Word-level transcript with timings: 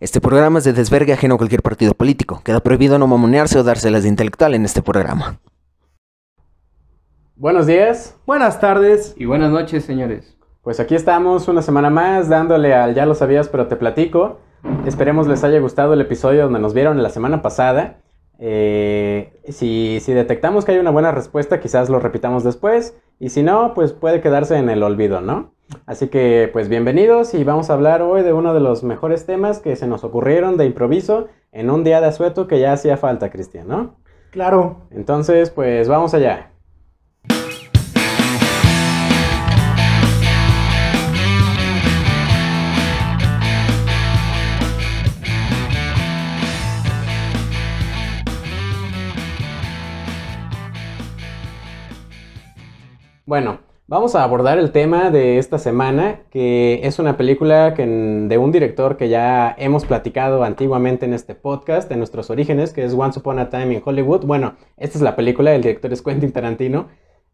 Este 0.00 0.20
programa 0.20 0.60
es 0.60 0.64
de 0.64 0.72
desvergue 0.72 1.12
ajeno 1.12 1.34
a 1.34 1.38
cualquier 1.38 1.60
partido 1.60 1.92
político. 1.92 2.40
Queda 2.44 2.60
prohibido 2.60 3.00
no 3.00 3.08
mamonearse 3.08 3.58
o 3.58 3.64
dárselas 3.64 4.04
de 4.04 4.08
intelectual 4.08 4.54
en 4.54 4.64
este 4.64 4.80
programa. 4.80 5.40
Buenos 7.34 7.66
días. 7.66 8.16
Buenas 8.24 8.60
tardes. 8.60 9.14
Y 9.16 9.24
buenas 9.24 9.50
noches, 9.50 9.84
señores. 9.84 10.36
Pues 10.62 10.78
aquí 10.78 10.94
estamos 10.94 11.48
una 11.48 11.62
semana 11.62 11.90
más 11.90 12.28
dándole 12.28 12.74
al 12.74 12.94
Ya 12.94 13.06
lo 13.06 13.16
sabías, 13.16 13.48
pero 13.48 13.66
te 13.66 13.74
platico. 13.74 14.38
Esperemos 14.86 15.26
les 15.26 15.42
haya 15.42 15.58
gustado 15.58 15.94
el 15.94 16.00
episodio 16.00 16.44
donde 16.44 16.60
nos 16.60 16.74
vieron 16.74 17.02
la 17.02 17.10
semana 17.10 17.42
pasada. 17.42 17.98
Eh, 18.38 19.40
si, 19.48 19.98
si 20.00 20.12
detectamos 20.12 20.64
que 20.64 20.72
hay 20.72 20.78
una 20.78 20.92
buena 20.92 21.10
respuesta, 21.10 21.58
quizás 21.58 21.88
lo 21.88 21.98
repitamos 21.98 22.44
después. 22.44 22.96
Y 23.18 23.30
si 23.30 23.42
no, 23.42 23.74
pues 23.74 23.94
puede 23.94 24.20
quedarse 24.20 24.58
en 24.58 24.70
el 24.70 24.84
olvido, 24.84 25.20
¿no? 25.20 25.54
Así 25.86 26.08
que, 26.08 26.48
pues 26.52 26.68
bienvenidos 26.68 27.34
y 27.34 27.44
vamos 27.44 27.70
a 27.70 27.74
hablar 27.74 28.02
hoy 28.02 28.22
de 28.22 28.32
uno 28.32 28.54
de 28.54 28.60
los 28.60 28.82
mejores 28.82 29.26
temas 29.26 29.58
que 29.60 29.76
se 29.76 29.86
nos 29.86 30.04
ocurrieron 30.04 30.56
de 30.56 30.66
improviso 30.66 31.28
en 31.52 31.70
un 31.70 31.84
día 31.84 32.00
de 32.00 32.06
asueto 32.06 32.46
que 32.46 32.60
ya 32.60 32.72
hacía 32.72 32.96
falta, 32.96 33.30
Cristian, 33.30 33.68
¿no? 33.68 33.96
Claro. 34.30 34.88
Entonces, 34.90 35.50
pues 35.50 35.88
vamos 35.88 36.14
allá. 36.14 36.52
Bueno, 53.26 53.60
vamos 53.88 54.14
a 54.14 54.22
abordar 54.22 54.58
el 54.58 54.70
tema 54.70 55.10
de 55.10 55.38
esta 55.38 55.58
semana, 55.58 56.20
que 56.30 56.80
es 56.84 56.98
una 56.98 57.16
película 57.16 57.72
que, 57.74 57.86
de 57.86 58.38
un 58.38 58.52
director 58.52 58.98
que 58.98 59.08
ya 59.08 59.54
hemos 59.58 59.86
platicado 59.86 60.44
antiguamente 60.44 61.06
en 61.06 61.14
este 61.14 61.34
podcast, 61.34 61.90
en 61.90 61.98
nuestros 61.98 62.28
orígenes, 62.30 62.72
que 62.72 62.84
es 62.84 62.92
Once 62.92 63.18
Upon 63.18 63.38
a 63.38 63.48
Time 63.48 63.74
in 63.74 63.82
Hollywood. 63.84 64.26
Bueno, 64.26 64.54
esta 64.76 64.98
es 64.98 65.02
la 65.02 65.16
película, 65.16 65.54
el 65.54 65.62
director 65.62 65.92
es 65.92 66.02
Quentin 66.02 66.32
Tarantino. 66.32 66.88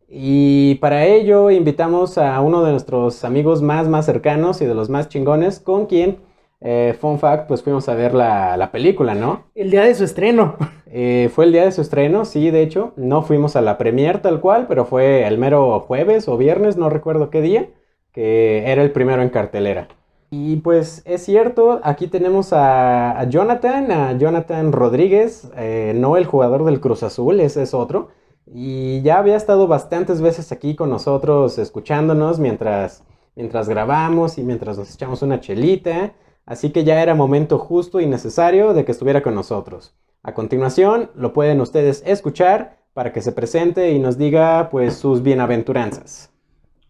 Y 0.09 0.77
para 0.77 1.05
ello 1.06 1.51
invitamos 1.51 2.19
a 2.19 2.41
uno 2.41 2.62
de 2.62 2.71
nuestros 2.71 3.25
amigos 3.25 3.61
más, 3.61 3.89
más 3.89 4.06
cercanos 4.06 4.62
y 4.62 4.67
de 4.67 4.75
los 4.75 4.89
más 4.89 5.09
chingones, 5.09 5.59
con 5.59 5.87
quien 5.87 6.19
eh, 6.67 6.97
fun 6.98 7.19
fact, 7.19 7.47
pues 7.47 7.62
fuimos 7.62 7.91
a 7.91 7.95
ver 7.95 8.15
la, 8.15 8.70
película, 8.73 9.15
¿no? 9.15 9.45
El 9.55 9.70
día 9.70 9.83
de 9.83 9.95
su 9.95 10.05
estreno. 10.05 10.57
Eh, 10.97 11.29
fue 11.34 11.47
el 11.47 11.51
día 11.51 11.65
de 11.65 11.73
su 11.73 11.81
estreno, 11.81 12.25
sí, 12.25 12.53
de 12.53 12.62
hecho. 12.62 12.93
No 12.97 13.23
fuimos 13.23 13.56
a 13.56 13.61
la 13.61 13.79
premier 13.79 14.23
tal 14.23 14.41
cual, 14.41 14.67
pero 14.69 14.84
fue 14.84 15.27
el 15.27 15.39
mero 15.39 15.81
jueves 15.81 16.29
o 16.29 16.37
viernes, 16.37 16.77
no 16.77 16.89
recuerdo 16.89 17.31
qué 17.31 17.41
día, 17.41 17.69
que 18.12 18.71
era 18.71 18.81
el 18.81 18.93
primero 18.93 19.21
en 19.21 19.29
cartelera. 19.29 19.89
Y 20.31 20.56
pues 20.59 21.03
es 21.05 21.25
cierto, 21.25 21.81
aquí 21.83 22.06
tenemos 22.06 22.53
a, 22.53 23.25
Jonathan, 23.28 23.91
a 23.91 24.17
Jonathan 24.17 24.71
Rodríguez, 24.71 25.51
eh, 25.56 25.95
no 25.97 26.17
el 26.17 26.27
jugador 26.27 26.65
del 26.65 26.81
Cruz 26.81 27.03
Azul, 27.03 27.41
ese 27.41 27.65
es 27.65 27.75
otro. 27.75 28.11
Y 28.47 29.03
ya 29.03 29.19
había 29.19 29.37
estado 29.37 29.67
bastantes 29.67 30.21
veces 30.21 30.53
aquí 30.53 30.77
con 30.77 30.91
nosotros 30.91 31.59
escuchándonos 31.59 32.39
mientras, 32.39 33.03
mientras 33.34 33.69
grabamos 33.69 34.39
y 34.39 34.45
mientras 34.45 34.78
nos 34.78 34.95
echamos 34.95 35.23
una 35.23 35.41
chelita. 35.41 36.12
Así 36.47 36.70
que 36.70 36.84
ya 36.84 37.03
era 37.03 37.14
momento 37.14 37.59
justo 37.59 38.00
y 38.00 38.06
necesario 38.06 38.75
de 38.75 38.84
que 38.84 38.92
estuviera 38.92 39.23
con 39.23 39.34
nosotros. 39.34 39.95
A 40.23 40.34
continuación, 40.34 41.11
lo 41.14 41.33
pueden 41.33 41.61
ustedes 41.61 42.03
escuchar 42.06 42.78
para 42.92 43.12
que 43.12 43.23
se 43.23 43.33
presente 43.33 43.92
y 43.92 43.98
nos 43.98 44.19
diga 44.19 44.69
pues 44.70 44.95
sus 44.95 45.22
bienaventuranzas. 45.22 46.31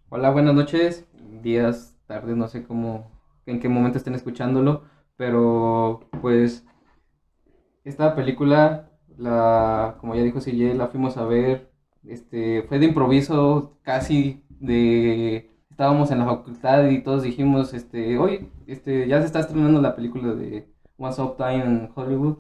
Hola, 0.09 0.31
buenas 0.31 0.55
noches, 0.55 1.07
días, 1.41 1.97
tardes, 2.07 2.37
no 2.37 2.49
sé 2.49 2.65
cómo, 2.65 3.11
en 3.47 3.61
qué 3.61 3.69
momento 3.69 3.99
estén 3.99 4.15
escuchándolo, 4.15 4.83
pero 5.17 6.09
pues 6.21 6.67
esta 7.85 8.17
película, 8.17 8.91
la, 9.17 9.97
como 10.01 10.17
ya 10.17 10.23
dijo 10.23 10.41
CJ, 10.41 10.75
la 10.75 10.89
fuimos 10.89 11.17
a 11.17 11.25
ver, 11.27 11.71
este, 12.05 12.65
fue 12.65 12.81
de 12.81 12.87
improviso, 12.87 13.79
casi 13.83 14.45
de 14.49 15.54
estábamos 15.75 16.13
en 16.13 16.21
la 16.21 16.27
facultad 16.27 16.87
y 16.87 17.03
todos 17.03 17.25
dijimos, 17.25 17.75
este, 17.75 18.17
hoy, 18.17 18.49
este, 18.69 19.09
ya 19.09 19.19
se 19.19 19.27
está 19.27 19.41
estrenando 19.41 19.83
la 19.83 19.97
película 19.97 20.33
de 20.33 20.69
Once 20.99 21.21
Up 21.21 21.37
Time 21.37 21.65
en 21.65 21.91
Hollywood 21.93 22.39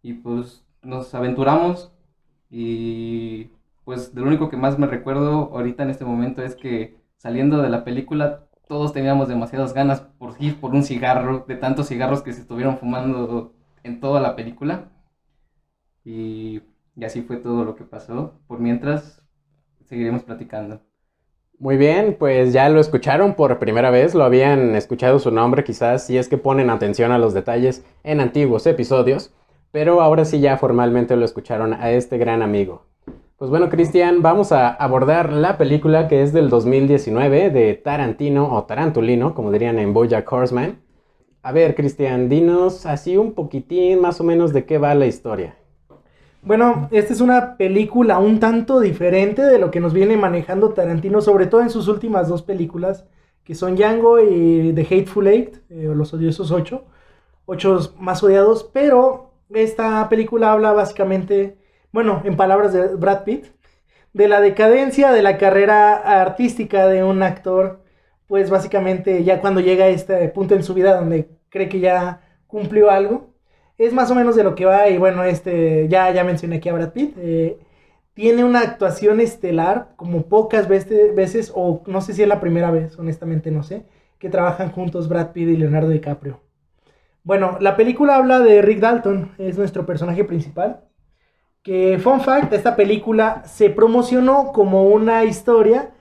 y 0.00 0.14
pues 0.14 0.64
nos 0.80 1.14
aventuramos 1.14 1.92
y 2.48 3.50
pues 3.84 4.14
de 4.14 4.22
lo 4.22 4.28
único 4.28 4.48
que 4.48 4.56
más 4.56 4.78
me 4.78 4.86
recuerdo 4.86 5.50
ahorita 5.54 5.82
en 5.82 5.90
este 5.90 6.06
momento 6.06 6.40
es 6.42 6.56
que 6.56 6.96
saliendo 7.18 7.60
de 7.60 7.68
la 7.68 7.84
película 7.84 8.46
todos 8.66 8.94
teníamos 8.94 9.28
demasiadas 9.28 9.74
ganas 9.74 10.00
por 10.00 10.34
ir 10.40 10.58
por 10.58 10.74
un 10.74 10.84
cigarro, 10.84 11.44
de 11.46 11.56
tantos 11.56 11.88
cigarros 11.88 12.22
que 12.22 12.32
se 12.32 12.40
estuvieron 12.40 12.78
fumando 12.78 13.52
en 13.82 14.00
toda 14.00 14.22
la 14.22 14.36
película 14.36 14.90
y, 16.02 16.62
y 16.96 17.04
así 17.04 17.20
fue 17.20 17.36
todo 17.36 17.64
lo 17.64 17.76
que 17.76 17.84
pasó. 17.84 18.40
Por 18.46 18.58
mientras 18.58 19.22
seguiremos 19.84 20.22
platicando. 20.22 20.80
Muy 21.60 21.76
bien, 21.76 22.16
pues 22.18 22.52
ya 22.52 22.68
lo 22.68 22.80
escucharon 22.80 23.34
por 23.34 23.60
primera 23.60 23.90
vez, 23.90 24.14
lo 24.14 24.24
habían 24.24 24.74
escuchado 24.74 25.20
su 25.20 25.30
nombre 25.30 25.62
quizás 25.62 26.04
si 26.04 26.18
es 26.18 26.28
que 26.28 26.36
ponen 26.36 26.68
atención 26.68 27.12
a 27.12 27.18
los 27.18 27.32
detalles 27.32 27.84
en 28.02 28.20
antiguos 28.20 28.66
episodios, 28.66 29.32
pero 29.70 30.00
ahora 30.02 30.24
sí 30.24 30.40
ya 30.40 30.58
formalmente 30.58 31.16
lo 31.16 31.24
escucharon 31.24 31.72
a 31.72 31.92
este 31.92 32.18
gran 32.18 32.42
amigo. 32.42 32.82
Pues 33.36 33.50
bueno, 33.50 33.68
Cristian, 33.70 34.20
vamos 34.20 34.50
a 34.50 34.68
abordar 34.68 35.32
la 35.32 35.56
película 35.56 36.08
que 36.08 36.22
es 36.22 36.32
del 36.32 36.50
2019 36.50 37.50
de 37.50 37.74
Tarantino 37.74 38.52
o 38.52 38.64
Tarantulino, 38.64 39.34
como 39.34 39.52
dirían 39.52 39.78
en 39.78 39.94
Bojack 39.94 40.30
Horseman. 40.30 40.80
A 41.42 41.52
ver, 41.52 41.76
Cristian, 41.76 42.28
dinos 42.28 42.84
así 42.84 43.16
un 43.16 43.32
poquitín 43.32 44.00
más 44.00 44.20
o 44.20 44.24
menos 44.24 44.52
de 44.52 44.64
qué 44.64 44.78
va 44.78 44.94
la 44.94 45.06
historia. 45.06 45.56
Bueno, 46.44 46.90
esta 46.92 47.14
es 47.14 47.22
una 47.22 47.56
película 47.56 48.18
un 48.18 48.38
tanto 48.38 48.80
diferente 48.80 49.40
de 49.40 49.58
lo 49.58 49.70
que 49.70 49.80
nos 49.80 49.94
viene 49.94 50.18
manejando 50.18 50.74
Tarantino, 50.74 51.22
sobre 51.22 51.46
todo 51.46 51.62
en 51.62 51.70
sus 51.70 51.88
últimas 51.88 52.28
dos 52.28 52.42
películas, 52.42 53.06
que 53.44 53.54
son 53.54 53.76
Django 53.76 54.20
y 54.20 54.74
The 54.74 54.82
Hateful 54.82 55.26
Eight, 55.26 55.56
eh, 55.70 55.90
Los 55.94 56.12
Odiosos 56.12 56.50
Ocho, 56.50 56.84
ocho 57.46 57.94
más 57.98 58.22
odiados, 58.22 58.68
pero 58.74 59.32
esta 59.54 60.06
película 60.10 60.52
habla 60.52 60.72
básicamente, 60.72 61.56
bueno, 61.92 62.20
en 62.24 62.36
palabras 62.36 62.74
de 62.74 62.94
Brad 62.94 63.24
Pitt, 63.24 63.46
de 64.12 64.28
la 64.28 64.42
decadencia 64.42 65.12
de 65.12 65.22
la 65.22 65.38
carrera 65.38 65.94
artística 66.20 66.86
de 66.88 67.04
un 67.04 67.22
actor, 67.22 67.80
pues 68.26 68.50
básicamente 68.50 69.24
ya 69.24 69.40
cuando 69.40 69.60
llega 69.62 69.86
a 69.86 69.88
este 69.88 70.28
punto 70.28 70.54
en 70.54 70.62
su 70.62 70.74
vida 70.74 70.94
donde 70.94 71.30
cree 71.48 71.70
que 71.70 71.80
ya 71.80 72.20
cumplió 72.46 72.90
algo, 72.90 73.33
es 73.78 73.92
más 73.92 74.10
o 74.10 74.14
menos 74.14 74.36
de 74.36 74.44
lo 74.44 74.54
que 74.54 74.64
va 74.66 74.88
y 74.88 74.98
bueno, 74.98 75.24
este, 75.24 75.88
ya, 75.88 76.10
ya 76.12 76.24
mencioné 76.24 76.56
aquí 76.56 76.68
a 76.68 76.74
Brad 76.74 76.92
Pitt. 76.92 77.14
Eh, 77.18 77.58
tiene 78.14 78.44
una 78.44 78.60
actuación 78.60 79.20
estelar 79.20 79.88
como 79.96 80.22
pocas 80.22 80.68
veces, 80.68 81.14
veces, 81.14 81.52
o 81.54 81.82
no 81.86 82.00
sé 82.00 82.14
si 82.14 82.22
es 82.22 82.28
la 82.28 82.40
primera 82.40 82.70
vez, 82.70 82.98
honestamente 82.98 83.50
no 83.50 83.62
sé, 83.64 83.84
que 84.18 84.30
trabajan 84.30 84.70
juntos 84.70 85.08
Brad 85.08 85.32
Pitt 85.32 85.48
y 85.48 85.56
Leonardo 85.56 85.88
DiCaprio. 85.88 86.40
Bueno, 87.24 87.56
la 87.60 87.76
película 87.76 88.16
habla 88.16 88.38
de 88.38 88.62
Rick 88.62 88.80
Dalton, 88.80 89.32
es 89.38 89.58
nuestro 89.58 89.86
personaje 89.86 90.24
principal. 90.24 90.82
Que, 91.62 91.98
fun 91.98 92.20
fact, 92.20 92.52
esta 92.52 92.76
película 92.76 93.42
se 93.46 93.70
promocionó 93.70 94.52
como 94.52 94.84
una 94.88 95.24
historia 95.24 95.92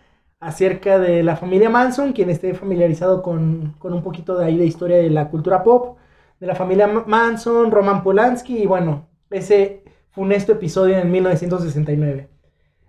acerca 0.41 0.99
de 0.99 1.23
la 1.23 1.37
familia 1.37 1.69
Manson, 1.69 2.11
quien 2.11 2.29
esté 2.29 2.53
familiarizado 2.53 3.23
con, 3.23 3.73
con 3.79 3.93
un 3.93 4.03
poquito 4.03 4.37
de 4.37 4.45
ahí 4.45 4.57
de 4.57 4.65
historia 4.65 4.97
de 4.97 5.09
la 5.09 5.29
cultura 5.29 5.63
pop 5.63 5.97
de 6.43 6.47
la 6.47 6.55
familia 6.55 6.87
Manson, 6.87 7.71
Roman 7.71 8.03
Polanski 8.03 8.57
y 8.57 8.65
bueno, 8.65 9.07
ese 9.29 9.81
funesto 10.11 10.51
episodio 10.51 10.97
en 10.97 11.09
1969. 11.09 12.27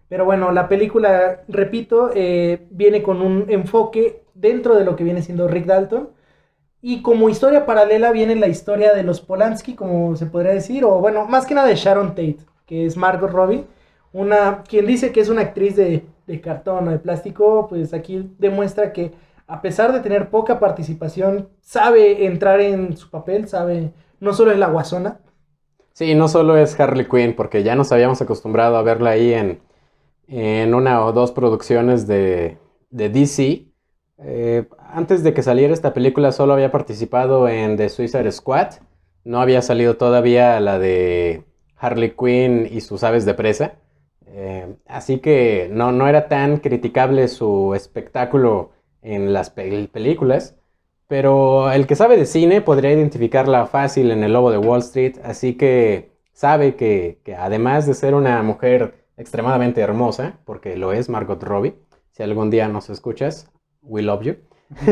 Pero 0.08 0.24
bueno, 0.24 0.50
la 0.50 0.66
película, 0.66 1.42
repito, 1.46 2.10
eh, 2.16 2.66
viene 2.70 3.00
con 3.04 3.22
un 3.22 3.44
enfoque 3.48 4.24
dentro 4.34 4.74
de 4.74 4.84
lo 4.84 4.96
que 4.96 5.04
viene 5.04 5.22
siendo 5.22 5.46
Rick 5.46 5.66
Dalton. 5.66 6.10
Y 6.82 7.00
como 7.00 7.28
historia 7.28 7.64
paralela 7.64 8.10
viene 8.10 8.34
la 8.34 8.48
historia 8.48 8.92
de 8.92 9.04
los 9.04 9.20
Polanski, 9.20 9.76
como 9.76 10.16
se 10.16 10.26
podría 10.26 10.52
decir, 10.52 10.84
o 10.84 10.98
bueno, 10.98 11.24
más 11.24 11.46
que 11.46 11.54
nada 11.54 11.68
de 11.68 11.76
Sharon 11.76 12.08
Tate, 12.08 12.38
que 12.66 12.86
es 12.86 12.96
Margot 12.96 13.30
Robbie, 13.30 13.66
una, 14.12 14.64
quien 14.64 14.84
dice 14.84 15.12
que 15.12 15.20
es 15.20 15.28
una 15.28 15.42
actriz 15.42 15.76
de, 15.76 16.04
de 16.26 16.40
cartón 16.40 16.88
o 16.88 16.90
de 16.90 16.98
plástico, 16.98 17.68
pues 17.68 17.94
aquí 17.94 18.28
demuestra 18.36 18.92
que 18.92 19.12
a 19.46 19.62
pesar 19.62 19.92
de 19.92 20.00
tener 20.00 20.30
poca 20.30 20.58
participación, 20.60 21.48
sabe 21.60 22.26
entrar 22.26 22.60
en 22.60 22.96
su 22.96 23.10
papel, 23.10 23.48
sabe, 23.48 23.92
no 24.20 24.32
solo 24.32 24.52
es 24.52 24.58
la 24.58 24.68
guasona. 24.68 25.20
Sí, 25.92 26.14
no 26.14 26.28
solo 26.28 26.56
es 26.56 26.78
Harley 26.78 27.06
Quinn, 27.08 27.36
porque 27.36 27.62
ya 27.62 27.76
nos 27.76 27.92
habíamos 27.92 28.20
acostumbrado 28.20 28.76
a 28.76 28.82
verla 28.82 29.10
ahí 29.10 29.32
en, 29.32 29.60
en 30.28 30.74
una 30.74 31.04
o 31.04 31.12
dos 31.12 31.32
producciones 31.32 32.06
de, 32.06 32.58
de 32.90 33.08
DC. 33.10 33.66
Eh, 34.18 34.68
antes 34.78 35.22
de 35.24 35.34
que 35.34 35.42
saliera 35.42 35.74
esta 35.74 35.94
película 35.94 36.32
solo 36.32 36.52
había 36.52 36.72
participado 36.72 37.48
en 37.48 37.76
The 37.76 37.88
Suicide 37.88 38.30
Squad. 38.32 38.74
No 39.24 39.40
había 39.40 39.62
salido 39.62 39.96
todavía 39.96 40.60
la 40.60 40.78
de 40.78 41.44
Harley 41.76 42.14
Quinn 42.16 42.68
y 42.70 42.80
sus 42.80 43.04
aves 43.04 43.24
de 43.24 43.34
presa. 43.34 43.74
Eh, 44.26 44.76
así 44.86 45.18
que 45.20 45.68
no, 45.72 45.92
no 45.92 46.08
era 46.08 46.28
tan 46.28 46.58
criticable 46.58 47.28
su 47.28 47.74
espectáculo 47.74 48.72
en 49.04 49.32
las 49.32 49.50
películas. 49.50 50.56
pero 51.06 51.70
el 51.70 51.86
que 51.86 51.94
sabe 51.96 52.16
de 52.16 52.26
cine 52.26 52.60
podría 52.62 52.92
identificarla 52.92 53.66
fácil 53.66 54.10
en 54.10 54.24
El 54.24 54.32
Lobo 54.32 54.50
de 54.50 54.58
Wall 54.58 54.80
Street, 54.80 55.18
así 55.22 55.54
que 55.54 56.10
sabe 56.32 56.74
que, 56.74 57.20
que 57.24 57.36
además 57.36 57.86
de 57.86 57.94
ser 57.94 58.14
una 58.14 58.42
mujer 58.42 59.04
extremadamente 59.16 59.80
hermosa, 59.80 60.38
porque 60.44 60.76
lo 60.76 60.92
es 60.92 61.08
Margot 61.08 61.42
Robbie, 61.42 61.74
si 62.10 62.22
algún 62.22 62.50
día 62.50 62.68
nos 62.68 62.90
escuchas, 62.90 63.50
we 63.82 64.02
love 64.02 64.22
you. 64.22 64.36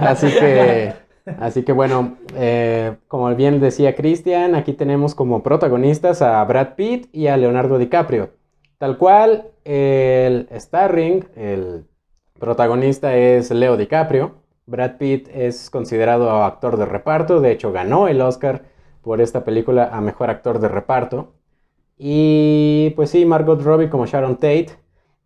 así 0.00 0.26
que, 0.28 0.92
así 1.38 1.62
que 1.62 1.72
bueno, 1.72 2.16
eh, 2.34 2.96
como 3.06 3.34
bien 3.34 3.60
decía 3.60 3.94
Cristian, 3.94 4.54
aquí 4.54 4.72
tenemos 4.72 5.14
como 5.14 5.42
protagonistas 5.42 6.20
a 6.20 6.44
Brad 6.44 6.74
Pitt 6.74 7.08
y 7.12 7.28
a 7.28 7.36
Leonardo 7.36 7.78
DiCaprio. 7.78 8.30
Tal 8.78 8.98
cual, 8.98 9.50
el 9.64 10.48
starring, 10.52 11.24
el 11.36 11.84
protagonista 12.38 13.16
es 13.16 13.50
Leo 13.50 13.76
DiCaprio. 13.76 14.36
Brad 14.66 14.96
Pitt 14.98 15.28
es 15.32 15.70
considerado 15.70 16.30
actor 16.44 16.76
de 16.76 16.86
reparto, 16.86 17.40
de 17.40 17.52
hecho 17.52 17.72
ganó 17.72 18.06
el 18.06 18.20
Oscar 18.20 18.64
por 19.02 19.20
esta 19.20 19.44
película 19.44 19.88
a 19.92 20.00
mejor 20.00 20.28
actor 20.30 20.58
de 20.58 20.68
reparto. 20.68 21.32
Y 21.96 22.90
pues 22.96 23.10
sí, 23.10 23.24
Margot 23.24 23.60
Robbie 23.62 23.88
como 23.88 24.06
Sharon 24.06 24.36
Tate. 24.36 24.70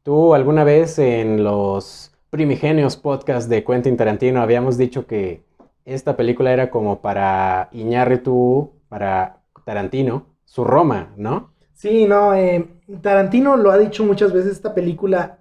Tú 0.03 0.35
alguna 0.35 0.64
vez 0.64 0.99
en 0.99 1.44
los 1.44 2.12
primigenios 2.31 2.97
podcasts 2.97 3.49
de 3.49 3.62
Quentin 3.64 3.97
Tarantino 3.97 4.41
habíamos 4.41 4.79
dicho 4.79 5.06
que 5.06 5.43
esta 5.85 6.17
película 6.17 6.53
era 6.53 6.70
como 6.70 7.00
para 7.03 7.69
Iñárritu, 7.73 8.73
para 8.88 9.43
Tarantino, 9.64 10.26
su 10.44 10.64
Roma, 10.64 11.12
¿no? 11.17 11.53
Sí, 11.75 12.06
no, 12.06 12.35
eh, 12.35 12.69
Tarantino 13.00 13.56
lo 13.56 13.70
ha 13.70 13.79
dicho 13.79 14.05
muchas 14.05 14.32
veces, 14.32 14.53
esta 14.53 14.75
película 14.75 15.38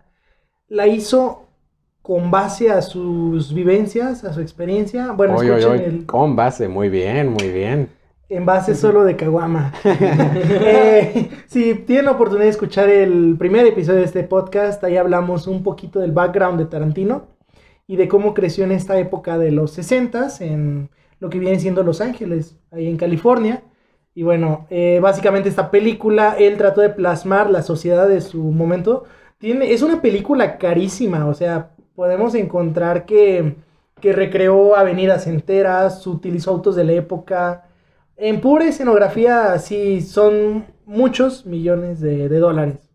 la 0.67 0.87
hizo 0.87 1.47
con 2.11 2.29
base 2.29 2.69
a 2.69 2.81
sus 2.81 3.53
vivencias, 3.53 4.25
a 4.25 4.33
su 4.33 4.41
experiencia. 4.41 5.13
Bueno, 5.13 5.37
Oy, 5.37 5.47
escuchen 5.47 5.71
oy, 5.71 5.79
el, 5.79 6.05
Con 6.05 6.35
base, 6.35 6.67
muy 6.67 6.89
bien, 6.89 7.31
muy 7.31 7.47
bien. 7.47 7.87
en 8.27 8.45
base 8.45 8.75
solo 8.75 9.05
de 9.05 9.15
Caguama. 9.15 9.71
Eh, 9.85 11.29
si 11.47 11.73
tienen 11.73 12.03
la 12.03 12.11
oportunidad 12.11 12.47
de 12.47 12.49
escuchar 12.49 12.89
el 12.89 13.37
primer 13.39 13.65
episodio 13.65 13.99
de 13.99 14.05
este 14.07 14.23
podcast, 14.25 14.83
ahí 14.83 14.97
hablamos 14.97 15.47
un 15.47 15.63
poquito 15.63 15.99
del 15.99 16.11
background 16.11 16.59
de 16.59 16.65
Tarantino 16.65 17.27
y 17.87 17.95
de 17.95 18.09
cómo 18.09 18.33
creció 18.33 18.65
en 18.65 18.73
esta 18.73 18.99
época 18.99 19.37
de 19.37 19.51
los 19.51 19.79
60s 19.79 20.41
en 20.41 20.89
lo 21.21 21.29
que 21.29 21.39
viene 21.39 21.61
siendo 21.61 21.81
Los 21.81 22.01
Ángeles, 22.01 22.57
ahí 22.71 22.89
en 22.89 22.97
California. 22.97 23.63
Y 24.13 24.23
bueno, 24.23 24.67
eh, 24.69 24.99
básicamente 25.01 25.47
esta 25.47 25.71
película, 25.71 26.35
él 26.37 26.57
trató 26.57 26.81
de 26.81 26.89
plasmar 26.89 27.49
la 27.49 27.61
sociedad 27.61 28.09
de 28.09 28.19
su 28.19 28.43
momento. 28.43 29.05
Tiene, 29.37 29.71
es 29.71 29.81
una 29.81 30.01
película 30.01 30.57
carísima, 30.57 31.25
o 31.25 31.33
sea, 31.33 31.71
podemos 31.95 32.35
encontrar 32.35 33.05
que, 33.05 33.55
que 33.99 34.13
recreó 34.13 34.75
avenidas 34.75 35.27
enteras, 35.27 36.05
utilizó 36.07 36.51
autos 36.51 36.75
de 36.75 36.83
la 36.83 36.93
época. 36.93 37.65
En 38.17 38.41
pura 38.41 38.65
escenografía, 38.65 39.57
sí, 39.59 40.01
son 40.01 40.65
muchos 40.85 41.45
millones 41.45 41.99
de, 41.99 42.29
de 42.29 42.39
dólares. 42.39 42.91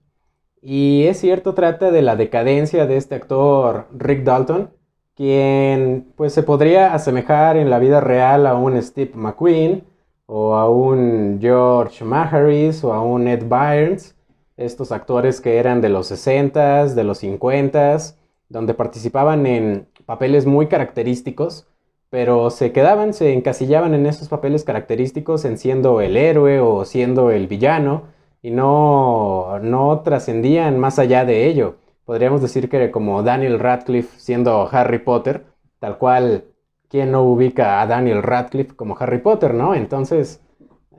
Y 0.61 1.05
es 1.07 1.19
cierto, 1.21 1.55
trata 1.55 1.91
de 1.91 2.03
la 2.03 2.17
decadencia 2.17 2.87
de 2.87 2.97
este 2.97 3.15
actor 3.15 3.87
Rick 3.97 4.25
Dalton, 4.25 4.71
quien 5.15 6.13
pues 6.17 6.33
se 6.35 6.43
podría 6.43 6.93
asemejar 6.93 7.57
en 7.57 7.71
la 7.71 7.79
vida 7.79 8.01
real 8.01 8.47
a 8.47 8.55
un 8.55 8.81
Steve 8.83 9.13
McQueen 9.15 9.85
o 10.27 10.55
a 10.57 10.69
un 10.69 11.39
George 11.41 12.05
Maharis 12.05 12.83
o 12.85 12.93
a 12.93 13.01
un 13.01 13.29
Ed 13.29 13.45
Byrnes, 13.49 14.17
estos 14.57 14.93
actores 14.93 15.41
que 15.41 15.59
eran 15.59 15.81
de 15.81 15.89
los 15.89 16.11
60s, 16.11 16.95
de 16.95 17.05
los 17.05 17.23
50s, 17.23 18.17
donde 18.49 18.75
participaban 18.75 19.47
en 19.47 19.89
papeles 20.07 20.47
muy 20.47 20.69
característicos, 20.69 21.69
pero 22.11 22.51
se 22.51 22.73
quedaban, 22.73 23.15
se 23.15 23.33
encasillaban 23.33 23.95
en 23.95 24.07
esos 24.07 24.29
papeles 24.29 24.65
característicos 24.65 25.45
en 25.45 25.59
siendo 25.59 26.01
el 26.01 26.17
héroe 26.17 26.61
o 26.61 26.85
siendo 26.85 27.31
el 27.31 27.47
villano 27.49 28.05
y 28.43 28.51
no, 28.51 29.59
no 29.61 30.01
trascendían 30.03 30.79
más 30.79 30.99
allá 30.99 31.25
de 31.25 31.47
ello. 31.47 31.77
Podríamos 32.05 32.41
decir 32.41 32.69
que 32.69 32.91
como 32.93 33.23
Daniel 33.23 33.59
Radcliffe 33.59 34.21
siendo 34.21 34.69
Harry 34.71 35.01
Potter, 35.01 35.47
tal 35.81 35.99
cual, 35.99 36.45
¿quién 36.89 37.11
no 37.11 37.25
ubica 37.25 37.81
a 37.81 37.87
Daniel 37.87 38.23
Radcliffe 38.23 38.77
como 38.77 38.97
Harry 38.99 39.19
Potter, 39.19 39.55
no? 39.55 39.75
Entonces, 39.75 40.41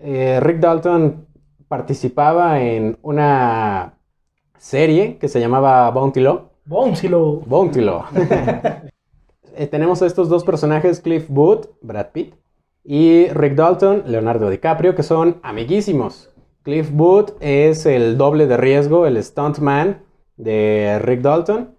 eh, 0.02 0.40
Rick 0.42 0.60
Dalton 0.60 1.28
participaba 1.68 2.62
en 2.62 2.98
una 3.02 3.98
serie 4.58 5.18
que 5.18 5.28
se 5.28 5.40
llamaba 5.40 5.90
Bounty 5.92 6.20
Law. 6.20 6.52
Bónsilo. 6.68 7.42
Bounty 7.46 7.82
Law. 7.82 8.06
Eh, 9.60 9.66
tenemos 9.66 10.04
a 10.04 10.06
estos 10.06 10.30
dos 10.30 10.44
personajes, 10.44 11.00
Cliff 11.00 11.26
Booth, 11.30 11.66
Brad 11.82 12.12
Pitt, 12.12 12.36
y 12.84 13.28
Rick 13.30 13.56
Dalton, 13.56 14.04
Leonardo 14.06 14.52
DiCaprio, 14.52 14.94
que 14.94 15.02
son 15.02 15.40
amiguísimos. 15.42 16.30
Cliff 16.62 16.92
Booth 16.92 17.32
es 17.40 17.88
el 17.88 18.20
doble 18.20 18.46
de 18.46 18.56
riesgo, 18.56 19.08
el 19.08 19.22
stuntman 19.24 20.04
de 20.36 21.00
Rick 21.02 21.22
Dalton. 21.22 21.76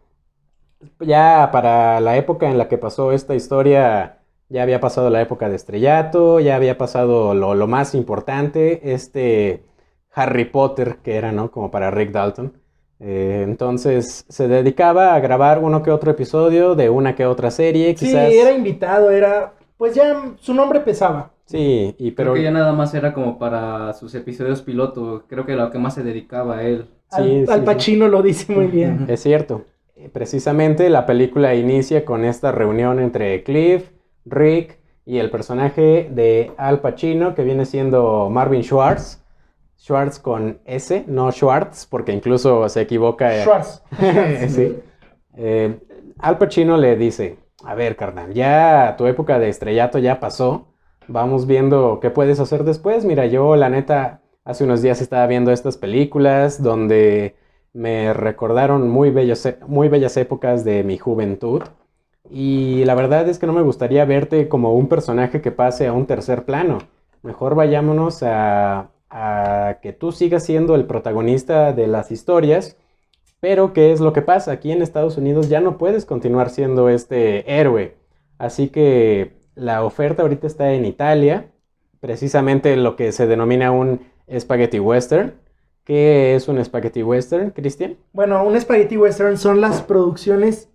Ya 0.99 1.50
para 1.52 2.00
la 2.00 2.17
época 2.17 2.50
en 2.50 2.58
la 2.58 2.67
que 2.67 2.79
pasó 2.79 3.12
esta 3.12 3.37
historia, 3.37 4.23
ya 4.49 4.62
había 4.64 4.81
pasado 4.81 5.08
la 5.08 5.23
época 5.23 5.49
de 5.49 5.55
estrellato, 5.55 6.40
ya 6.40 6.56
había 6.56 6.79
pasado 6.79 7.32
lo, 7.32 7.55
lo 7.55 7.67
más 7.69 7.94
importante, 7.94 8.93
este 8.93 9.64
Harry 10.12 10.46
Potter 10.46 10.96
que 11.05 11.14
era, 11.14 11.31
¿no? 11.31 11.52
Como 11.52 11.70
para 11.70 11.93
Rick 11.93 12.11
Dalton. 12.11 12.61
Eh, 13.00 13.43
entonces 13.45 14.25
se 14.29 14.49
dedicaba 14.49 15.15
a 15.15 15.21
grabar 15.21 15.61
uno 15.61 15.83
que 15.83 15.91
otro 15.91 16.11
episodio 16.11 16.75
de 16.75 16.91
una 16.91 17.15
que 17.15 17.27
otra 17.27 17.50
serie, 17.50 17.97
Sí, 17.97 18.15
era 18.15 18.53
invitado, 18.53 19.11
era. 19.11 19.55
Pues 19.77 19.95
ya 19.95 20.35
su 20.41 20.55
nombre 20.55 20.81
pesaba. 20.81 21.31
Sí, 21.45 21.95
y 21.99 22.11
Pero 22.11 22.33
pero 22.33 22.35
que 22.35 22.43
ya 22.43 22.50
nada 22.50 22.73
más 22.73 22.93
era 22.95 23.15
como 23.15 23.39
para 23.39 23.93
sus 23.95 24.15
episodios 24.15 24.62
piloto. 24.62 25.25
Creo 25.29 25.47
que 25.47 25.55
lo 25.55 25.71
que 25.71 25.79
más 25.79 25.95
se 25.95 26.03
dedicaba 26.03 26.59
a 26.59 26.62
él. 26.65 26.91
Al, 27.11 27.25
Sí, 27.25 27.45
Al 27.47 27.61
sí. 27.61 27.65
Pacino 27.65 28.09
lo 28.09 28.23
dice 28.23 28.53
muy 28.53 28.67
bien. 28.67 29.05
es 29.09 29.21
cierto. 29.23 29.65
Eh, 29.97 30.11
Precisamente 30.12 30.91
la 30.91 31.06
película 31.06 31.55
inicia 31.55 32.05
con 32.05 32.25
esta 32.25 32.53
reunión 32.53 32.99
entre 33.00 33.43
Cliff, 33.45 33.91
Rick 34.27 34.79
y 35.06 35.19
el 35.19 35.31
personaje 35.31 36.11
de 36.12 36.53
Al 36.59 36.81
Pacino 36.81 37.35
que 37.35 37.45
viene 37.45 37.65
siendo 37.65 38.29
Marvin 38.31 38.62
Schwartz. 38.62 39.25
Schwartz 39.79 40.19
con 40.19 40.59
S, 40.65 41.05
no 41.07 41.31
Schwartz, 41.31 41.87
porque 41.87 42.13
incluso 42.13 42.69
se 42.69 42.81
equivoca. 42.83 43.35
eh, 43.37 43.43
Schwartz. 43.43 43.83
sí. 44.49 44.77
Eh, 45.37 45.79
Al 46.19 46.37
Pacino 46.39 46.77
le 46.77 46.97
dice, 46.97 47.39
a 47.65 47.75
ver, 47.75 47.97
carnal, 47.97 48.35
ya 48.35 48.95
tu 48.99 49.07
época 49.07 49.39
de 49.39 49.49
estrellato 49.49 49.99
ya 49.99 50.19
pasó. 50.21 50.67
Vamos 51.07 51.47
viendo 51.47 52.00
qué 52.00 52.11
puedes 52.11 52.41
hacer 52.41 52.64
después. 52.64 53.05
Mira, 53.05 53.26
yo 53.26 53.57
la 53.57 53.71
neta, 53.71 54.21
hace 54.45 54.64
unos 54.64 54.83
días 54.83 55.00
estaba 55.00 55.26
viendo 55.26 55.52
estas 55.52 55.76
películas 55.79 56.62
donde 56.62 57.37
me 57.73 58.12
recordaron 58.12 58.88
muy, 58.91 59.11
bellos, 59.11 59.47
e- 59.47 59.59
muy 59.67 59.88
bellas 59.88 60.17
épocas 60.17 60.64
de 60.64 60.83
mi 60.85 60.99
juventud. 60.99 61.62
Y 62.31 62.85
la 62.85 62.95
verdad 62.95 63.26
es 63.29 63.38
que 63.38 63.47
no 63.47 63.52
me 63.55 63.62
gustaría 63.62 64.05
verte 64.05 64.49
como 64.49 64.75
un 64.75 64.88
personaje 64.88 65.41
que 65.41 65.50
pase 65.52 65.87
a 65.87 65.93
un 65.93 66.05
tercer 66.07 66.45
plano. 66.45 66.79
Mejor 67.23 67.55
vayámonos 67.55 68.23
a, 68.23 68.91
a 69.11 69.79
que 69.83 69.93
tú 69.93 70.12
sigas 70.12 70.45
siendo 70.45 70.75
el 70.75 70.85
protagonista 70.87 71.73
de 71.73 71.87
las 71.87 72.11
historias. 72.11 72.77
Pero, 73.41 73.73
¿qué 73.73 73.93
es 73.93 74.00
lo 74.00 74.12
que 74.12 74.23
pasa? 74.23 74.53
Aquí 74.53 74.73
en 74.73 74.83
Estados 74.83 75.17
Unidos 75.17 75.49
ya 75.49 75.61
no 75.61 75.79
puedes 75.79 76.05
continuar 76.05 76.50
siendo 76.50 76.88
este 76.88 77.59
héroe. 77.59 77.97
Así 78.38 78.69
que 78.69 79.33
la 79.55 79.85
oferta 79.85 80.23
ahorita 80.23 80.47
está 80.47 80.73
en 80.73 80.85
Italia, 80.85 81.50
precisamente 82.00 82.77
lo 82.77 82.97
que 82.97 83.12
se 83.12 83.27
denomina 83.27 83.71
un 83.71 84.00
spaghetti 84.37 84.81
western. 84.81 85.35
¿Qué 85.85 86.35
es 86.35 86.49
un 86.49 86.62
spaghetti 86.62 87.03
western, 87.03 87.50
Cristian? 87.50 87.97
Bueno, 88.12 88.45
un 88.45 88.61
spaghetti 88.61 88.97
western 88.97 89.38
son 89.38 89.61
las 89.61 89.81
producciones, 89.81 90.69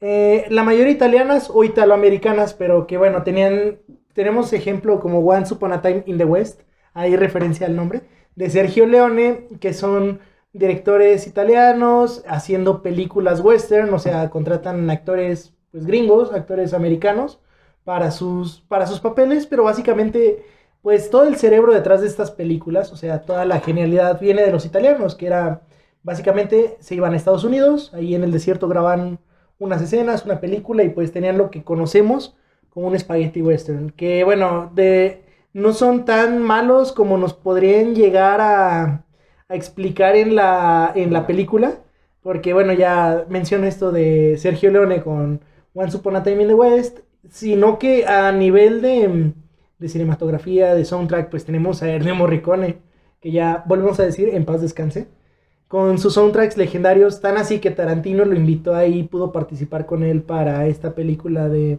eh, 0.00 0.46
la 0.48 0.62
mayoría 0.62 0.92
italianas 0.92 1.50
o 1.52 1.64
italoamericanas, 1.64 2.54
pero 2.54 2.86
que 2.86 2.96
bueno, 2.96 3.22
tenían, 3.24 3.78
tenemos 4.14 4.52
ejemplo 4.52 5.00
como 5.00 5.18
Once 5.18 5.52
Upon 5.52 5.72
a 5.72 5.82
Time 5.82 6.02
in 6.06 6.16
the 6.16 6.24
West, 6.24 6.62
ahí 6.98 7.16
referencia 7.16 7.66
al 7.66 7.76
nombre, 7.76 8.02
de 8.34 8.50
Sergio 8.50 8.84
Leone, 8.86 9.46
que 9.60 9.72
son 9.72 10.18
directores 10.52 11.26
italianos 11.28 12.24
haciendo 12.26 12.82
películas 12.82 13.40
western, 13.40 13.92
o 13.94 13.98
sea, 14.00 14.30
contratan 14.30 14.90
actores 14.90 15.54
pues 15.70 15.86
gringos, 15.86 16.32
actores 16.32 16.74
americanos 16.74 17.38
para 17.84 18.10
sus 18.10 18.62
para 18.62 18.86
sus 18.86 19.00
papeles, 19.00 19.46
pero 19.46 19.62
básicamente 19.64 20.44
pues 20.82 21.10
todo 21.10 21.26
el 21.28 21.36
cerebro 21.36 21.72
detrás 21.72 22.00
de 22.00 22.08
estas 22.08 22.30
películas, 22.32 22.92
o 22.92 22.96
sea, 22.96 23.22
toda 23.22 23.44
la 23.44 23.60
genialidad 23.60 24.20
viene 24.20 24.42
de 24.42 24.52
los 24.52 24.66
italianos, 24.66 25.14
que 25.14 25.26
era 25.26 25.62
básicamente 26.02 26.78
se 26.80 26.96
iban 26.96 27.12
a 27.12 27.16
Estados 27.16 27.44
Unidos, 27.44 27.92
ahí 27.94 28.14
en 28.14 28.24
el 28.24 28.32
desierto 28.32 28.66
graban 28.66 29.20
unas 29.58 29.82
escenas, 29.82 30.24
una 30.24 30.40
película 30.40 30.82
y 30.82 30.88
pues 30.88 31.12
tenían 31.12 31.38
lo 31.38 31.50
que 31.50 31.62
conocemos 31.62 32.36
como 32.70 32.88
un 32.88 32.98
spaghetti 32.98 33.42
western, 33.42 33.90
que 33.90 34.24
bueno, 34.24 34.72
de 34.74 35.27
no 35.52 35.72
son 35.72 36.04
tan 36.04 36.42
malos 36.42 36.92
como 36.92 37.18
nos 37.18 37.34
podrían 37.34 37.94
llegar 37.94 38.40
a, 38.40 39.04
a 39.48 39.54
explicar 39.54 40.16
en 40.16 40.34
la, 40.34 40.92
en 40.94 41.12
la 41.12 41.26
película, 41.26 41.80
porque 42.22 42.52
bueno, 42.52 42.72
ya 42.72 43.24
menciono 43.28 43.66
esto 43.66 43.92
de 43.92 44.36
Sergio 44.38 44.70
Leone 44.70 45.02
con 45.02 45.40
Once 45.74 45.96
Upon 45.96 46.16
a 46.16 46.22
Time 46.22 46.42
in 46.42 46.48
the 46.48 46.54
West, 46.54 47.00
sino 47.30 47.78
que 47.78 48.06
a 48.06 48.30
nivel 48.32 48.82
de, 48.82 49.32
de 49.78 49.88
cinematografía, 49.88 50.74
de 50.74 50.84
soundtrack, 50.84 51.30
pues 51.30 51.44
tenemos 51.44 51.82
a 51.82 51.92
Ennio 51.94 52.14
Morricone, 52.14 52.78
que 53.20 53.32
ya 53.32 53.64
volvemos 53.66 53.98
a 54.00 54.04
decir, 54.04 54.28
en 54.30 54.44
paz 54.44 54.60
descanse, 54.60 55.08
con 55.68 55.98
sus 55.98 56.14
soundtracks 56.14 56.56
legendarios, 56.56 57.20
tan 57.20 57.36
así 57.36 57.58
que 57.58 57.70
Tarantino 57.70 58.24
lo 58.24 58.34
invitó 58.34 58.74
ahí, 58.74 59.02
pudo 59.04 59.32
participar 59.32 59.86
con 59.86 60.02
él 60.02 60.22
para 60.22 60.66
esta 60.66 60.94
película 60.94 61.48
de... 61.48 61.78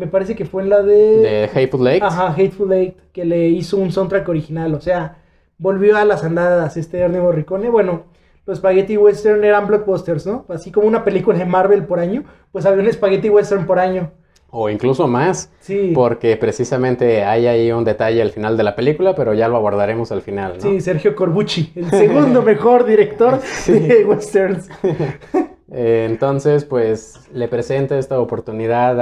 Me 0.00 0.06
parece 0.06 0.34
que 0.34 0.46
fue 0.46 0.62
en 0.62 0.70
la 0.70 0.82
de... 0.82 1.18
De 1.18 1.50
Hateful 1.54 1.86
Eight. 1.86 2.02
Ajá, 2.02 2.28
Hateful 2.28 2.72
Eight, 2.72 2.96
que 3.12 3.26
le 3.26 3.48
hizo 3.48 3.76
un 3.76 3.92
soundtrack 3.92 4.26
original, 4.30 4.72
o 4.72 4.80
sea, 4.80 5.18
volvió 5.58 5.98
a 5.98 6.06
las 6.06 6.24
andadas 6.24 6.78
este 6.78 7.00
Ernest 7.00 7.22
Morricone. 7.22 7.68
Bueno, 7.68 8.04
los 8.46 8.56
Spaghetti 8.56 8.96
Western 8.96 9.44
eran 9.44 9.66
blockbusters, 9.66 10.26
¿no? 10.26 10.46
Así 10.48 10.72
como 10.72 10.88
una 10.88 11.04
película 11.04 11.36
de 11.36 11.44
Marvel 11.44 11.84
por 11.84 12.00
año, 12.00 12.24
pues 12.50 12.64
había 12.64 12.82
un 12.82 12.90
Spaghetti 12.90 13.28
Western 13.28 13.66
por 13.66 13.78
año. 13.78 14.10
O 14.48 14.70
incluso 14.70 15.06
más. 15.06 15.52
Sí. 15.60 15.92
Porque 15.94 16.38
precisamente 16.38 17.22
hay 17.22 17.46
ahí 17.46 17.70
un 17.70 17.84
detalle 17.84 18.22
al 18.22 18.30
final 18.30 18.56
de 18.56 18.62
la 18.62 18.74
película, 18.74 19.14
pero 19.14 19.34
ya 19.34 19.48
lo 19.48 19.56
abordaremos 19.56 20.12
al 20.12 20.22
final, 20.22 20.54
¿no? 20.54 20.62
Sí, 20.62 20.80
Sergio 20.80 21.14
Corbucci, 21.14 21.72
el 21.76 21.90
segundo 21.90 22.40
mejor 22.54 22.86
director 22.86 23.38
de 23.66 24.06
westerns. 24.06 24.66
Eh, 25.72 26.06
entonces, 26.08 26.64
pues 26.64 27.28
le 27.32 27.48
presenta 27.48 27.98
esta 27.98 28.20
oportunidad 28.20 29.00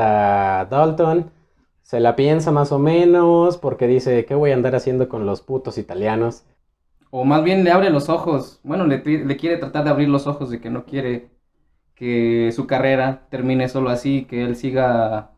a 0.61 0.67
Dalton. 0.67 1.31
Se 1.83 2.01
la 2.01 2.15
piensa 2.17 2.53
más 2.53 2.73
o 2.73 2.79
menos 2.79 3.57
porque 3.59 3.87
dice, 3.87 4.25
¿qué 4.27 4.35
voy 4.35 4.51
a 4.51 4.55
andar 4.55 4.75
haciendo 4.77 5.09
con 5.09 5.25
los 5.27 5.41
putos 5.43 5.79
italianos? 5.79 6.45
O 7.11 7.25
más 7.25 7.43
bien 7.45 7.65
le 7.65 7.71
abre 7.71 7.91
los 7.91 8.09
ojos. 8.09 8.61
Bueno, 8.63 8.87
le, 8.87 9.03
quiere 9.37 9.57
tratar 9.57 9.85
de 9.85 9.91
abrir 9.91 10.09
los 10.09 10.27
ojos 10.27 10.51
de 10.51 10.61
que 10.61 10.71
no 10.71 10.85
quiere 10.85 11.31
que 11.95 12.53
su 12.53 12.67
carrera 12.67 13.29
termine 13.31 13.69
solo 13.69 13.91
así, 13.91 14.27
que 14.27 14.45
él 14.45 14.57
siga, 14.57 15.33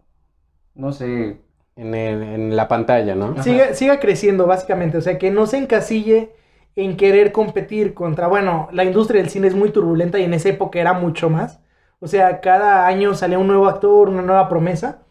no 0.75 0.93
sé, 0.93 1.43
En, 1.77 1.95
el- 1.95 2.23
en 2.23 2.57
la 2.57 2.69
pantalla, 2.69 3.15
¿no? 3.15 3.35
Siga 3.75 4.01
creciendo, 4.01 4.47
básicamente. 4.47 4.99
O 4.99 5.01
sea, 5.01 5.19
que 5.19 5.31
no 5.31 5.47
se 5.47 5.59
encasille 5.59 6.31
en 6.85 6.97
querer 6.97 7.33
competir 7.33 7.95
contra. 7.95 8.27
Bueno, 8.27 8.69
la 8.73 8.85
industria 8.85 9.21
del 9.21 9.31
cine 9.31 9.49
es 9.49 9.55
muy 9.55 9.71
turbulenta 9.71 10.19
y 10.19 10.25
en 10.25 10.35
esa 10.35 10.49
época 10.49 10.81
era 10.81 10.93
mucho 10.93 11.29
más. 11.29 11.61
O 12.01 12.07
sea, 12.07 12.41
cada 12.41 12.87
año 12.87 13.15
salía 13.15 13.39
un 13.39 13.47
nuevo 13.47 13.67
actor, 13.67 14.09
una 14.09 14.23
nueva 14.23 14.49
promesa. 14.49 15.03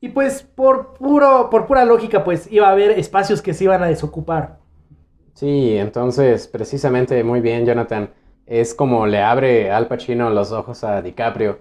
Y 0.00 0.10
pues, 0.10 0.42
por, 0.42 0.94
puro, 0.94 1.48
por 1.50 1.66
pura 1.66 1.84
lógica, 1.84 2.22
pues 2.22 2.50
iba 2.52 2.68
a 2.68 2.72
haber 2.72 2.92
espacios 2.92 3.42
que 3.42 3.54
se 3.54 3.64
iban 3.64 3.82
a 3.82 3.88
desocupar. 3.88 4.58
Sí, 5.34 5.76
entonces, 5.76 6.46
precisamente 6.46 7.22
muy 7.24 7.40
bien, 7.40 7.66
Jonathan. 7.66 8.10
Es 8.46 8.74
como 8.74 9.06
le 9.06 9.22
abre 9.22 9.72
Al 9.72 9.88
Pacino 9.88 10.30
los 10.30 10.52
ojos 10.52 10.84
a 10.84 11.02
DiCaprio. 11.02 11.58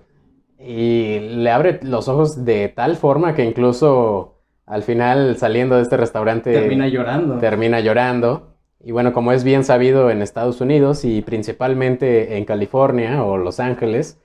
Y 0.59 1.19
le 1.19 1.49
abre 1.49 1.79
los 1.81 2.07
ojos 2.07 2.45
de 2.45 2.69
tal 2.69 2.95
forma 2.95 3.33
que 3.33 3.43
incluso 3.43 4.35
al 4.65 4.83
final, 4.83 5.37
saliendo 5.37 5.75
de 5.75 5.83
este 5.83 5.97
restaurante, 5.97 6.51
termina 6.51 6.87
llorando. 6.87 7.37
termina 7.37 7.79
llorando. 7.79 8.54
Y 8.83 8.91
bueno, 8.91 9.13
como 9.13 9.31
es 9.31 9.43
bien 9.43 9.63
sabido 9.63 10.09
en 10.11 10.21
Estados 10.21 10.61
Unidos 10.61 11.05
y 11.05 11.21
principalmente 11.21 12.37
en 12.37 12.45
California 12.45 13.23
o 13.23 13.37
Los 13.37 13.59
Ángeles, 13.59 14.19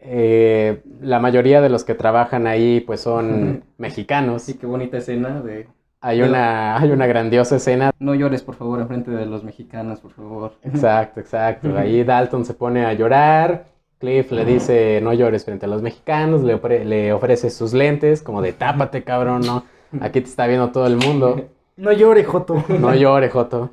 eh, 0.00 0.82
la 1.00 1.18
mayoría 1.18 1.60
de 1.60 1.68
los 1.68 1.84
que 1.84 1.94
trabajan 1.94 2.46
ahí 2.46 2.80
pues 2.80 3.00
son 3.00 3.64
mexicanos. 3.78 4.42
Sí, 4.42 4.54
qué 4.54 4.66
bonita 4.66 4.98
escena 4.98 5.40
de... 5.40 5.68
Hay 6.04 6.20
una, 6.20 6.76
hay 6.78 6.90
una 6.90 7.06
grandiosa 7.06 7.56
escena 7.56 7.92
No 8.00 8.16
llores, 8.16 8.42
por 8.42 8.56
favor, 8.56 8.80
enfrente 8.80 9.12
de 9.12 9.24
los 9.24 9.44
mexicanos, 9.44 10.00
por 10.00 10.10
favor. 10.12 10.54
Exacto, 10.64 11.20
exacto. 11.20 11.68
Ahí 11.78 12.02
Dalton 12.02 12.44
se 12.44 12.54
pone 12.54 12.84
a 12.84 12.92
llorar. 12.92 13.66
Cliff 14.00 14.32
le 14.32 14.44
dice, 14.44 15.00
no 15.00 15.12
llores 15.12 15.44
frente 15.44 15.66
a 15.66 15.68
los 15.68 15.80
mexicanos. 15.80 16.42
Le, 16.42 16.60
ofre- 16.60 16.82
le 16.84 17.12
ofrece 17.12 17.50
sus 17.50 17.72
lentes, 17.72 18.20
como 18.20 18.42
de 18.42 18.52
tápate, 18.52 19.04
cabrón, 19.04 19.42
¿no? 19.46 19.64
Aquí 20.00 20.20
te 20.20 20.26
está 20.28 20.48
viendo 20.48 20.72
todo 20.72 20.88
el 20.88 20.96
mundo. 20.96 21.48
No 21.76 21.92
llore, 21.92 22.24
Joto. 22.24 22.64
No 22.68 22.94
llore, 22.94 23.28
Joto. 23.28 23.70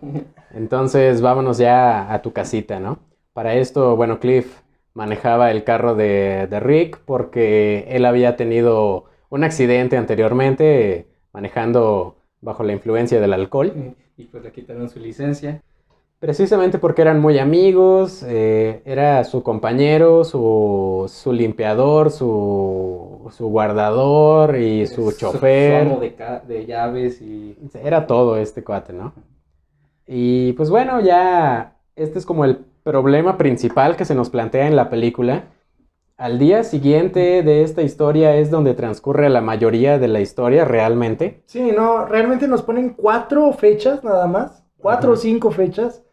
Entonces, 0.51 1.21
vámonos 1.21 1.57
ya 1.57 2.11
a 2.13 2.21
tu 2.21 2.33
casita, 2.33 2.79
¿no? 2.79 2.99
Para 3.33 3.55
esto, 3.55 3.95
bueno, 3.95 4.19
Cliff 4.19 4.61
manejaba 4.93 5.51
el 5.51 5.63
carro 5.63 5.95
de, 5.95 6.47
de 6.49 6.59
Rick 6.59 6.99
porque 7.05 7.85
él 7.89 8.05
había 8.05 8.35
tenido 8.35 9.05
un 9.29 9.43
accidente 9.43 9.97
anteriormente 9.97 11.07
manejando 11.31 12.17
bajo 12.41 12.63
la 12.63 12.73
influencia 12.73 13.21
del 13.21 13.33
alcohol. 13.33 13.95
Y 14.17 14.25
pues 14.25 14.43
le 14.43 14.51
quitaron 14.51 14.89
su 14.89 14.99
licencia. 14.99 15.61
Precisamente 16.19 16.79
porque 16.79 17.01
eran 17.01 17.21
muy 17.21 17.39
amigos, 17.39 18.25
eh, 18.27 18.81
era 18.83 19.23
su 19.23 19.41
compañero, 19.41 20.25
su, 20.25 21.05
su 21.07 21.31
limpiador, 21.31 22.11
su, 22.11 23.29
su 23.31 23.47
guardador 23.47 24.57
y 24.57 24.85
su 24.85 25.13
chofer. 25.13 25.87
amo 25.87 26.01
de, 26.01 26.13
de 26.45 26.65
llaves 26.65 27.21
y... 27.21 27.57
Era 27.81 28.05
todo 28.05 28.35
este 28.35 28.65
cuate, 28.65 28.91
¿no? 28.91 29.13
Y 30.05 30.51
pues 30.53 30.69
bueno, 30.69 30.99
ya 30.99 31.77
este 31.95 32.19
es 32.19 32.25
como 32.25 32.43
el 32.43 32.65
problema 32.83 33.37
principal 33.37 33.95
que 33.95 34.03
se 34.03 34.15
nos 34.15 34.29
plantea 34.29 34.67
en 34.67 34.75
la 34.75 34.89
película. 34.89 35.45
Al 36.17 36.37
día 36.37 36.65
siguiente 36.65 37.43
de 37.43 37.63
esta 37.63 37.81
historia 37.81 38.35
es 38.35 38.51
donde 38.51 38.73
transcurre 38.73 39.29
la 39.29 39.39
mayoría 39.39 39.97
de 39.99 40.09
la 40.09 40.19
historia 40.19 40.65
realmente. 40.65 41.43
Sí, 41.45 41.71
no, 41.71 42.05
realmente 42.05 42.45
nos 42.49 42.61
ponen 42.61 42.89
cuatro 42.89 43.53
fechas 43.53 44.03
nada 44.03 44.27
más. 44.27 44.65
Cuatro 44.81 45.11
o 45.11 45.15
cinco 45.15 45.51
fechas 45.51 46.03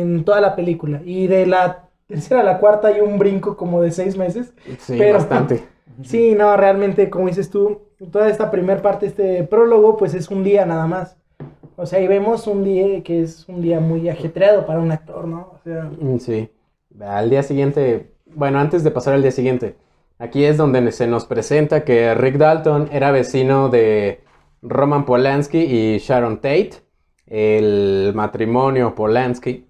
en 0.00 0.24
toda 0.24 0.40
la 0.40 0.54
película. 0.56 1.00
Y 1.04 1.26
de 1.26 1.46
la 1.46 1.88
tercera 2.06 2.40
a 2.40 2.44
la 2.44 2.58
cuarta 2.58 2.88
hay 2.88 3.00
un 3.00 3.18
brinco 3.18 3.56
como 3.56 3.80
de 3.82 3.90
seis 3.90 4.16
meses. 4.16 4.52
Sí, 4.78 4.94
Pero- 4.98 5.14
bastante. 5.18 5.64
Sí, 6.04 6.34
no, 6.34 6.56
realmente, 6.56 7.10
como 7.10 7.28
dices 7.28 7.50
tú, 7.50 7.82
toda 8.10 8.28
esta 8.30 8.50
primer 8.50 8.80
parte, 8.80 9.04
este 9.04 9.44
prólogo, 9.44 9.98
pues 9.98 10.14
es 10.14 10.30
un 10.30 10.42
día 10.42 10.64
nada 10.64 10.86
más. 10.86 11.18
O 11.76 11.84
sea, 11.84 12.00
y 12.00 12.08
vemos 12.08 12.46
un 12.46 12.64
día 12.64 13.02
que 13.02 13.20
es 13.20 13.46
un 13.46 13.60
día 13.60 13.78
muy 13.78 14.08
ajetreado 14.08 14.64
para 14.64 14.80
un 14.80 14.90
actor, 14.90 15.26
¿no? 15.28 15.50
O 15.54 15.58
sea, 15.62 15.90
Mm, 16.00 16.18
Sí. 16.18 16.48
Al 16.98 17.28
día 17.28 17.42
siguiente, 17.42 18.10
bueno, 18.34 18.58
antes 18.58 18.82
de 18.84 18.90
pasar 18.90 19.12
al 19.14 19.20
día 19.22 19.32
siguiente, 19.32 19.76
aquí 20.18 20.44
es 20.44 20.56
donde 20.56 20.90
se 20.92 21.06
nos 21.06 21.26
presenta 21.26 21.84
que 21.84 22.14
Rick 22.14 22.36
Dalton 22.38 22.88
era 22.90 23.10
vecino 23.12 23.68
de 23.68 24.20
Roman 24.62 25.04
Polanski 25.04 25.58
y 25.58 25.98
Sharon 25.98 26.36
Tate, 26.36 26.72
el 27.26 28.12
matrimonio 28.14 28.94
Polanski. 28.94 29.66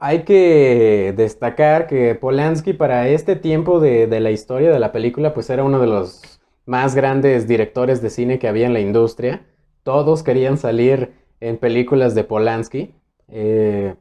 Hay 0.00 0.24
que 0.24 1.14
destacar 1.16 1.86
que 1.86 2.14
Polanski 2.14 2.72
para 2.72 3.08
este 3.08 3.36
tiempo 3.36 3.80
de, 3.80 4.06
de 4.06 4.20
la 4.20 4.30
historia 4.30 4.70
de 4.70 4.78
la 4.78 4.92
película, 4.92 5.32
pues 5.34 5.48
era 5.50 5.64
uno 5.64 5.78
de 5.78 5.86
los 5.86 6.40
más 6.66 6.94
grandes 6.94 7.46
directores 7.46 8.02
de 8.02 8.10
cine 8.10 8.38
que 8.38 8.48
había 8.48 8.66
en 8.66 8.72
la 8.72 8.80
industria. 8.80 9.46
Todos 9.82 10.22
querían 10.22 10.58
salir 10.58 11.14
en 11.40 11.58
películas 11.58 12.14
de 12.14 12.24
Polanski. 12.24 12.94
Eh, 13.28 13.94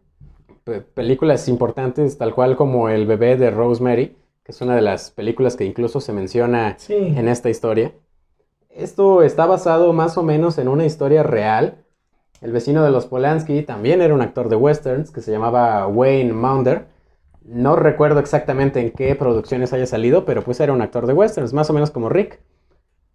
pe- 0.63 0.81
películas 0.81 1.47
importantes, 1.47 2.17
tal 2.17 2.33
cual 2.35 2.55
como 2.57 2.89
El 2.89 3.05
bebé 3.05 3.37
de 3.37 3.51
Rosemary, 3.51 4.17
que 4.43 4.51
es 4.51 4.61
una 4.61 4.75
de 4.75 4.81
las 4.81 5.11
películas 5.11 5.55
que 5.55 5.65
incluso 5.65 6.01
se 6.01 6.13
menciona 6.13 6.75
sí. 6.79 6.95
en 6.95 7.27
esta 7.27 7.49
historia. 7.49 7.93
Esto 8.69 9.21
está 9.23 9.45
basado 9.45 9.93
más 9.93 10.17
o 10.17 10.23
menos 10.23 10.57
en 10.57 10.67
una 10.67 10.85
historia 10.85 11.23
real. 11.23 11.82
El 12.43 12.51
vecino 12.51 12.83
de 12.83 12.91
los 12.91 13.05
Polanski 13.05 13.61
también 13.61 14.01
era 14.01 14.13
un 14.13 14.21
actor 14.21 14.49
de 14.49 14.57
westerns 14.57 15.11
que 15.11 15.21
se 15.21 15.31
llamaba 15.31 15.87
Wayne 15.87 16.33
Maunder. 16.33 16.87
No 17.45 17.77
recuerdo 17.77 18.19
exactamente 18.19 18.81
en 18.81 18.91
qué 18.91 19.15
producciones 19.15 19.71
haya 19.71 19.85
salido, 19.85 20.25
pero 20.25 20.43
pues 20.43 20.59
era 20.59 20.73
un 20.73 20.81
actor 20.81 21.07
de 21.07 21.13
westerns, 21.13 21.53
más 21.53 21.69
o 21.69 21.73
menos 21.73 21.89
como 21.89 22.09
Rick. 22.09 22.41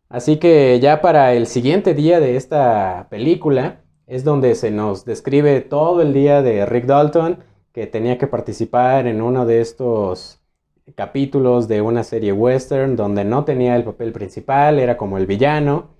Así 0.08 0.38
que 0.38 0.80
ya 0.80 1.02
para 1.02 1.34
el 1.34 1.46
siguiente 1.46 1.92
día 1.92 2.20
de 2.20 2.36
esta 2.36 3.08
película 3.10 3.82
es 4.06 4.24
donde 4.24 4.54
se 4.54 4.70
nos 4.70 5.04
describe 5.04 5.60
todo 5.60 6.00
el 6.00 6.14
día 6.14 6.40
de 6.40 6.64
Rick 6.64 6.86
Dalton, 6.86 7.44
que 7.74 7.86
tenía 7.86 8.16
que 8.16 8.28
participar 8.28 9.06
en 9.06 9.20
uno 9.20 9.44
de 9.44 9.60
estos 9.60 10.40
capítulos 10.94 11.68
de 11.68 11.82
una 11.82 12.02
serie 12.02 12.32
western 12.32 12.96
donde 12.96 13.26
no 13.26 13.44
tenía 13.44 13.76
el 13.76 13.84
papel 13.84 14.10
principal, 14.12 14.78
era 14.78 14.96
como 14.96 15.18
el 15.18 15.26
villano. 15.26 15.97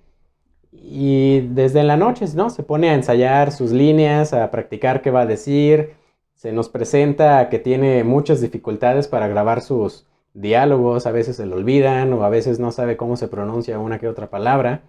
Y 0.71 1.41
desde 1.41 1.83
la 1.83 1.97
noche, 1.97 2.25
¿no? 2.35 2.49
Se 2.49 2.63
pone 2.63 2.89
a 2.89 2.93
ensayar 2.93 3.51
sus 3.51 3.71
líneas, 3.71 4.33
a 4.33 4.51
practicar 4.51 5.01
qué 5.01 5.11
va 5.11 5.21
a 5.21 5.25
decir. 5.25 5.95
Se 6.35 6.51
nos 6.51 6.69
presenta 6.69 7.49
que 7.49 7.59
tiene 7.59 8.03
muchas 8.03 8.41
dificultades 8.41 9.07
para 9.07 9.27
grabar 9.27 9.61
sus 9.61 10.05
diálogos, 10.33 11.05
a 11.05 11.11
veces 11.11 11.35
se 11.35 11.45
le 11.45 11.55
olvidan 11.55 12.13
o 12.13 12.23
a 12.23 12.29
veces 12.29 12.59
no 12.59 12.71
sabe 12.71 12.97
cómo 12.97 13.17
se 13.17 13.27
pronuncia 13.27 13.79
una 13.79 13.99
que 13.99 14.07
otra 14.07 14.29
palabra. 14.29 14.83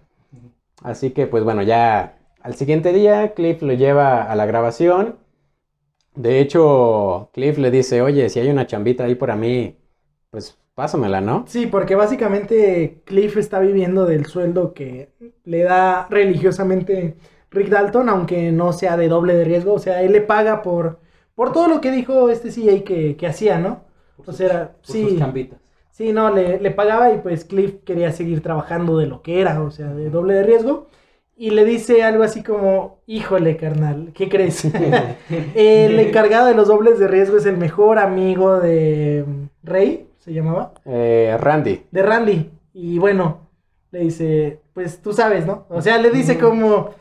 Así 0.83 1.11
que 1.11 1.27
pues 1.27 1.43
bueno, 1.43 1.61
ya 1.63 2.17
al 2.41 2.55
siguiente 2.55 2.93
día 2.93 3.33
Cliff 3.33 3.61
lo 3.61 3.73
lleva 3.73 4.23
a 4.23 4.35
la 4.35 4.45
grabación. 4.45 5.17
De 6.15 6.39
hecho, 6.39 7.29
Cliff 7.33 7.57
le 7.57 7.71
dice, 7.71 8.01
oye, 8.01 8.29
si 8.29 8.39
hay 8.39 8.49
una 8.49 8.67
chambita 8.67 9.05
ahí 9.05 9.15
para 9.15 9.35
mí, 9.35 9.77
pues 10.29 10.57
pásamela, 10.81 11.21
¿no? 11.21 11.45
Sí, 11.47 11.67
porque 11.67 11.95
básicamente 11.95 13.01
Cliff 13.05 13.37
está 13.37 13.59
viviendo 13.59 14.05
del 14.05 14.25
sueldo 14.25 14.73
que 14.73 15.09
le 15.43 15.63
da 15.63 16.07
religiosamente 16.09 17.15
Rick 17.51 17.69
Dalton, 17.69 18.09
aunque 18.09 18.51
no 18.51 18.73
sea 18.73 18.97
de 18.97 19.07
doble 19.07 19.35
de 19.35 19.43
riesgo. 19.45 19.73
O 19.73 19.79
sea, 19.79 20.01
él 20.01 20.11
le 20.13 20.21
paga 20.21 20.61
por, 20.61 20.99
por 21.35 21.51
todo 21.51 21.67
lo 21.67 21.81
que 21.81 21.91
dijo 21.91 22.29
este 22.29 22.49
CA 22.49 22.83
que, 22.83 23.15
que 23.17 23.27
hacía, 23.27 23.57
¿no? 23.59 23.83
Por 24.15 24.29
O 24.29 24.31
sus- 24.31 24.37
sea, 24.37 24.71
por 24.85 24.95
sí. 24.95 25.03
sus. 25.09 25.19
Sí, 25.33 25.49
Sí, 25.91 26.13
no, 26.13 26.31
le, 26.33 26.59
le 26.59 26.71
pagaba 26.71 27.11
y 27.13 27.17
pues 27.19 27.45
Cliff 27.45 27.75
quería 27.85 28.11
seguir 28.11 28.41
trabajando 28.41 28.97
de 28.97 29.05
lo 29.07 29.21
que 29.21 29.41
era, 29.41 29.61
o 29.61 29.69
sea, 29.71 29.87
de 29.93 30.09
doble 30.09 30.33
de 30.35 30.43
riesgo. 30.43 30.87
Y 31.35 31.51
le 31.51 31.65
dice 31.65 32.03
algo 32.03 32.23
así 32.23 32.43
como, 32.43 32.99
híjole, 33.07 33.57
carnal, 33.57 34.11
¿qué 34.13 34.29
crees? 34.29 34.65
el 35.55 35.99
encargado 35.99 36.47
de 36.47 36.55
los 36.55 36.67
dobles 36.67 36.97
de 36.99 37.07
riesgo 37.07 37.37
es 37.37 37.45
el 37.45 37.57
mejor 37.57 37.99
amigo 37.99 38.59
de 38.59 39.25
Rey, 39.63 40.07
se 40.21 40.31
llamaba. 40.33 40.73
Eh, 40.85 41.35
Randy. 41.39 41.85
De 41.91 42.01
Randy. 42.01 42.49
Y 42.73 42.97
bueno, 42.99 43.49
le 43.91 43.99
dice, 43.99 44.61
pues 44.73 45.01
tú 45.01 45.11
sabes, 45.13 45.45
¿no? 45.45 45.65
O 45.69 45.81
sea, 45.81 45.97
le 45.97 46.09
dice 46.11 46.37
como, 46.39 46.91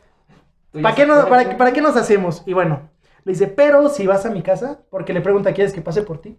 ¿para 0.82 0.94
qué, 0.94 1.06
no, 1.06 1.28
para. 1.28 1.56
¿para 1.56 1.72
qué 1.72 1.80
nos 1.80 1.96
hacemos? 1.96 2.42
Y 2.46 2.52
bueno, 2.54 2.88
le 3.24 3.32
dice, 3.32 3.46
pero 3.46 3.88
si 3.88 4.06
vas 4.06 4.26
a 4.26 4.30
mi 4.30 4.42
casa, 4.42 4.80
porque 4.90 5.12
le 5.12 5.20
pregunta, 5.20 5.52
¿quieres 5.52 5.72
que 5.72 5.82
pase 5.82 6.02
por 6.02 6.20
ti? 6.20 6.36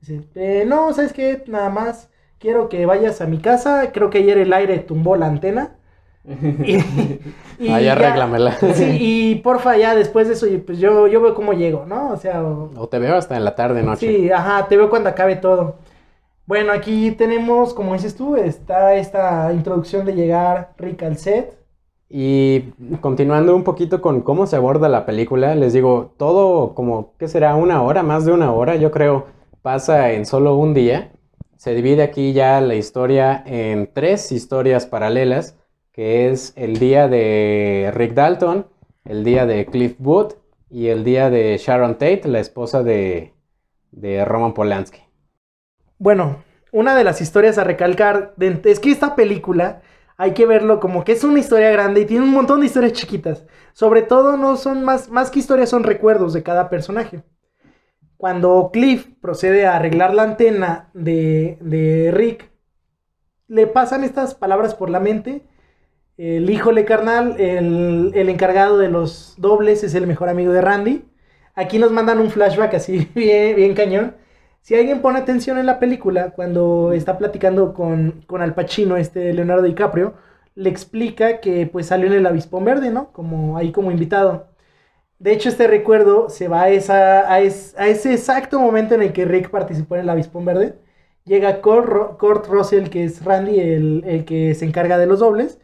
Dice, 0.00 0.22
"Eh, 0.34 0.64
no, 0.66 0.92
¿sabes 0.94 1.12
qué? 1.12 1.44
Nada 1.46 1.68
más 1.68 2.08
quiero 2.38 2.70
que 2.70 2.86
vayas 2.86 3.20
a 3.20 3.26
mi 3.26 3.38
casa. 3.38 3.90
Creo 3.92 4.08
que 4.08 4.18
ayer 4.18 4.38
el 4.38 4.52
aire 4.54 4.78
tumbó 4.78 5.16
la 5.16 5.26
antena. 5.26 5.76
Y, 7.58 7.66
y 7.66 7.84
ya- 7.84 7.92
arréglamela. 7.92 8.52
Sí, 8.74 8.96
y 9.00 9.34
porfa, 9.36 9.76
ya 9.76 9.94
después 9.94 10.28
de 10.28 10.34
eso, 10.34 10.46
y 10.46 10.56
pues 10.58 10.78
yo, 10.78 11.06
yo 11.08 11.20
veo 11.20 11.34
cómo 11.34 11.52
llego, 11.52 11.84
¿no? 11.86 12.10
O 12.10 12.16
sea, 12.16 12.42
o- 12.42 12.70
O 12.76 12.88
te 12.88 12.98
veo 12.98 13.16
hasta 13.16 13.36
en 13.36 13.44
la 13.44 13.54
tarde, 13.54 13.82
noche. 13.82 14.06
Sí, 14.06 14.30
ajá, 14.30 14.66
te 14.68 14.76
veo 14.78 14.88
cuando 14.88 15.10
acabe 15.10 15.36
todo. 15.36 15.76
Bueno, 16.50 16.72
aquí 16.72 17.12
tenemos, 17.12 17.72
como 17.72 17.92
dices 17.92 18.16
tú, 18.16 18.34
está 18.34 18.96
esta 18.96 19.52
introducción 19.52 20.04
de 20.04 20.16
llegar 20.16 20.74
Rick 20.78 21.04
al 21.04 21.16
set. 21.16 21.56
Y 22.08 22.72
continuando 23.00 23.54
un 23.54 23.62
poquito 23.62 24.02
con 24.02 24.22
cómo 24.22 24.48
se 24.48 24.56
aborda 24.56 24.88
la 24.88 25.06
película, 25.06 25.54
les 25.54 25.74
digo, 25.74 26.12
todo 26.16 26.74
como, 26.74 27.14
¿qué 27.18 27.28
será? 27.28 27.54
Una 27.54 27.84
hora, 27.84 28.02
más 28.02 28.24
de 28.24 28.32
una 28.32 28.52
hora, 28.52 28.74
yo 28.74 28.90
creo, 28.90 29.26
pasa 29.62 30.10
en 30.10 30.26
solo 30.26 30.56
un 30.56 30.74
día. 30.74 31.12
Se 31.56 31.72
divide 31.72 32.02
aquí 32.02 32.32
ya 32.32 32.60
la 32.60 32.74
historia 32.74 33.44
en 33.46 33.88
tres 33.92 34.32
historias 34.32 34.86
paralelas, 34.86 35.56
que 35.92 36.30
es 36.30 36.52
el 36.56 36.80
día 36.80 37.06
de 37.06 37.92
Rick 37.94 38.14
Dalton, 38.14 38.66
el 39.04 39.22
día 39.22 39.46
de 39.46 39.66
Cliff 39.66 39.94
Booth 40.00 40.34
y 40.68 40.88
el 40.88 41.04
día 41.04 41.30
de 41.30 41.56
Sharon 41.58 41.92
Tate, 41.92 42.22
la 42.24 42.40
esposa 42.40 42.82
de, 42.82 43.34
de 43.92 44.24
Roman 44.24 44.52
Polanski. 44.52 45.09
Bueno, 46.00 46.42
una 46.72 46.96
de 46.96 47.04
las 47.04 47.20
historias 47.20 47.58
a 47.58 47.64
recalcar 47.64 48.32
de- 48.36 48.60
es 48.64 48.80
que 48.80 48.90
esta 48.90 49.14
película 49.14 49.82
hay 50.16 50.32
que 50.34 50.46
verlo 50.46 50.80
como 50.80 51.04
que 51.04 51.12
es 51.12 51.22
una 51.24 51.38
historia 51.40 51.70
grande 51.70 52.00
y 52.00 52.06
tiene 52.06 52.24
un 52.24 52.32
montón 52.32 52.60
de 52.60 52.66
historias 52.66 52.92
chiquitas. 52.94 53.46
Sobre 53.74 54.02
todo 54.02 54.36
no 54.36 54.56
son 54.56 54.82
más, 54.84 55.08
más 55.10 55.30
que 55.30 55.38
historias, 55.40 55.68
son 55.70 55.84
recuerdos 55.84 56.32
de 56.32 56.42
cada 56.42 56.68
personaje. 56.70 57.22
Cuando 58.18 58.70
Cliff 58.72 59.08
procede 59.20 59.66
a 59.66 59.76
arreglar 59.76 60.14
la 60.14 60.24
antena 60.24 60.90
de, 60.94 61.58
de 61.62 62.10
Rick, 62.12 62.50
le 63.48 63.66
pasan 63.66 64.04
estas 64.04 64.34
palabras 64.34 64.74
por 64.74 64.90
la 64.90 65.00
mente. 65.00 65.42
El 66.18 66.50
híjole 66.50 66.84
carnal, 66.86 67.36
el, 67.40 68.12
el 68.14 68.28
encargado 68.28 68.78
de 68.78 68.90
los 68.90 69.34
dobles 69.38 69.84
es 69.84 69.94
el 69.94 70.06
mejor 70.06 70.28
amigo 70.28 70.52
de 70.52 70.60
Randy. 70.62 71.04
Aquí 71.54 71.78
nos 71.78 71.92
mandan 71.92 72.20
un 72.20 72.30
flashback 72.30 72.74
así 72.74 73.10
bien, 73.16 73.56
bien 73.56 73.74
cañón. 73.74 74.16
Si 74.60 74.74
alguien 74.74 75.00
pone 75.02 75.18
atención 75.18 75.58
en 75.58 75.66
la 75.66 75.78
película, 75.78 76.30
cuando 76.32 76.92
está 76.92 77.18
platicando 77.18 77.72
con, 77.74 78.22
con 78.26 78.42
Al 78.42 78.54
Pacino, 78.54 78.96
este 78.96 79.32
Leonardo 79.32 79.62
DiCaprio, 79.64 80.14
le 80.54 80.68
explica 80.70 81.40
que 81.40 81.66
pues 81.66 81.86
salió 81.86 82.06
en 82.08 82.12
el 82.14 82.26
Avispón 82.26 82.64
Verde, 82.64 82.90
¿no? 82.90 83.12
Como 83.12 83.56
ahí 83.56 83.72
como 83.72 83.90
invitado. 83.90 84.48
De 85.18 85.32
hecho, 85.32 85.48
este 85.50 85.68
recuerdo 85.68 86.30
se 86.30 86.48
va 86.48 86.62
a, 86.64 86.70
es- 87.40 87.74
ese 87.78 88.12
exacto 88.14 88.60
momento 88.60 88.94
en 88.94 89.02
el 89.02 89.12
que 89.12 89.24
Rick 89.26 89.50
participó 89.50 89.96
en 89.96 90.02
el 90.02 90.10
Avispón 90.10 90.44
Verde. 90.46 90.78
Llega 91.24 91.60
Kurt 91.62 92.46
Russell, 92.48 92.88
que 92.90 93.04
es 93.04 93.24
Randy, 93.24 93.60
el, 93.60 94.04
el 94.06 94.24
que 94.24 94.54
se 94.54 94.64
encarga 94.66 94.98
de 94.98 95.06
los 95.06 95.20
dobles. 95.20 95.60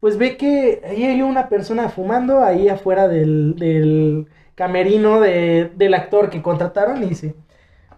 Pues 0.00 0.16
ve 0.18 0.36
que 0.36 0.80
ahí 0.88 1.04
hay 1.04 1.22
una 1.22 1.48
persona 1.48 1.88
fumando 1.88 2.40
ahí 2.44 2.68
afuera 2.68 3.08
del, 3.08 3.56
del 3.56 4.28
camerino 4.54 5.20
de- 5.20 5.70
del 5.76 5.94
actor 5.94 6.30
que 6.30 6.42
contrataron 6.42 7.02
y 7.02 7.06
dice, 7.08 7.34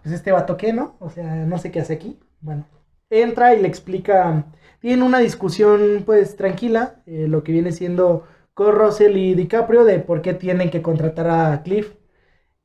pues 0.01 0.15
este 0.15 0.31
vato 0.31 0.57
qué, 0.57 0.73
¿no? 0.73 0.95
O 0.99 1.09
sea, 1.09 1.35
no 1.45 1.57
sé 1.57 1.71
qué 1.71 1.79
hace 1.81 1.93
aquí. 1.93 2.19
Bueno, 2.41 2.65
entra 3.09 3.53
y 3.55 3.61
le 3.61 3.67
explica, 3.67 4.45
tienen 4.79 5.03
una 5.03 5.19
discusión 5.19 6.03
pues 6.05 6.35
tranquila, 6.35 7.01
eh, 7.05 7.27
lo 7.27 7.43
que 7.43 7.51
viene 7.51 7.71
siendo 7.71 8.25
con 8.53 8.75
Russell 8.75 9.17
y 9.17 9.35
DiCaprio 9.35 9.83
de 9.85 9.99
por 9.99 10.21
qué 10.21 10.33
tienen 10.33 10.69
que 10.71 10.81
contratar 10.81 11.29
a 11.29 11.63
Cliff. 11.63 11.93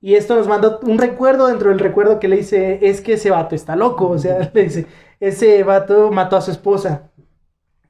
Y 0.00 0.14
esto 0.14 0.36
nos 0.36 0.46
mandó 0.48 0.80
un 0.82 0.98
recuerdo 0.98 1.48
dentro 1.48 1.70
del 1.70 1.78
recuerdo 1.78 2.20
que 2.20 2.28
le 2.28 2.36
dice, 2.36 2.78
es 2.82 3.00
que 3.00 3.14
ese 3.14 3.30
vato 3.30 3.54
está 3.54 3.76
loco, 3.76 4.08
o 4.10 4.18
sea, 4.18 4.50
le 4.54 4.64
dice, 4.64 4.86
ese 5.20 5.62
vato 5.64 6.10
mató 6.12 6.36
a 6.36 6.40
su 6.42 6.50
esposa. 6.50 7.10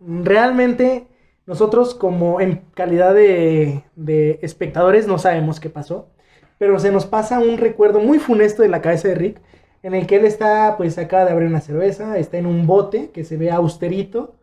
Realmente 0.00 1.09
nosotros 1.46 1.94
como 1.94 2.40
en 2.40 2.62
calidad 2.74 3.14
de, 3.14 3.85
de 3.96 4.38
espectadores 4.42 5.06
no 5.06 5.18
sabemos 5.18 5.61
qué 5.61 5.70
pasó, 5.70 6.11
pero 6.59 6.79
se 6.79 6.92
nos 6.92 7.07
pasa 7.07 7.38
un 7.38 7.59
recuerdo 7.59 8.01
muy 8.01 8.19
funesto 8.19 8.62
de 8.62 8.69
la 8.69 8.83
cabeza 8.83 9.09
de 9.09 9.14
Rick, 9.14 9.40
en 9.83 9.95
el 9.95 10.07
que 10.07 10.16
él 10.16 10.25
está, 10.25 10.77
pues 10.77 10.99
acaba 10.99 11.25
de 11.25 11.33
abrir 11.33 11.49
una 11.49 11.61
cerveza, 11.61 12.19
está 12.19 12.38
en 12.38 12.47
un 12.47 12.66
bote 12.66 13.11
que 13.11 13.25
se 13.25 13.37
ve 13.37 13.51
austerito, 13.51 14.35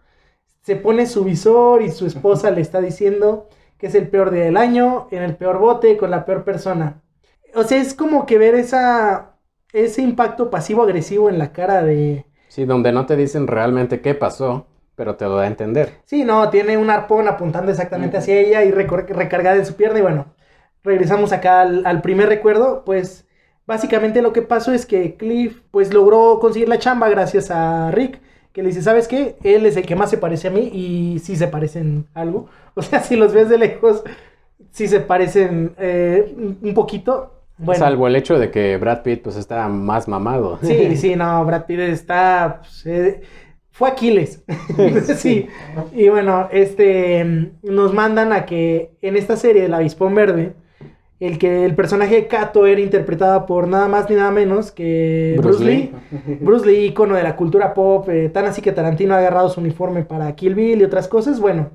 se 0.61 0.75
pone 0.75 1.05
su 1.05 1.23
visor 1.23 1.81
y 1.81 1.91
su 1.91 2.05
esposa 2.05 2.51
le 2.51 2.61
está 2.61 2.79
diciendo 2.79 3.49
que 3.77 3.87
es 3.87 3.95
el 3.95 4.07
peor 4.07 4.31
día 4.31 4.45
del 4.45 4.55
año, 4.55 5.07
en 5.11 5.21
el 5.23 5.35
peor 5.35 5.59
bote, 5.59 5.97
con 5.97 6.09
la 6.09 6.23
peor 6.23 6.45
persona. 6.45 7.01
O 7.55 7.63
sea, 7.63 7.81
es 7.81 7.93
como 7.93 8.25
que 8.25 8.37
ver 8.37 8.55
esa, 8.55 9.35
ese 9.73 10.01
impacto 10.01 10.49
pasivo-agresivo 10.49 11.29
en 11.29 11.37
la 11.37 11.51
cara 11.51 11.83
de... 11.83 12.25
Sí, 12.47 12.63
donde 12.63 12.93
no 12.93 13.05
te 13.05 13.17
dicen 13.17 13.47
realmente 13.47 13.99
qué 13.99 14.15
pasó, 14.15 14.67
pero 14.95 15.15
te 15.15 15.25
lo 15.25 15.35
da 15.35 15.43
a 15.43 15.47
entender. 15.47 15.91
Sí, 16.05 16.23
no, 16.23 16.49
tiene 16.49 16.77
un 16.77 16.89
arpón 16.89 17.27
apuntando 17.27 17.71
exactamente 17.71 18.17
hacia 18.17 18.39
ella 18.39 18.63
y 18.63 18.71
recargada 18.71 19.57
en 19.57 19.65
su 19.65 19.75
pierna. 19.75 19.99
Y 19.99 20.03
bueno, 20.03 20.27
regresamos 20.83 21.31
acá 21.31 21.61
al, 21.61 21.85
al 21.85 22.01
primer 22.01 22.29
recuerdo. 22.29 22.83
Pues 22.85 23.27
básicamente 23.65 24.21
lo 24.21 24.33
que 24.33 24.41
pasó 24.41 24.73
es 24.73 24.85
que 24.85 25.15
Cliff 25.15 25.61
pues 25.71 25.93
logró 25.93 26.39
conseguir 26.39 26.69
la 26.69 26.79
chamba 26.79 27.09
gracias 27.09 27.51
a 27.51 27.91
Rick. 27.91 28.19
Que 28.51 28.61
le 28.61 28.69
dice, 28.69 28.83
¿sabes 28.83 29.07
qué? 29.07 29.35
Él 29.43 29.65
es 29.65 29.77
el 29.77 29.85
que 29.85 29.95
más 29.95 30.11
se 30.11 30.17
parece 30.19 30.47
a 30.49 30.51
mí 30.51 30.69
y 30.71 31.17
sí 31.19 31.35
se 31.35 31.47
parecen 31.47 32.07
algo. 32.13 32.47
O 32.75 32.81
sea, 32.81 33.01
si 33.01 33.15
los 33.15 33.33
ves 33.33 33.49
de 33.49 33.59
lejos, 33.59 34.03
sí 34.71 34.87
se 34.87 34.99
parecen 34.99 35.73
eh, 35.77 36.35
un- 36.61 36.73
poquito. 36.73 37.41
Bueno, 37.57 37.77
Salvo 37.79 38.07
el 38.07 38.15
hecho 38.15 38.39
de 38.39 38.49
que 38.49 38.77
Brad 38.77 39.03
Pitt 39.03 39.21
pues 39.21 39.35
está 39.35 39.67
más 39.67 40.07
mamado. 40.07 40.57
Sí, 40.63 40.97
sí, 40.97 41.15
no, 41.15 41.45
Brad 41.45 41.65
Pitt 41.67 41.79
está. 41.79 42.61
pues, 42.61 42.83
eh, 42.87 43.21
fue 43.71 43.89
Aquiles. 43.89 44.43
sí. 45.17 45.47
Y 45.93 46.09
bueno, 46.09 46.47
este. 46.51 47.51
Nos 47.61 47.93
mandan 47.93 48.33
a 48.33 48.45
que 48.45 48.91
en 49.03 49.17
esta 49.17 49.35
serie, 49.37 49.65
El 49.65 49.73
Avispón 49.75 50.15
Verde, 50.15 50.53
el 51.27 51.37
que 51.37 51.63
el 51.63 51.75
personaje 51.75 52.15
de 52.15 52.27
Kato 52.27 52.65
era 52.65 52.81
interpretado 52.81 53.45
por 53.45 53.67
nada 53.67 53.87
más 53.87 54.09
ni 54.09 54.15
nada 54.15 54.31
menos 54.31 54.71
que 54.71 55.35
Bruce 55.37 55.63
Bruce, 55.63 55.71
Lee. 55.71 55.91
Bruce 56.41 56.65
Lee, 56.65 56.85
icono 56.87 57.15
de 57.15 57.23
la 57.23 57.35
cultura 57.35 57.73
pop, 57.73 58.09
eh, 58.09 58.29
tan 58.29 58.45
así 58.45 58.61
que 58.61 58.73
Tarantino 58.73 59.13
ha 59.13 59.19
agarrado 59.19 59.49
su 59.49 59.61
uniforme 59.61 60.03
para 60.03 60.35
Kill 60.35 60.55
Bill 60.55 60.81
y 60.81 60.83
otras 60.83 61.07
cosas. 61.07 61.39
Bueno, 61.39 61.71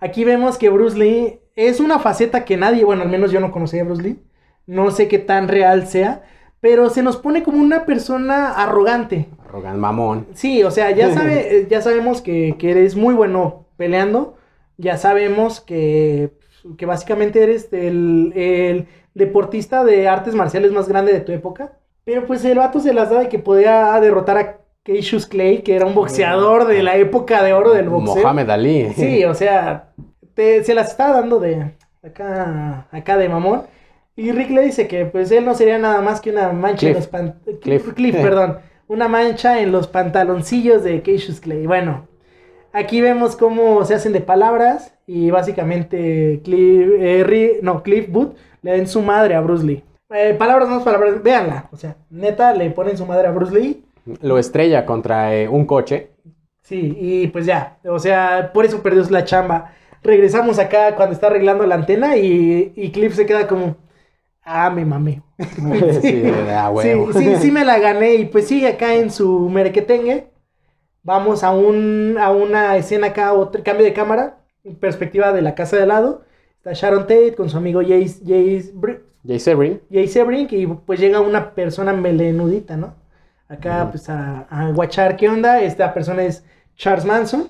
aquí 0.00 0.24
vemos 0.24 0.58
que 0.58 0.68
Bruce 0.68 0.98
Lee 0.98 1.40
es 1.56 1.80
una 1.80 1.98
faceta 1.98 2.44
que 2.44 2.56
nadie, 2.56 2.84
bueno, 2.84 3.02
al 3.02 3.08
menos 3.08 3.30
yo 3.30 3.40
no 3.40 3.50
conocía 3.52 3.82
a 3.82 3.84
Bruce 3.84 4.02
Lee. 4.02 4.22
No 4.66 4.90
sé 4.90 5.08
qué 5.08 5.18
tan 5.18 5.48
real 5.48 5.86
sea, 5.86 6.22
pero 6.60 6.90
se 6.90 7.02
nos 7.02 7.16
pone 7.16 7.42
como 7.42 7.58
una 7.58 7.86
persona 7.86 8.50
arrogante. 8.50 9.28
Arrogante 9.48 9.78
mamón. 9.78 10.26
Sí, 10.34 10.62
o 10.62 10.70
sea, 10.70 10.90
ya, 10.90 11.14
sabe, 11.14 11.66
ya 11.70 11.80
sabemos 11.80 12.20
que, 12.20 12.56
que 12.58 12.70
eres 12.70 12.96
muy 12.96 13.14
bueno 13.14 13.66
peleando. 13.76 14.36
Ya 14.76 14.96
sabemos 14.96 15.60
que, 15.60 16.32
que 16.76 16.86
básicamente 16.86 17.42
eres 17.42 17.68
el, 17.72 18.32
el 18.34 18.86
deportista 19.14 19.84
de 19.84 20.08
artes 20.08 20.34
marciales 20.34 20.72
más 20.72 20.88
grande 20.88 21.12
de 21.12 21.20
tu 21.20 21.32
época. 21.32 21.72
Pero 22.04 22.26
pues 22.26 22.44
el 22.44 22.58
vato 22.58 22.80
se 22.80 22.94
las 22.94 23.10
da 23.10 23.20
de 23.20 23.28
que 23.28 23.38
podía 23.38 23.98
derrotar 24.00 24.38
a 24.38 24.56
Cassius 24.82 25.26
Clay, 25.26 25.58
que 25.62 25.76
era 25.76 25.86
un 25.86 25.94
boxeador 25.94 26.66
de 26.66 26.82
la 26.82 26.96
época 26.96 27.42
de 27.42 27.52
oro 27.52 27.72
del 27.72 27.88
boxeo. 27.88 28.22
Mohamed 28.22 28.48
Ali. 28.50 28.92
Sí, 28.94 29.24
o 29.24 29.34
sea, 29.34 29.92
te- 30.34 30.64
se 30.64 30.74
las 30.74 30.90
está 30.90 31.12
dando 31.12 31.38
de 31.38 31.72
acá, 32.02 32.86
acá 32.90 33.16
de 33.18 33.28
mamón. 33.28 33.62
Y 34.16 34.32
Rick 34.32 34.50
le 34.50 34.62
dice 34.62 34.88
que 34.88 35.04
pues 35.06 35.30
él 35.30 35.44
no 35.44 35.54
sería 35.54 35.78
nada 35.78 36.00
más 36.02 36.20
que 36.20 36.30
una 36.30 36.52
mancha 36.52 36.88
en 36.88 36.94
los 36.94 37.08
Cliff. 37.60 37.92
Cliff, 37.94 38.16
perdón. 38.16 38.58
Una 38.88 39.06
mancha 39.06 39.60
en 39.60 39.70
los 39.70 39.86
pantaloncillos 39.86 40.82
de 40.82 41.00
Cassius 41.02 41.40
Clay. 41.40 41.66
Bueno, 41.66 42.08
aquí 42.72 43.00
vemos 43.00 43.36
cómo 43.36 43.84
se 43.84 43.94
hacen 43.94 44.12
de 44.12 44.20
palabras 44.20 44.94
y 45.06 45.30
básicamente 45.30 46.40
Cliff, 46.44 46.88
eh, 46.98 47.24
Ri- 47.26 47.58
no, 47.62 47.82
Cliff 47.82 48.08
Booth 48.10 48.36
le 48.62 48.72
den 48.72 48.86
su 48.86 49.02
madre 49.02 49.34
a 49.34 49.40
Bruce 49.40 49.64
Lee. 49.64 49.84
Eh, 50.10 50.34
palabras 50.38 50.68
más, 50.68 50.82
palabras, 50.82 51.22
véanla. 51.22 51.68
O 51.72 51.76
sea, 51.76 51.96
neta, 52.10 52.52
le 52.52 52.70
ponen 52.70 52.96
su 52.96 53.06
madre 53.06 53.28
a 53.28 53.30
Bruce 53.32 53.54
Lee. 53.54 53.84
Lo 54.22 54.38
estrella 54.38 54.84
contra 54.86 55.34
eh, 55.36 55.48
un 55.48 55.66
coche. 55.66 56.10
Sí, 56.62 56.96
y 57.00 57.26
pues 57.28 57.46
ya, 57.46 57.78
o 57.84 57.98
sea, 57.98 58.50
por 58.52 58.64
eso 58.64 58.82
perdió 58.82 59.02
la 59.10 59.24
chamba. 59.24 59.72
Regresamos 60.02 60.58
acá 60.58 60.94
cuando 60.96 61.14
está 61.14 61.26
arreglando 61.28 61.66
la 61.66 61.74
antena 61.74 62.16
y, 62.16 62.72
y 62.76 62.90
Cliff 62.92 63.14
se 63.14 63.26
queda 63.26 63.46
como, 63.46 63.76
ah, 64.42 64.70
me 64.70 64.84
mamé. 64.84 65.22
Sí. 66.02 66.22
Sí, 66.82 66.88
sí, 67.18 67.36
sí 67.36 67.50
me 67.50 67.64
la 67.64 67.78
gané 67.78 68.14
y 68.16 68.26
pues 68.26 68.46
sigue 68.48 68.68
acá 68.68 68.94
en 68.94 69.10
su 69.10 69.48
merequetengue. 69.48 70.29
Vamos 71.02 71.42
a, 71.44 71.52
un, 71.52 72.16
a 72.20 72.30
una 72.30 72.76
escena 72.76 73.08
acá, 73.08 73.32
otro 73.32 73.62
cambio 73.62 73.84
de 73.84 73.94
cámara, 73.94 74.38
perspectiva 74.80 75.32
de 75.32 75.42
la 75.42 75.54
casa 75.54 75.76
de 75.76 75.82
al 75.82 75.88
lado. 75.88 76.22
Está 76.56 76.72
Sharon 76.74 77.02
Tate 77.02 77.34
con 77.34 77.48
su 77.48 77.56
amigo 77.56 77.80
Jace, 77.80 78.20
Jace, 78.20 78.74
Br- 78.74 79.00
Jay 79.26 79.38
Sebring. 79.40 79.80
Jay 79.90 80.08
Sebring 80.08 80.48
y 80.50 80.66
pues 80.66 81.00
llega 81.00 81.20
una 81.20 81.54
persona 81.54 81.92
melenudita, 81.92 82.76
¿no? 82.76 82.94
Acá 83.48 83.88
pues 83.90 84.08
a, 84.08 84.42
a 84.50 84.70
guachar 84.72 85.16
qué 85.16 85.28
onda. 85.28 85.60
Esta 85.62 85.92
persona 85.94 86.22
es 86.24 86.44
Charles 86.76 87.04
Manson. 87.04 87.48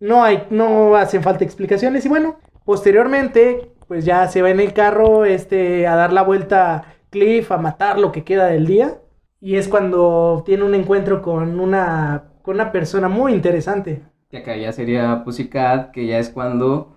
No 0.00 0.24
hay, 0.24 0.46
no 0.50 0.96
hacen 0.96 1.22
falta 1.22 1.44
explicaciones 1.44 2.04
y 2.04 2.08
bueno, 2.08 2.38
posteriormente 2.64 3.70
pues 3.86 4.04
ya 4.04 4.26
se 4.28 4.42
va 4.42 4.50
en 4.50 4.60
el 4.60 4.72
carro 4.72 5.24
este 5.24 5.86
a 5.86 5.96
dar 5.96 6.12
la 6.12 6.22
vuelta 6.22 6.84
Cliff 7.10 7.52
a 7.52 7.58
matar 7.58 7.98
lo 7.98 8.10
que 8.10 8.24
queda 8.24 8.46
del 8.46 8.66
día 8.66 8.98
y 9.40 9.56
es 9.56 9.68
cuando 9.68 10.42
tiene 10.46 10.64
un 10.64 10.74
encuentro 10.74 11.22
con 11.22 11.60
una 11.60 12.31
con 12.42 12.56
una 12.56 12.72
persona 12.72 13.08
muy 13.08 13.32
interesante. 13.32 14.02
Que 14.30 14.38
acá 14.38 14.56
ya 14.56 14.72
sería 14.72 15.22
Pussycat, 15.24 15.90
que 15.92 16.06
ya 16.06 16.18
es 16.18 16.30
cuando 16.30 16.96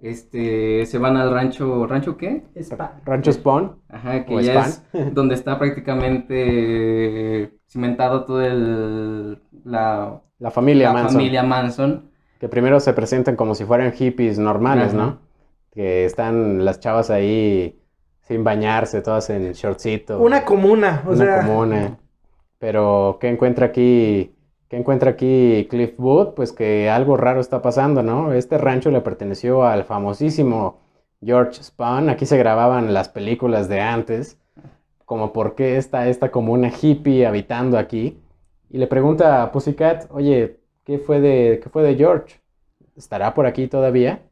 este 0.00 0.86
se 0.86 0.98
van 0.98 1.16
al 1.16 1.30
rancho, 1.32 1.86
¿rancho 1.86 2.16
qué? 2.16 2.44
Spa. 2.56 3.00
Rancho 3.04 3.32
Spawn. 3.32 3.76
Ajá, 3.88 4.24
que 4.24 4.42
ya 4.42 4.64
Span. 4.64 4.86
es 5.08 5.14
donde 5.14 5.34
está 5.34 5.58
prácticamente 5.58 7.52
cimentado 7.68 8.24
todo 8.24 8.40
el 8.42 9.42
la, 9.64 10.20
La 10.38 10.50
familia 10.50 10.88
la 10.88 10.94
Manson. 10.94 11.12
familia 11.12 11.42
Manson. 11.42 12.10
Que 12.38 12.48
primero 12.48 12.80
se 12.80 12.92
presentan 12.94 13.36
como 13.36 13.54
si 13.54 13.64
fueran 13.64 13.92
hippies 13.92 14.38
normales, 14.38 14.88
Ajá. 14.88 14.96
¿no? 14.96 15.18
Que 15.72 16.04
están 16.06 16.64
las 16.64 16.80
chavas 16.80 17.10
ahí 17.10 17.78
sin 18.22 18.42
bañarse, 18.44 19.02
todas 19.02 19.28
en 19.30 19.52
shortcito. 19.52 20.18
Una 20.20 20.44
comuna, 20.44 21.02
o 21.06 21.10
una 21.10 21.16
sea, 21.16 21.46
comuna. 21.46 21.98
Pero, 22.58 23.18
¿qué 23.20 23.28
encuentra 23.28 23.66
aquí? 23.66 24.34
¿Qué 24.70 24.76
encuentra 24.76 25.10
aquí 25.10 25.66
Cliff 25.68 25.96
Booth? 25.98 26.34
Pues 26.36 26.52
que 26.52 26.88
algo 26.88 27.16
raro 27.16 27.40
está 27.40 27.60
pasando, 27.60 28.04
¿no? 28.04 28.32
Este 28.32 28.56
rancho 28.56 28.92
le 28.92 29.00
perteneció 29.00 29.64
al 29.64 29.82
famosísimo 29.82 30.78
George 31.20 31.60
Spahn. 31.60 32.08
Aquí 32.08 32.24
se 32.24 32.38
grababan 32.38 32.94
las 32.94 33.08
películas 33.08 33.68
de 33.68 33.80
antes. 33.80 34.38
Como 35.04 35.32
por 35.32 35.56
qué 35.56 35.76
está 35.76 36.06
esta 36.06 36.30
comuna 36.30 36.70
hippie 36.70 37.26
habitando 37.26 37.78
aquí. 37.78 38.20
Y 38.70 38.78
le 38.78 38.86
pregunta 38.86 39.42
a 39.42 39.50
Pussycat, 39.50 40.06
oye, 40.12 40.60
¿qué 40.84 40.98
fue 41.00 41.20
de, 41.20 41.58
qué 41.60 41.68
fue 41.68 41.82
de 41.82 41.96
George? 41.96 42.40
¿Estará 42.96 43.34
por 43.34 43.46
aquí 43.46 43.66
todavía? 43.66 44.22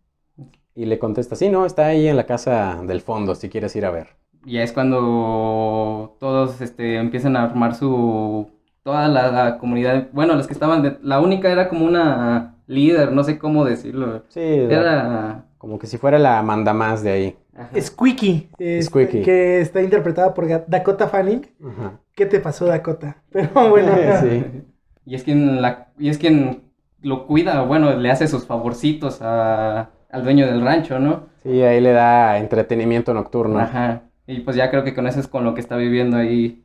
Y 0.77 0.85
le 0.85 1.01
contesta, 1.01 1.35
sí, 1.35 1.49
no, 1.49 1.67
está 1.67 1.87
ahí 1.87 2.07
en 2.07 2.15
la 2.15 2.27
casa 2.27 2.81
del 2.87 3.01
fondo, 3.01 3.35
si 3.35 3.49
quieres 3.49 3.75
ir 3.75 3.85
a 3.85 3.91
ver. 3.91 4.11
Y 4.47 4.59
es 4.59 4.71
cuando 4.73 6.17
todos 6.21 6.61
este, 6.61 6.99
empiezan 6.99 7.35
a 7.35 7.43
armar 7.43 7.75
su... 7.75 8.57
Toda 8.89 9.07
la, 9.07 9.31
la 9.31 9.59
comunidad, 9.59 10.07
bueno, 10.13 10.35
los 10.35 10.47
que 10.47 10.55
estaban, 10.55 10.83
de- 10.83 10.97
la 11.03 11.21
única 11.21 11.53
era 11.53 11.69
como 11.69 11.85
una 11.85 12.55
líder, 12.67 13.13
no 13.13 13.23
sé 13.23 13.39
cómo 13.39 13.67
decirlo. 13.67 14.23
Sí, 14.29 14.41
Era... 14.41 15.45
como 15.59 15.79
que 15.79 15.87
si 15.87 15.99
fuera 15.99 16.19
la 16.19 16.43
mandamás 16.43 17.03
de 17.03 17.11
ahí. 17.11 17.37
ajá. 17.55 17.69
Squeaky, 17.79 18.49
este, 18.53 18.83
Squeaky. 18.85 19.21
que 19.21 19.61
está 19.61 19.83
interpretada 19.83 20.33
por 20.33 20.47
Dakota 20.67 21.07
Fanning. 21.07 21.47
Ajá. 21.63 22.01
¿Qué 22.15 22.25
te 22.25 22.41
pasó, 22.41 22.65
Dakota? 22.65 23.19
Pero 23.31 23.51
bueno, 23.69 23.93
Sí. 24.23 24.63
Y 25.05 25.15
es 25.17 25.23
quien 25.23 25.61
la, 25.61 25.89
y 25.99 26.09
es 26.09 26.17
quien 26.17 26.63
lo 27.03 27.27
cuida, 27.27 27.61
bueno, 27.65 27.95
le 27.95 28.11
hace 28.11 28.27
sus 28.27 28.47
favorcitos 28.47 29.21
a- 29.21 29.91
al 30.11 30.23
dueño 30.25 30.47
del 30.47 30.63
rancho, 30.63 30.99
¿no? 30.99 31.25
Sí, 31.43 31.61
ahí 31.61 31.83
le 31.83 31.93
da 31.93 32.39
entretenimiento 32.39 33.13
nocturno. 33.13 33.59
Ajá. 33.59 34.05
Y 34.27 34.41
pues 34.41 34.57
ya 34.57 34.71
creo 34.71 34.83
que 34.85 34.95
con 34.95 35.07
eso 35.07 35.21
es 35.21 35.29
con 35.29 35.45
lo 35.45 35.53
que 35.55 35.61
está 35.61 35.77
viviendo 35.77 36.17
ahí 36.17 36.65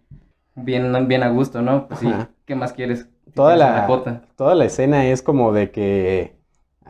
bien, 0.55 1.07
bien 1.07 1.23
a 1.23 1.29
gusto, 1.29 1.61
¿no? 1.61 1.87
Pues 1.87 1.99
sí, 1.99 2.07
Ajá. 2.07 2.29
¿qué 2.45 2.55
más 2.55 2.73
quieres? 2.73 3.07
Toda 3.33 3.55
la, 3.55 3.87
toda 4.35 4.55
la 4.55 4.65
escena 4.65 5.07
es 5.07 5.21
como 5.21 5.53
de 5.53 5.71
que 5.71 6.35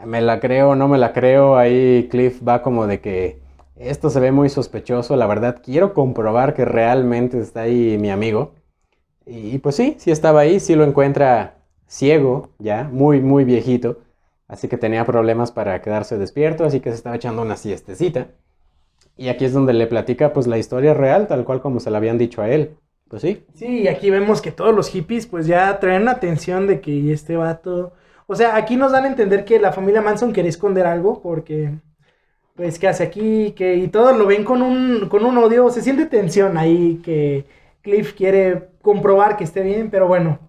me 0.06 0.21
la 0.21 0.39
creo, 0.39 0.76
no 0.76 0.88
me 0.88 0.97
la 0.97 1.13
creo. 1.13 1.58
Ahí 1.58 2.08
Cliff 2.10 2.41
va 2.45 2.62
como 2.62 2.88
de 2.88 2.99
que 2.99 3.39
esto 3.76 4.10
se 4.10 4.19
ve 4.19 4.32
muy 4.32 4.49
sospechoso. 4.49 5.15
La 5.15 5.28
verdad, 5.28 5.62
quiero 5.63 5.93
comprobar 5.93 6.54
que 6.54 6.65
realmente 6.65 7.39
está 7.39 7.62
ahí 7.62 7.97
mi 7.97 8.10
amigo. 8.10 8.54
Y 9.26 9.60
pues 9.60 9.76
sí, 9.76 9.95
sí 9.99 10.12
estaba 10.12 10.41
ahí, 10.41 10.60
sí 10.60 10.76
lo 10.76 10.84
encuentra 10.84 11.56
ciego 11.88 12.49
ya, 12.60 12.89
muy, 12.91 13.21
muy 13.21 13.45
viejito. 13.45 13.99
Así 14.47 14.67
que 14.67 14.78
tenía 14.78 15.06
problemas 15.06 15.52
para 15.52 15.82
quedarse 15.82 16.17
despierto, 16.17 16.65
así 16.65 16.80
que 16.80 16.89
se 16.89 16.97
estaba 16.97 17.15
echando 17.15 17.41
una 17.41 17.56
siestecita. 17.56 18.28
Y 19.15 19.30
aquí 19.30 19.45
es 19.45 19.54
donde 19.54 19.73
le 19.73 19.88
platica 19.88 20.34
pues 20.34 20.47
la 20.47 20.58
historia 20.58 20.93
real, 20.93 21.28
tal 21.28 21.45
cual 21.45 21.62
como 21.62 21.80
se 21.80 21.91
la 21.91 21.99
habían 21.99 22.17
dicho 22.17 22.41
a 22.41 22.49
él. 22.49 22.78
Pues 23.13 23.21
sí, 23.21 23.45
sí, 23.54 23.82
y 23.82 23.88
aquí 23.88 24.10
vemos 24.10 24.41
que 24.41 24.52
todos 24.52 24.73
los 24.73 24.89
hippies 24.89 25.28
pues 25.28 25.45
ya 25.45 25.80
traen 25.80 26.08
atención 26.08 26.65
de 26.65 26.82
que 26.82 27.13
este 27.13 27.38
vato... 27.38 27.93
O 28.26 28.34
sea, 28.34 28.56
aquí 28.56 28.76
nos 28.76 28.91
dan 28.91 29.04
a 29.04 29.08
entender 29.08 29.45
que 29.45 29.60
la 29.60 29.71
familia 29.71 30.02
Manson 30.02 30.34
quería 30.34 30.49
esconder 30.49 30.88
algo 30.88 31.21
porque... 31.21 31.76
Pues, 32.56 32.80
¿qué 32.80 32.88
hace 32.88 33.04
aquí? 33.04 33.52
Que, 33.52 33.76
y 33.76 33.88
todos 33.89 34.17
lo 34.17 34.26
ven 34.26 34.43
con 34.43 34.63
un, 34.63 35.10
con 35.10 35.26
un 35.26 35.38
odio. 35.38 35.69
Se 35.69 35.84
siente 35.84 36.08
tensión 36.08 36.58
ahí 36.58 37.02
que 37.04 37.45
Cliff 37.84 38.13
quiere 38.15 38.69
comprobar 38.82 39.38
que 39.38 39.43
esté 39.43 39.62
bien, 39.62 39.91
pero 39.91 40.08
bueno. 40.08 40.39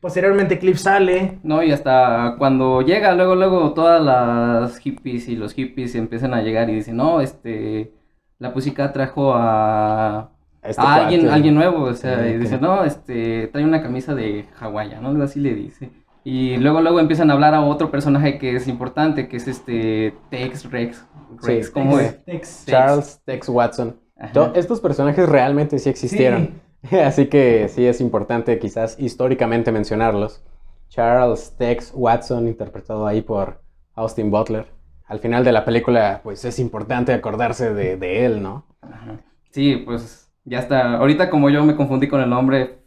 Posteriormente 0.00 0.58
Cliff 0.58 0.78
sale. 0.78 1.38
No, 1.42 1.62
y 1.62 1.70
hasta 1.70 2.36
cuando 2.38 2.80
llega, 2.80 3.14
luego, 3.14 3.34
luego 3.34 3.74
todas 3.74 4.02
las 4.02 4.78
hippies 4.78 5.28
y 5.28 5.36
los 5.36 5.52
hippies 5.52 5.94
empiezan 5.94 6.32
a 6.32 6.40
llegar 6.40 6.70
y 6.70 6.76
dicen, 6.76 6.96
no, 6.96 7.20
este, 7.20 7.92
la 8.38 8.54
Pussycat 8.54 8.94
trajo 8.94 9.34
a, 9.34 10.30
este 10.68 10.86
a 10.86 10.94
alguien, 10.96 11.20
cuate. 11.22 11.34
alguien 11.34 11.54
nuevo, 11.54 11.82
o 11.84 11.94
sea, 11.94 12.22
Sí, 12.22 12.30
y 12.30 12.38
dice, 12.38 12.58
no, 12.58 12.84
este, 12.84 13.48
trae 13.48 13.64
una 13.64 13.82
camisa 13.82 14.14
de 14.14 14.46
Hawái, 14.54 14.90
¿no? 15.00 15.22
Así 15.22 15.40
le 15.40 15.54
dice. 15.54 15.90
Y 16.24 16.56
luego, 16.56 16.80
luego 16.80 16.98
empiezan 16.98 17.30
a 17.30 17.34
hablar 17.34 17.54
a 17.54 17.60
otro 17.62 17.90
personaje 17.90 18.38
que 18.38 18.56
es 18.56 18.66
importante, 18.66 19.28
que 19.28 19.36
es 19.36 19.46
este 19.46 20.14
Tex 20.30 20.70
Rex. 20.70 21.06
Sí, 21.40 21.46
Rex, 21.46 21.70
¿cómo 21.70 21.96
Tex. 21.98 22.08
es? 22.08 22.24
Tex. 22.24 22.64
Charles 22.66 23.22
Tex 23.24 23.48
Watson. 23.48 24.00
Ajá. 24.18 24.52
Estos 24.54 24.80
personajes 24.80 25.28
realmente 25.28 25.78
sí 25.78 25.88
existieron. 25.88 26.60
Así 27.04 27.26
que 27.26 27.68
sí 27.68 27.86
es 27.86 28.00
importante 28.00 28.58
quizás 28.58 28.98
históricamente 28.98 29.70
mencionarlos. 29.72 30.42
Charles 30.88 31.54
Tex 31.58 31.92
Watson, 31.94 32.48
interpretado 32.48 33.06
ahí 33.06 33.22
por 33.22 33.60
Austin 33.94 34.30
Butler. 34.30 34.66
Al 35.06 35.20
final 35.20 35.44
de 35.44 35.52
la 35.52 35.64
película, 35.64 36.20
pues 36.24 36.44
es 36.44 36.58
importante 36.58 37.12
acordarse 37.12 37.72
de, 37.72 37.96
de 37.96 38.24
él, 38.26 38.42
¿no? 38.42 38.66
Ajá. 38.82 39.20
Sí, 39.50 39.76
pues 39.76 40.25
ya 40.46 40.60
está. 40.60 40.96
Ahorita 40.96 41.30
como 41.30 41.50
yo 41.50 41.64
me 41.64 41.76
confundí 41.76 42.08
con 42.08 42.20
el 42.22 42.30
nombre, 42.30 42.78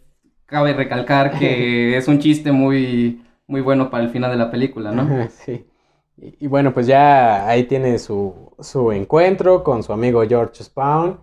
cabe 0.48 0.74
recalcar 0.74 1.38
que 1.38 1.98
es 1.98 2.08
un 2.08 2.20
chiste 2.20 2.52
muy, 2.52 3.24
muy 3.48 3.62
bueno 3.62 3.90
para 3.92 4.04
el 4.04 4.10
final 4.10 4.32
de 4.32 4.38
la 4.38 4.52
película, 4.52 4.92
¿no? 4.92 5.28
Sí. 5.30 5.66
Y, 6.18 6.46
y 6.46 6.48
bueno, 6.48 6.74
pues 6.74 6.88
ya 6.88 7.48
ahí 7.48 7.64
tiene 7.64 8.00
su, 8.00 8.52
su 8.60 8.92
encuentro 8.92 9.64
con 9.64 9.84
su 9.84 9.94
amigo 9.94 10.24
George 10.28 10.64
Spawn. 10.64 11.20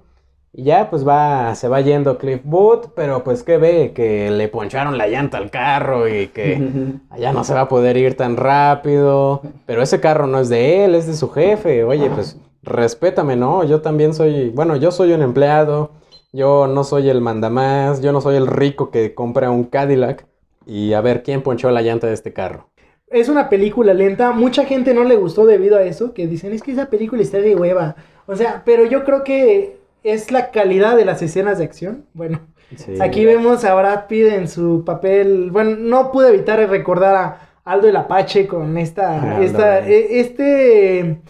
Y 0.52 0.64
ya 0.64 0.88
pues 0.88 1.06
va, 1.06 1.54
se 1.54 1.68
va 1.68 1.82
yendo 1.82 2.16
Cliff 2.16 2.40
Booth, 2.42 2.86
pero 2.96 3.22
pues 3.22 3.42
que 3.42 3.58
ve 3.58 3.92
que 3.94 4.30
le 4.30 4.48
poncharon 4.48 4.96
la 4.96 5.06
llanta 5.06 5.36
al 5.36 5.50
carro 5.50 6.08
y 6.08 6.28
que 6.28 6.98
allá 7.10 7.32
no 7.34 7.44
se 7.44 7.52
va 7.52 7.62
a 7.62 7.68
poder 7.68 7.98
ir 7.98 8.16
tan 8.16 8.38
rápido. 8.38 9.42
Pero 9.66 9.82
ese 9.82 10.00
carro 10.00 10.26
no 10.26 10.40
es 10.40 10.48
de 10.48 10.86
él, 10.86 10.94
es 10.94 11.06
de 11.06 11.14
su 11.14 11.28
jefe. 11.30 11.84
Oye, 11.84 12.08
pues 12.08 12.38
respétame, 12.62 13.36
¿no? 13.36 13.64
Yo 13.64 13.82
también 13.82 14.14
soy, 14.14 14.48
bueno, 14.48 14.76
yo 14.76 14.90
soy 14.92 15.12
un 15.12 15.20
empleado, 15.20 15.90
yo 16.36 16.66
no 16.66 16.84
soy 16.84 17.08
el 17.08 17.20
mandamás, 17.20 18.02
yo 18.02 18.12
no 18.12 18.20
soy 18.20 18.36
el 18.36 18.46
rico 18.46 18.90
que 18.90 19.14
compra 19.14 19.50
un 19.50 19.64
Cadillac. 19.64 20.26
Y 20.66 20.92
a 20.92 21.00
ver, 21.00 21.22
¿quién 21.22 21.42
ponchó 21.42 21.70
la 21.70 21.80
llanta 21.82 22.06
de 22.08 22.12
este 22.14 22.32
carro? 22.32 22.68
Es 23.08 23.28
una 23.28 23.48
película 23.48 23.94
lenta. 23.94 24.32
Mucha 24.32 24.64
gente 24.64 24.92
no 24.94 25.04
le 25.04 25.16
gustó 25.16 25.46
debido 25.46 25.76
a 25.76 25.82
eso. 25.84 26.12
Que 26.12 26.26
dicen, 26.26 26.52
es 26.52 26.62
que 26.62 26.72
esa 26.72 26.90
película 26.90 27.22
está 27.22 27.38
de 27.38 27.54
hueva. 27.54 27.94
O 28.26 28.34
sea, 28.36 28.62
pero 28.64 28.84
yo 28.84 29.04
creo 29.04 29.22
que 29.24 29.78
es 30.02 30.30
la 30.32 30.50
calidad 30.50 30.96
de 30.96 31.04
las 31.04 31.22
escenas 31.22 31.58
de 31.58 31.64
acción. 31.64 32.04
Bueno, 32.14 32.40
Sí. 32.76 32.96
aquí 33.00 33.24
vemos 33.24 33.64
a 33.64 33.74
Brad 33.74 34.06
Pitt 34.08 34.26
en 34.26 34.48
su 34.48 34.82
papel. 34.84 35.50
Bueno, 35.52 35.76
no 35.78 36.10
pude 36.10 36.30
evitar 36.34 36.58
recordar 36.68 37.14
a 37.14 37.40
Aldo 37.64 37.88
el 37.88 37.96
Apache 37.96 38.48
con 38.48 38.76
esta, 38.76 39.36
Aldo, 39.36 39.42
esta 39.44 39.86
e- 39.88 40.18
este 40.20 41.20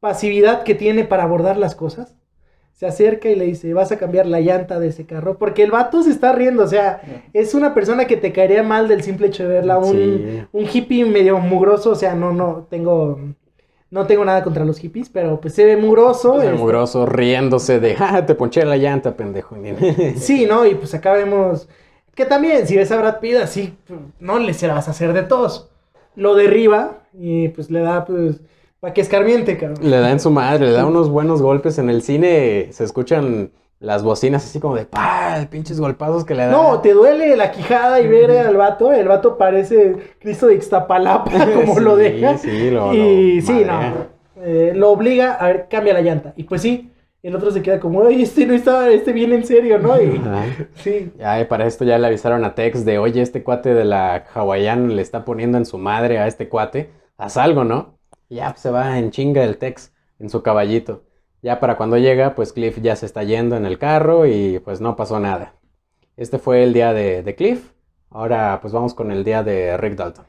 pasividad 0.00 0.64
que 0.64 0.74
tiene 0.74 1.04
para 1.04 1.22
abordar 1.22 1.56
las 1.56 1.74
cosas. 1.74 2.14
Se 2.82 2.88
acerca 2.88 3.28
y 3.28 3.36
le 3.36 3.44
dice, 3.44 3.72
vas 3.74 3.92
a 3.92 3.96
cambiar 3.96 4.26
la 4.26 4.40
llanta 4.40 4.80
de 4.80 4.88
ese 4.88 5.06
carro. 5.06 5.38
Porque 5.38 5.62
el 5.62 5.70
vato 5.70 6.02
se 6.02 6.10
está 6.10 6.32
riendo. 6.32 6.64
O 6.64 6.66
sea, 6.66 7.00
es 7.32 7.54
una 7.54 7.74
persona 7.74 8.08
que 8.08 8.16
te 8.16 8.32
caería 8.32 8.64
mal 8.64 8.88
del 8.88 9.04
simple 9.04 9.28
hecho 9.28 9.44
de 9.44 9.50
verla. 9.50 9.78
Un, 9.78 9.92
Sí. 9.92 10.42
un 10.50 10.64
hippie 10.66 11.04
medio 11.04 11.38
mugroso. 11.38 11.90
O 11.90 11.94
sea, 11.94 12.16
no, 12.16 12.32
no 12.32 12.66
tengo. 12.68 13.20
No 13.88 14.04
tengo 14.08 14.24
nada 14.24 14.42
contra 14.42 14.64
los 14.64 14.78
hippies, 14.80 15.08
pero 15.10 15.40
pues 15.40 15.54
se 15.54 15.64
ve 15.64 15.76
mugroso. 15.76 16.32
Pues 16.32 16.42
el 16.42 16.48
este, 16.48 16.60
mugroso 16.60 17.06
riéndose 17.06 17.78
de, 17.78 17.94
ja, 17.94 18.26
te 18.26 18.34
ponché 18.34 18.64
la 18.64 18.76
llanta, 18.76 19.16
pendejo. 19.16 19.54
Sí, 20.16 20.46
¿no? 20.46 20.66
Y 20.66 20.74
pues 20.74 20.92
acá 20.92 21.12
vemos 21.12 21.68
que 22.16 22.24
también, 22.24 22.66
si 22.66 22.76
ves 22.76 22.90
a 22.90 22.96
Brad 22.96 23.20
Pitt 23.20 23.36
así, 23.36 23.76
no 24.18 24.40
le 24.40 24.54
se 24.54 24.66
vas 24.66 24.88
a 24.88 24.90
hacer 24.90 25.12
de 25.12 25.22
tos. 25.22 25.70
Lo 26.16 26.34
derriba 26.34 27.04
y 27.16 27.46
pues 27.50 27.70
le 27.70 27.78
da, 27.80 28.04
pues, 28.04 28.40
para 28.82 28.94
que 28.94 29.00
escarmiente, 29.00 29.56
cabrón. 29.56 29.78
Le 29.80 29.96
da 30.00 30.10
en 30.10 30.18
su 30.18 30.32
madre, 30.32 30.66
le 30.66 30.72
da 30.72 30.84
unos 30.84 31.08
buenos 31.08 31.40
golpes. 31.40 31.78
En 31.78 31.88
el 31.88 32.02
cine 32.02 32.66
se 32.72 32.82
escuchan 32.82 33.52
las 33.78 34.02
bocinas 34.02 34.44
así 34.44 34.58
como 34.58 34.74
de 34.74 34.86
¡pah! 34.86 35.46
pinches 35.48 35.78
golpazos 35.78 36.24
que 36.24 36.34
le 36.34 36.46
dan. 36.46 36.50
No, 36.50 36.80
te 36.80 36.92
duele 36.92 37.36
la 37.36 37.52
quijada 37.52 38.00
y 38.00 38.08
ver 38.08 38.32
al 38.32 38.56
vato. 38.56 38.92
El 38.92 39.06
vato 39.06 39.38
parece 39.38 40.16
Cristo 40.18 40.48
de 40.48 40.56
Ixtapalapa, 40.56 41.30
como 41.54 41.78
lo 41.78 41.94
deja. 41.94 42.38
Sí, 42.38 42.72
lo, 42.72 42.92
y 42.92 43.40
lo 43.40 43.46
sí, 43.46 43.64
no. 43.64 43.80
eh, 44.42 44.72
lo 44.74 44.90
obliga 44.90 45.34
a 45.34 45.46
ver, 45.46 45.66
cambia 45.70 45.94
la 45.94 46.00
llanta. 46.02 46.32
Y 46.36 46.42
pues 46.42 46.60
sí, 46.60 46.90
el 47.22 47.36
otro 47.36 47.52
se 47.52 47.62
queda 47.62 47.78
como, 47.78 48.00
oye, 48.00 48.20
este 48.24 48.46
no 48.46 48.54
está, 48.54 48.90
este 48.90 49.12
viene 49.12 49.36
en 49.36 49.46
serio, 49.46 49.78
¿no? 49.78 50.02
Y 50.02 50.20
sí, 50.74 51.12
Ya, 51.20 51.40
y 51.40 51.44
para 51.44 51.68
esto 51.68 51.84
ya 51.84 51.98
le 51.98 52.08
avisaron 52.08 52.44
a 52.44 52.56
Tex 52.56 52.84
de, 52.84 52.98
oye, 52.98 53.22
este 53.22 53.44
cuate 53.44 53.74
de 53.74 53.84
la 53.84 54.24
hawaiana 54.34 54.88
le 54.92 55.02
está 55.02 55.24
poniendo 55.24 55.56
en 55.56 55.66
su 55.66 55.78
madre 55.78 56.18
a 56.18 56.26
este 56.26 56.48
cuate, 56.48 56.90
haz 57.16 57.36
algo, 57.36 57.62
¿no? 57.62 58.01
Y 58.32 58.36
ya 58.36 58.56
se 58.56 58.70
va 58.70 58.98
en 58.98 59.10
chinga 59.10 59.44
el 59.44 59.58
Tex 59.58 59.92
en 60.18 60.30
su 60.30 60.42
caballito. 60.42 61.02
Ya 61.42 61.60
para 61.60 61.76
cuando 61.76 61.98
llega, 61.98 62.34
pues 62.34 62.54
Cliff 62.54 62.78
ya 62.80 62.96
se 62.96 63.04
está 63.04 63.24
yendo 63.24 63.56
en 63.56 63.66
el 63.66 63.78
carro 63.78 64.24
y 64.24 64.58
pues 64.60 64.80
no 64.80 64.96
pasó 64.96 65.20
nada. 65.20 65.56
Este 66.16 66.38
fue 66.38 66.62
el 66.62 66.72
día 66.72 66.94
de, 66.94 67.22
de 67.22 67.34
Cliff. 67.34 67.72
Ahora 68.08 68.58
pues 68.62 68.72
vamos 68.72 68.94
con 68.94 69.12
el 69.12 69.22
día 69.22 69.42
de 69.42 69.76
Rick 69.76 69.96
Dalton. 69.96 70.24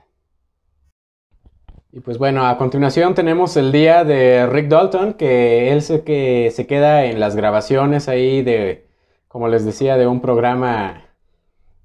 Y 1.94 2.02
pues 2.02 2.18
bueno, 2.18 2.46
a 2.46 2.58
continuación 2.58 3.14
tenemos 3.16 3.56
el 3.56 3.72
día 3.72 4.04
de 4.04 4.48
Rick 4.48 4.68
Dalton, 4.68 5.14
que 5.14 5.72
él 5.72 5.82
se, 5.82 6.04
que 6.04 6.52
se 6.54 6.68
queda 6.68 7.06
en 7.06 7.22
las 7.22 7.38
grabaciones 7.38 8.10
ahí 8.10 8.42
de, 8.42 8.86
como 9.30 9.48
les 9.48 9.64
decía, 9.64 9.96
de 9.96 10.08
un 10.08 10.20
programa 10.20 11.06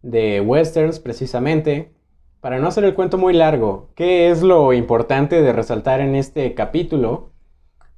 de 0.03 0.41
westerns 0.41 0.99
precisamente. 0.99 1.93
Para 2.41 2.59
no 2.59 2.69
hacer 2.69 2.85
el 2.85 2.95
cuento 2.95 3.19
muy 3.19 3.33
largo, 3.33 3.89
¿qué 3.97 4.31
es 4.31 4.43
lo 4.43 4.73
importante 4.73 5.43
de 5.43 5.53
resaltar 5.53 6.01
en 6.01 6.15
este 6.15 6.55
capítulo? 6.55 7.31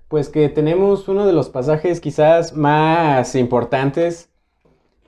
Pues 0.08 0.28
que 0.28 0.48
tenemos 0.48 1.08
uno 1.08 1.26
de 1.26 1.32
los 1.32 1.50
pasajes 1.50 2.00
quizás 2.00 2.54
más 2.56 3.34
importantes 3.34 4.30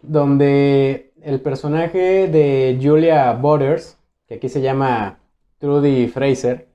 donde 0.02 1.12
el 1.22 1.40
personaje 1.40 2.28
de 2.28 2.78
Julia 2.82 3.32
Borders, 3.32 3.98
que 4.26 4.34
aquí 4.34 4.48
se 4.48 4.60
llama 4.60 5.18
Trudy 5.58 6.08
Fraser, 6.08 6.68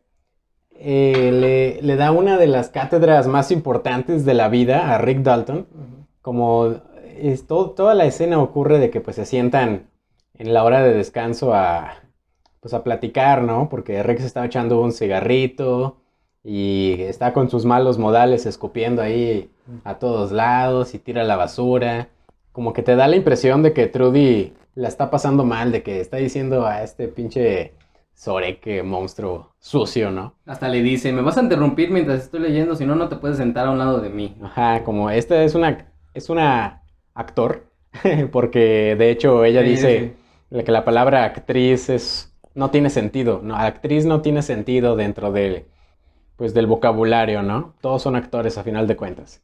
eh, 0.72 1.32
le, 1.32 1.82
le 1.82 1.96
da 1.96 2.12
una 2.12 2.38
de 2.38 2.48
las 2.48 2.70
cátedras 2.70 3.28
más 3.28 3.52
importantes 3.52 4.26
de 4.26 4.34
la 4.34 4.48
vida 4.50 4.93
a 4.93 4.98
Rick 4.98 5.20
Dalton. 5.20 5.67
Como 6.22 6.76
es, 7.20 7.46
todo- 7.48 7.72
toda 7.72 7.93
la 7.93 8.06
escena 8.06 8.41
ocurre 8.41 8.80
de 8.80 8.89
que 8.89 9.00
pues 9.02 9.15
se 9.15 9.26
sientan 9.26 9.89
en 10.36 10.54
la 10.54 10.63
hora 10.63 10.82
de 10.84 10.93
descanso 10.93 11.54
a, 11.54 11.93
pues, 12.67 12.73
a 12.73 12.84
platicar, 12.84 13.43
¿no? 13.43 13.69
Porque 13.69 14.03
se 14.03 14.25
estaba 14.25 14.45
echando 14.45 14.82
un 14.82 14.91
cigarrito 14.91 15.95
y 16.43 16.97
está 16.99 17.32
con 17.32 17.49
sus 17.49 17.63
malos 17.63 17.97
modales 17.97 18.45
escupiendo 18.45 19.01
ahí 19.01 19.49
a 19.86 19.99
todos 19.99 20.34
lados 20.34 20.93
y 20.93 20.99
tira 20.99 21.23
la 21.23 21.38
basura. 21.38 22.10
Como 22.51 22.73
que 22.73 22.84
te 22.84 22.97
da 22.97 23.08
la 23.08 23.15
impresión 23.15 23.63
de 23.63 23.71
que 23.71 23.88
Trudy 23.88 24.51
la 24.75 24.89
está 24.89 25.10
pasando 25.10 25.45
mal, 25.45 25.71
de 25.71 25.82
que 25.82 26.01
está 26.01 26.17
diciendo 26.17 26.67
a 26.67 26.84
este 26.84 27.08
pinche 27.08 27.71
Soreque 28.13 28.84
monstruo 28.84 29.53
sucio, 29.60 30.12
¿no? 30.12 30.34
Hasta 30.45 30.67
le 30.67 30.82
dice, 30.82 31.13
me 31.13 31.21
vas 31.21 31.38
a 31.38 31.43
interrumpir 31.43 31.89
mientras 31.89 32.23
estoy 32.23 32.41
leyendo, 32.41 32.75
si 32.75 32.86
no, 32.86 32.95
no 32.95 33.08
te 33.08 33.15
puedes 33.15 33.38
sentar 33.38 33.67
a 33.67 33.71
un 33.71 33.77
lado 33.77 34.01
de 34.01 34.10
mí. 34.10 34.36
Ajá, 34.43 34.84
como 34.84 35.10
esta 35.10 35.41
es 35.41 35.56
una, 35.56 35.88
es 36.13 36.30
una 36.30 36.82
actor, 37.13 37.63
porque 38.34 38.97
de 38.97 39.10
hecho 39.10 39.45
ella 39.45 39.62
Sí, 39.62 39.69
dice 39.69 40.17
que 40.49 40.71
la 40.71 40.86
palabra 40.86 41.25
actriz 41.25 41.89
es, 41.89 42.26
no 42.58 42.72
tiene 42.72 42.89
sentido, 42.89 43.39
no, 43.43 43.56
actriz 43.56 44.06
no 44.06 44.22
tiene 44.22 44.41
sentido 44.41 44.96
dentro 44.96 45.32
de, 45.32 45.67
pues, 46.36 46.54
del 46.56 46.65
vocabulario, 46.67 47.43
¿no? 47.43 47.76
Todos 47.82 48.02
son 48.02 48.15
actores 48.15 48.58
a 48.58 48.63
final 48.63 48.88
de 48.88 48.96
cuentas. 48.98 49.41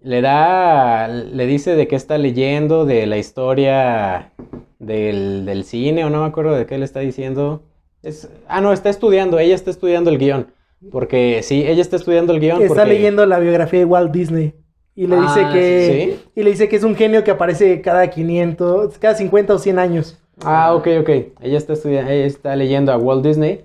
Le 0.00 0.22
da, 0.22 1.08
le 1.08 1.46
dice 1.46 1.74
de 1.74 1.88
qué 1.88 1.96
está 1.96 2.16
leyendo, 2.18 2.86
de 2.86 3.06
la 3.06 3.18
historia 3.18 4.32
del, 4.78 5.44
del 5.44 5.64
cine, 5.64 6.04
o 6.04 6.10
no 6.10 6.20
me 6.20 6.26
acuerdo 6.26 6.52
de 6.54 6.66
qué 6.66 6.78
le 6.78 6.84
está 6.84 7.00
diciendo. 7.00 7.64
Es, 8.02 8.30
ah, 8.48 8.60
no, 8.60 8.72
está 8.72 8.88
estudiando, 8.90 9.38
ella 9.38 9.54
está 9.54 9.70
estudiando 9.70 10.08
el 10.08 10.18
guion. 10.18 10.46
Porque 10.90 11.40
sí, 11.42 11.64
ella 11.66 11.82
está 11.82 11.96
estudiando 11.96 12.32
el 12.32 12.40
guion. 12.40 12.62
está 12.62 12.74
porque- 12.74 12.90
leyendo 12.94 13.26
la 13.26 13.38
biografía 13.40 13.80
de 13.80 13.84
Walt 13.84 14.12
Disney. 14.12 14.54
Y 14.94 15.06
le 15.08 15.16
Ah, 15.16 15.20
dice 15.22 15.46
que. 15.52 16.16
¿sí? 16.24 16.30
Y 16.40 16.42
le 16.44 16.50
dice 16.50 16.68
que 16.68 16.76
es 16.76 16.84
un 16.84 16.94
genio 16.94 17.22
que 17.24 17.30
aparece 17.32 17.80
cada 17.82 18.08
500, 18.08 18.98
cada 18.98 19.14
50 19.14 19.54
o 19.54 19.58
100 19.58 19.78
años. 19.78 20.16
Ah, 20.44 20.74
ok, 20.74 20.86
ok. 21.00 21.08
Ella 21.40 21.58
está, 21.58 21.74
estudia- 21.74 22.10
ella 22.10 22.26
está 22.26 22.56
leyendo 22.56 22.92
a 22.92 22.96
Walt 22.96 23.24
Disney 23.24 23.64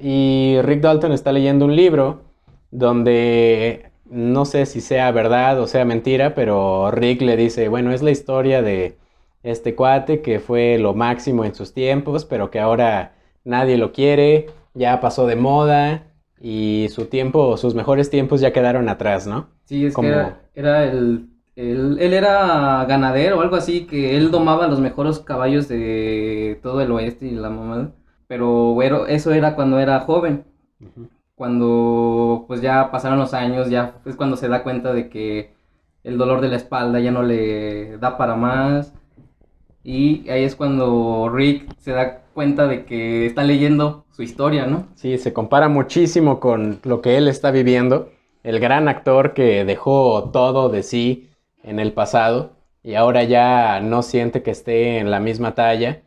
y 0.00 0.56
Rick 0.62 0.80
Dalton 0.80 1.12
está 1.12 1.32
leyendo 1.32 1.64
un 1.64 1.76
libro 1.76 2.22
donde 2.70 3.90
no 4.04 4.44
sé 4.44 4.66
si 4.66 4.80
sea 4.80 5.10
verdad 5.10 5.60
o 5.60 5.66
sea 5.66 5.84
mentira, 5.84 6.34
pero 6.34 6.90
Rick 6.90 7.22
le 7.22 7.36
dice, 7.36 7.68
bueno, 7.68 7.92
es 7.92 8.02
la 8.02 8.10
historia 8.10 8.62
de 8.62 8.96
este 9.42 9.74
cuate 9.74 10.20
que 10.22 10.38
fue 10.38 10.78
lo 10.78 10.94
máximo 10.94 11.44
en 11.44 11.54
sus 11.54 11.72
tiempos, 11.72 12.24
pero 12.24 12.50
que 12.50 12.60
ahora 12.60 13.14
nadie 13.44 13.76
lo 13.76 13.92
quiere, 13.92 14.46
ya 14.74 15.00
pasó 15.00 15.26
de 15.26 15.36
moda 15.36 16.04
y 16.40 16.88
su 16.90 17.06
tiempo, 17.06 17.56
sus 17.56 17.74
mejores 17.74 18.10
tiempos 18.10 18.40
ya 18.40 18.52
quedaron 18.52 18.88
atrás, 18.88 19.26
¿no? 19.26 19.48
Sí, 19.64 19.86
es 19.86 19.94
Como- 19.94 20.08
que 20.08 20.14
era, 20.14 20.40
era 20.54 20.84
el, 20.84 21.28
el- 21.56 21.98
Él 22.00 22.12
era 22.14 22.84
ganadero 22.86 23.38
o 23.38 23.42
algo 23.42 23.56
así, 23.56 23.86
que 23.86 24.16
él 24.16 24.30
domaba 24.30 24.66
los 24.68 24.80
mejores 24.80 25.18
caballos 25.20 25.68
de 25.68 26.58
todo 26.62 26.80
el 26.80 26.90
oeste 26.92 27.26
y 27.26 27.32
la 27.32 27.50
mamá. 27.50 27.92
Pero 28.26 28.74
bueno, 28.74 29.06
eso 29.06 29.32
era 29.32 29.54
cuando 29.54 29.78
era 29.78 30.00
joven. 30.00 30.44
Cuando 31.34 32.44
pues 32.46 32.60
ya 32.60 32.90
pasaron 32.90 33.18
los 33.18 33.34
años, 33.34 33.68
ya 33.70 33.96
es 34.04 34.16
cuando 34.16 34.36
se 34.36 34.48
da 34.48 34.62
cuenta 34.62 34.92
de 34.92 35.08
que 35.08 35.54
el 36.04 36.18
dolor 36.18 36.40
de 36.40 36.48
la 36.48 36.56
espalda 36.56 37.00
ya 37.00 37.10
no 37.10 37.22
le 37.22 37.98
da 37.98 38.16
para 38.16 38.36
más. 38.36 38.92
Y 39.84 40.28
ahí 40.30 40.44
es 40.44 40.54
cuando 40.54 41.28
Rick 41.32 41.74
se 41.78 41.92
da 41.92 42.22
cuenta 42.34 42.66
de 42.68 42.84
que 42.84 43.26
está 43.26 43.42
leyendo 43.42 44.04
su 44.12 44.22
historia, 44.22 44.66
¿no? 44.66 44.86
Sí, 44.94 45.18
se 45.18 45.32
compara 45.32 45.68
muchísimo 45.68 46.38
con 46.40 46.78
lo 46.84 47.00
que 47.02 47.16
él 47.16 47.28
está 47.28 47.50
viviendo. 47.50 48.10
El 48.44 48.60
gran 48.60 48.88
actor 48.88 49.34
que 49.34 49.64
dejó 49.64 50.30
todo 50.32 50.68
de 50.68 50.82
sí 50.82 51.30
en 51.62 51.80
el 51.80 51.92
pasado 51.92 52.52
y 52.82 52.94
ahora 52.94 53.24
ya 53.24 53.80
no 53.80 54.02
siente 54.02 54.42
que 54.42 54.50
esté 54.52 54.98
en 54.98 55.10
la 55.10 55.20
misma 55.20 55.54
talla 55.54 56.02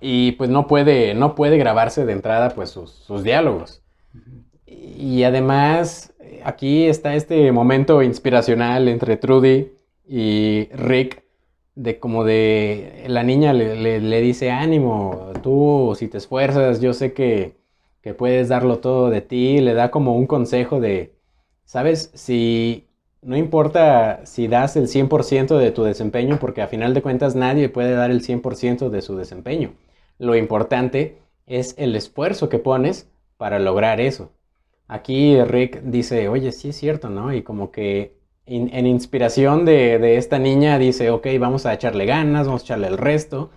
y 0.00 0.32
pues 0.32 0.48
no 0.50 0.66
puede, 0.66 1.14
no 1.14 1.34
puede 1.34 1.58
grabarse 1.58 2.06
de 2.06 2.12
entrada 2.12 2.50
pues 2.50 2.70
sus, 2.70 2.90
sus 2.90 3.22
diálogos. 3.22 3.82
Y 4.66 5.24
además 5.24 6.14
aquí 6.44 6.86
está 6.86 7.14
este 7.16 7.52
momento 7.52 8.02
inspiracional 8.02 8.88
entre 8.88 9.16
Trudy 9.16 9.72
y 10.08 10.68
Rick 10.72 11.24
de 11.76 11.98
como 12.00 12.24
de 12.24 13.04
la 13.08 13.22
niña 13.22 13.52
le, 13.52 13.76
le- 13.76 14.00
le 14.00 14.20
dice 14.20 14.50
ánimo, 14.50 15.32
tú 15.42 15.94
si 15.98 16.08
te 16.08 16.18
esfuerzas, 16.18 16.80
yo 16.80 16.92
sé 16.94 17.12
que, 17.14 17.56
que 18.02 18.14
puedes 18.14 18.48
darlo 18.48 18.78
todo 18.80 19.10
de 19.10 19.22
ti, 19.22 19.60
le 19.60 19.74
da 19.74 19.90
como 19.90 20.14
un 20.16 20.26
consejo 20.26 20.80
de, 20.80 21.14
sabes, 21.64 22.10
si 22.14 22.88
no 23.22 23.36
importa 23.36 24.24
si 24.24 24.48
das 24.48 24.76
el 24.76 24.88
100% 24.88 25.58
de 25.58 25.70
tu 25.72 25.84
desempeño, 25.84 26.38
porque 26.40 26.62
a 26.62 26.68
final 26.68 26.94
de 26.94 27.02
cuentas 27.02 27.34
nadie 27.34 27.68
puede 27.68 27.92
dar 27.92 28.10
el 28.10 28.22
100% 28.22 28.88
de 28.88 29.02
su 29.02 29.16
desempeño. 29.16 29.74
Lo 30.18 30.36
importante 30.36 31.18
es 31.46 31.74
el 31.78 31.96
esfuerzo 31.96 32.48
que 32.48 32.58
pones 32.58 33.10
para 33.36 33.58
lograr 33.58 34.00
eso. 34.00 34.32
Aquí 34.88 35.40
Rick 35.42 35.82
dice, 35.82 36.28
oye, 36.28 36.52
sí 36.52 36.70
es 36.70 36.76
cierto, 36.76 37.10
¿no? 37.10 37.32
Y 37.34 37.42
como 37.42 37.70
que 37.70 38.18
en 38.46 38.86
inspiración 38.86 39.64
de, 39.64 39.98
de 39.98 40.16
esta 40.16 40.38
niña 40.40 40.78
dice, 40.78 41.10
ok, 41.10 41.26
vamos 41.38 41.66
a 41.66 41.74
echarle 41.74 42.04
ganas, 42.06 42.46
vamos 42.46 42.62
a 42.62 42.64
echarle 42.64 42.88
el 42.88 42.98
resto. 42.98 43.50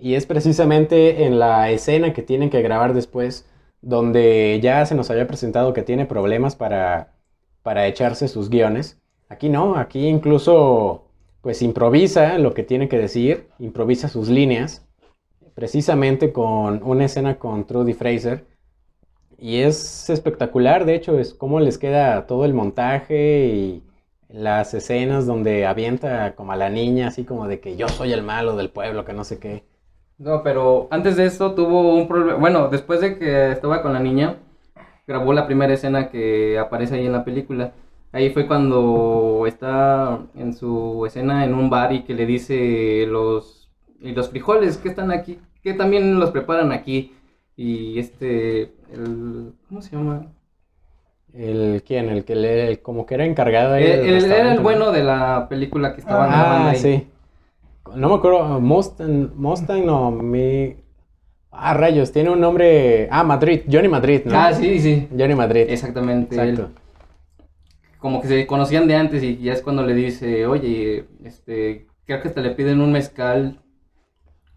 Y 0.00 0.14
es 0.14 0.26
precisamente 0.26 1.24
en 1.26 1.38
la 1.38 1.70
escena 1.70 2.12
que 2.12 2.22
tienen 2.22 2.50
que 2.50 2.62
grabar 2.62 2.94
después, 2.94 3.46
donde 3.82 4.60
ya 4.62 4.86
se 4.86 4.94
nos 4.94 5.10
había 5.10 5.26
presentado 5.26 5.72
que 5.74 5.82
tiene 5.82 6.06
problemas 6.06 6.56
para, 6.56 7.11
para 7.62 7.86
echarse 7.86 8.28
sus 8.28 8.50
guiones. 8.50 9.00
Aquí 9.28 9.48
no, 9.48 9.76
aquí 9.76 10.06
incluso 10.06 11.04
pues 11.40 11.60
improvisa 11.62 12.38
lo 12.38 12.54
que 12.54 12.62
tiene 12.62 12.88
que 12.88 12.98
decir, 12.98 13.48
improvisa 13.58 14.08
sus 14.08 14.28
líneas, 14.28 14.86
precisamente 15.54 16.32
con 16.32 16.82
una 16.84 17.06
escena 17.06 17.38
con 17.38 17.66
Trudy 17.66 17.94
Fraser. 17.94 18.46
Y 19.38 19.58
es 19.58 20.08
espectacular, 20.08 20.84
de 20.84 20.94
hecho, 20.94 21.18
es 21.18 21.34
cómo 21.34 21.58
les 21.58 21.76
queda 21.78 22.26
todo 22.28 22.44
el 22.44 22.54
montaje 22.54 23.46
y 23.46 23.82
las 24.28 24.72
escenas 24.72 25.26
donde 25.26 25.66
avienta 25.66 26.34
como 26.36 26.52
a 26.52 26.56
la 26.56 26.70
niña, 26.70 27.08
así 27.08 27.24
como 27.24 27.48
de 27.48 27.58
que 27.58 27.76
yo 27.76 27.88
soy 27.88 28.12
el 28.12 28.22
malo 28.22 28.56
del 28.56 28.70
pueblo, 28.70 29.04
que 29.04 29.12
no 29.12 29.24
sé 29.24 29.38
qué. 29.40 29.64
No, 30.18 30.44
pero 30.44 30.86
antes 30.90 31.16
de 31.16 31.26
esto 31.26 31.54
tuvo 31.54 31.96
un 31.96 32.06
problema. 32.06 32.38
Bueno, 32.38 32.68
después 32.68 33.00
de 33.00 33.18
que 33.18 33.50
estaba 33.50 33.82
con 33.82 33.92
la 33.92 33.98
niña, 33.98 34.36
grabó 35.06 35.32
la 35.32 35.46
primera 35.46 35.72
escena 35.74 36.08
que 36.10 36.58
aparece 36.58 36.96
ahí 36.96 37.06
en 37.06 37.12
la 37.12 37.24
película. 37.24 37.72
Ahí 38.12 38.30
fue 38.30 38.46
cuando 38.46 39.44
está 39.46 40.20
en 40.34 40.52
su 40.54 41.04
escena 41.06 41.44
en 41.44 41.54
un 41.54 41.70
bar 41.70 41.92
y 41.92 42.02
que 42.04 42.14
le 42.14 42.26
dice 42.26 43.06
los, 43.08 43.70
y 44.00 44.12
los 44.12 44.28
frijoles 44.30 44.76
que 44.78 44.88
están 44.90 45.10
aquí, 45.10 45.38
que 45.62 45.74
también 45.74 46.18
los 46.20 46.30
preparan 46.30 46.72
aquí. 46.72 47.12
Y 47.56 47.98
este, 47.98 48.72
el, 48.92 49.54
¿cómo 49.68 49.82
se 49.82 49.96
llama? 49.96 50.26
El, 51.32 51.82
¿Quién? 51.86 52.08
El 52.10 52.24
que 52.24 52.34
le, 52.34 52.82
como 52.82 53.06
que 53.06 53.14
era 53.14 53.24
encargado 53.24 53.74
ahí. 53.74 53.84
Él, 53.84 54.24
él 54.24 54.24
era 54.32 54.52
el 54.52 54.60
bueno 54.60 54.92
de 54.92 55.02
la 55.02 55.46
película 55.48 55.94
que 55.94 56.00
estaban 56.00 56.32
grabando 56.32 56.68
Ah, 56.68 56.70
ahí. 56.70 56.76
sí. 56.76 57.06
No 57.96 58.08
me 58.08 58.14
acuerdo, 58.16 58.60
Mustang, 58.60 59.30
Mustang 59.36 59.84
no, 59.84 60.10
mi... 60.10 60.76
Ah, 61.52 61.74
rayos, 61.74 62.10
tiene 62.12 62.30
un 62.30 62.40
nombre... 62.40 63.08
Ah, 63.10 63.22
Madrid, 63.22 63.60
Johnny 63.70 63.88
Madrid, 63.88 64.22
¿no? 64.24 64.38
Ah, 64.38 64.52
sí, 64.54 64.80
sí. 64.80 65.06
Johnny 65.16 65.34
Madrid. 65.34 65.66
Exactamente. 65.68 66.34
Exacto. 66.34 66.62
él. 66.62 66.68
como 67.98 68.22
que 68.22 68.28
se 68.28 68.46
conocían 68.46 68.88
de 68.88 68.96
antes 68.96 69.22
y 69.22 69.36
ya 69.36 69.52
es 69.52 69.60
cuando 69.60 69.82
le 69.82 69.94
dice, 69.94 70.46
oye, 70.46 71.04
este, 71.24 71.86
creo 72.06 72.22
que 72.22 72.30
te 72.30 72.40
le 72.40 72.50
piden 72.50 72.80
un 72.80 72.90
mezcal. 72.90 73.60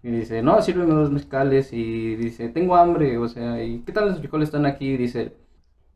Y 0.01 0.09
dice, 0.09 0.41
no, 0.41 0.61
sírveme 0.61 0.93
dos 0.93 1.11
mezcales. 1.11 1.73
Y 1.73 2.15
dice, 2.15 2.47
tengo 2.47 2.75
hambre, 2.75 3.17
o 3.17 3.27
sea, 3.27 3.61
¿y 3.61 3.79
qué 3.79 3.91
tal 3.91 4.07
los 4.07 4.19
frijoles 4.19 4.47
están 4.47 4.65
aquí? 4.65 4.91
Y 4.93 4.97
dice, 4.97 5.33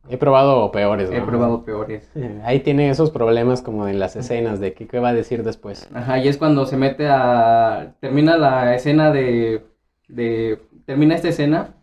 He 0.08 0.16
probado 0.16 0.70
peores, 0.72 1.10
¿no? 1.10 1.16
he 1.16 1.20
probado 1.20 1.64
peores. 1.64 2.10
Ahí 2.44 2.60
tiene 2.60 2.90
esos 2.90 3.10
problemas 3.10 3.62
como 3.62 3.86
en 3.86 3.98
las 3.98 4.16
escenas 4.16 4.58
de 4.58 4.72
que, 4.72 4.86
qué 4.86 4.98
va 4.98 5.10
a 5.10 5.14
decir 5.14 5.42
después. 5.42 5.88
Ajá, 5.94 6.18
y 6.18 6.28
es 6.28 6.38
cuando 6.38 6.66
se 6.66 6.76
mete 6.76 7.08
a... 7.08 7.94
Termina 8.00 8.36
la 8.36 8.74
escena 8.74 9.10
de... 9.10 9.62
de 10.08 10.58
termina 10.90 11.14
esta 11.14 11.28
escena 11.28 11.76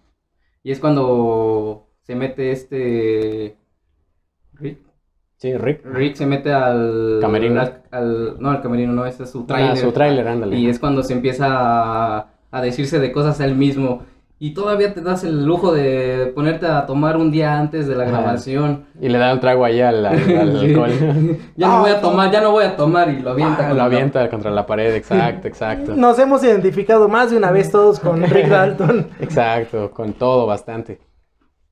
y 0.63 0.71
es 0.71 0.79
cuando 0.81 1.87
se 2.03 2.13
mete 2.13 2.51
este... 2.51 3.55
Rick, 4.55 4.79
Sí, 5.37 5.55
Rick. 5.55 5.85
Rick 5.85 6.15
se 6.15 6.25
mete 6.25 6.51
al... 6.51 7.19
Camerino. 7.21 7.61
al- 7.61 7.83
al- 7.91 8.35
no, 8.41 8.49
al 8.49 8.61
camerino, 8.61 8.91
no, 8.91 9.05
ese 9.05 9.23
es 9.23 9.29
su 9.29 9.43
Ah, 9.43 9.47
tráiler. 9.47 9.77
su 9.77 9.93
tráiler, 9.93 10.27
ándale. 10.27 10.57
Y 10.57 10.67
es 10.67 10.77
cuando 10.77 11.03
se 11.03 11.13
empieza 11.13 11.45
a, 12.17 12.33
a 12.51 12.61
decirse 12.61 12.99
de 12.99 13.13
cosas 13.13 13.39
a 13.39 13.45
él 13.45 13.55
mismo. 13.55 14.03
Y 14.39 14.54
todavía 14.54 14.93
te 14.93 15.02
das 15.02 15.23
el 15.23 15.45
lujo 15.45 15.73
de 15.73 16.32
ponerte 16.36 16.67
a 16.67 16.86
tomar 16.86 17.17
un 17.17 17.32
día 17.32 17.58
antes 17.58 17.88
de 17.88 17.95
la 17.95 18.04
Ajá. 18.04 18.12
grabación. 18.21 18.86
Y 19.02 19.10
le 19.10 19.17
da 19.17 19.34
un 19.34 19.39
trago 19.39 19.65
ahí 19.65 19.82
al, 19.82 20.06
al- 20.06 20.15
al 20.38 20.60
Sí. 20.60 20.65
alcohol. 20.67 20.91
Ya 21.56 21.67
no 21.67 21.80
voy 21.82 21.89
a 21.89 22.02
tomar, 22.02 22.32
ya 22.32 22.41
no 22.41 22.52
voy 22.52 22.65
a 22.65 22.76
tomar. 22.76 23.10
Y 23.10 23.19
lo 23.21 23.32
avienta. 23.32 23.54
Ah, 23.54 23.58
contra 23.58 23.69
lo 23.69 23.76
la- 23.78 23.84
avienta 23.86 24.30
contra 24.30 24.52
la 24.52 24.65
pared, 24.67 24.93
exacto, 24.95 25.47
exacto. 25.47 25.95
Nos 25.95 26.19
hemos 26.19 26.43
identificado 26.43 27.10
más 27.10 27.32
de 27.32 27.38
una 27.38 27.50
vez 27.52 27.71
todos 27.71 28.00
con 28.00 28.21
Rick 28.21 28.47
Dalton. 28.47 29.08
Exacto, 29.19 29.89
con 29.89 30.13
todo 30.13 30.45
bastante. 30.45 31.00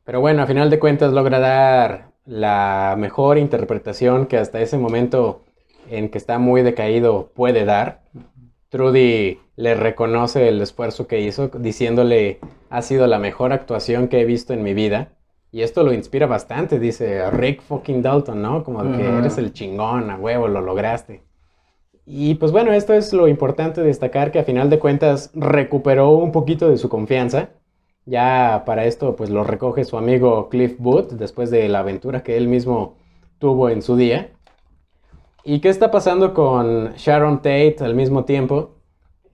Pero 0.03 0.19
bueno, 0.21 0.41
a 0.41 0.47
final 0.47 0.69
de 0.71 0.79
cuentas 0.79 1.13
logra 1.13 1.37
dar 1.39 2.11
la 2.25 2.95
mejor 2.97 3.37
interpretación 3.37 4.25
que 4.25 4.37
hasta 4.37 4.59
ese 4.59 4.79
momento 4.79 5.43
en 5.91 6.09
que 6.09 6.17
está 6.17 6.39
muy 6.39 6.63
decaído 6.63 7.29
puede 7.35 7.63
dar. 7.65 8.01
Trudy 8.69 9.39
le 9.55 9.73
reconoce 9.75 10.47
el 10.47 10.61
esfuerzo 10.61 11.07
que 11.07 11.21
hizo, 11.21 11.47
diciéndole 11.47 12.39
ha 12.69 12.81
sido 12.81 13.07
la 13.07 13.19
mejor 13.19 13.53
actuación 13.53 14.07
que 14.07 14.21
he 14.21 14.25
visto 14.25 14.53
en 14.53 14.63
mi 14.63 14.73
vida. 14.73 15.13
Y 15.51 15.61
esto 15.61 15.83
lo 15.83 15.93
inspira 15.93 16.27
bastante, 16.27 16.79
dice 16.79 17.31
Rick 17.31 17.61
fucking 17.61 18.01
Dalton, 18.01 18.41
¿no? 18.41 18.63
Como 18.63 18.83
de 18.83 18.97
que 18.97 19.07
eres 19.07 19.37
el 19.37 19.53
chingón, 19.53 20.09
a 20.09 20.17
huevo, 20.17 20.49
lo 20.49 20.59
lograste. 20.59 21.23
Y 22.05 22.35
pues 22.35 22.51
bueno, 22.51 22.73
esto 22.73 22.93
es 22.93 23.13
lo 23.13 23.27
importante 23.27 23.81
de 23.81 23.87
destacar 23.87 24.31
que 24.31 24.39
a 24.39 24.43
final 24.43 24.69
de 24.69 24.79
cuentas 24.79 25.31
recuperó 25.33 26.11
un 26.11 26.31
poquito 26.31 26.69
de 26.69 26.77
su 26.77 26.89
confianza. 26.89 27.49
Ya 28.05 28.63
para 28.65 28.85
esto 28.85 29.15
pues 29.15 29.29
lo 29.29 29.43
recoge 29.43 29.85
su 29.85 29.97
amigo 29.97 30.49
Cliff 30.49 30.75
Booth 30.77 31.13
después 31.13 31.49
de 31.49 31.67
la 31.69 31.79
aventura 31.79 32.21
que 32.21 32.37
él 32.37 32.47
mismo 32.47 32.97
tuvo 33.39 33.69
en 33.69 33.81
su 33.81 33.95
día. 33.95 34.31
¿Y 35.43 35.59
qué 35.61 35.69
está 35.69 35.89
pasando 35.89 36.33
con 36.33 36.93
Sharon 36.95 37.37
Tate 37.37 37.77
al 37.79 37.95
mismo 37.95 38.25
tiempo? 38.25 38.74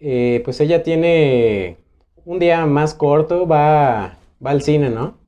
Eh, 0.04 0.42
pues 0.44 0.60
ella 0.60 0.82
tiene 0.82 1.78
un 2.26 2.40
día 2.40 2.66
más 2.66 2.96
corto, 2.96 3.48
va, 3.48 4.18
va 4.44 4.50
al 4.50 4.64
cine, 4.64 4.90
¿no? 4.90 5.20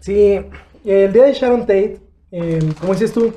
Sí, 0.00 0.40
el 0.84 1.12
día 1.12 1.22
de 1.22 1.32
Sharon 1.32 1.60
Tate, 1.60 2.00
eh, 2.32 2.58
como 2.80 2.94
dices 2.94 3.12
tú, 3.12 3.32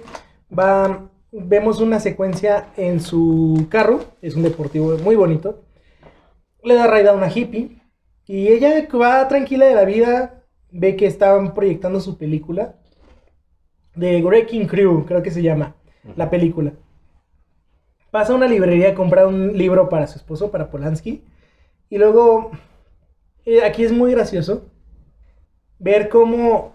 va, 0.52 1.08
vemos 1.32 1.82
una 1.82 2.00
secuencia 2.00 2.70
en 2.78 3.00
su 3.00 3.68
carro, 3.70 4.06
es 4.24 4.36
un 4.36 4.42
deportivo 4.42 4.98
muy 4.98 5.16
bonito, 5.16 5.64
le 6.64 6.74
da 6.74 6.88
raid 6.88 7.06
a 7.06 7.14
una 7.14 7.30
hippie 7.30 7.80
y 8.26 8.48
ella 8.48 8.88
va 9.00 9.28
tranquila 9.28 9.68
de 9.68 9.76
la 9.76 9.86
vida, 9.86 10.44
ve 10.72 10.96
que 10.96 11.06
estaban 11.06 11.54
proyectando 11.54 12.00
su 12.00 12.18
película 12.18 12.80
de 13.94 14.20
Wrecking 14.24 14.66
Crew, 14.66 15.06
creo 15.06 15.22
que 15.22 15.30
se 15.30 15.44
llama 15.44 15.76
la 16.16 16.32
película. 16.32 16.74
Pasa 18.16 18.32
a 18.32 18.38
una 18.38 18.48
librería 18.48 18.92
a 18.92 18.96
comprar 18.96 19.26
un 19.28 19.58
libro 19.58 19.90
para 19.90 20.08
su 20.08 20.18
esposo, 20.18 20.50
para 20.50 20.70
Polanski, 20.70 21.22
y 21.90 21.98
luego, 21.98 22.52
eh, 23.46 23.62
aquí 23.66 23.84
es 23.84 23.92
muy 23.92 24.12
gracioso, 24.12 24.64
ver 25.80 26.08
cómo 26.10 26.74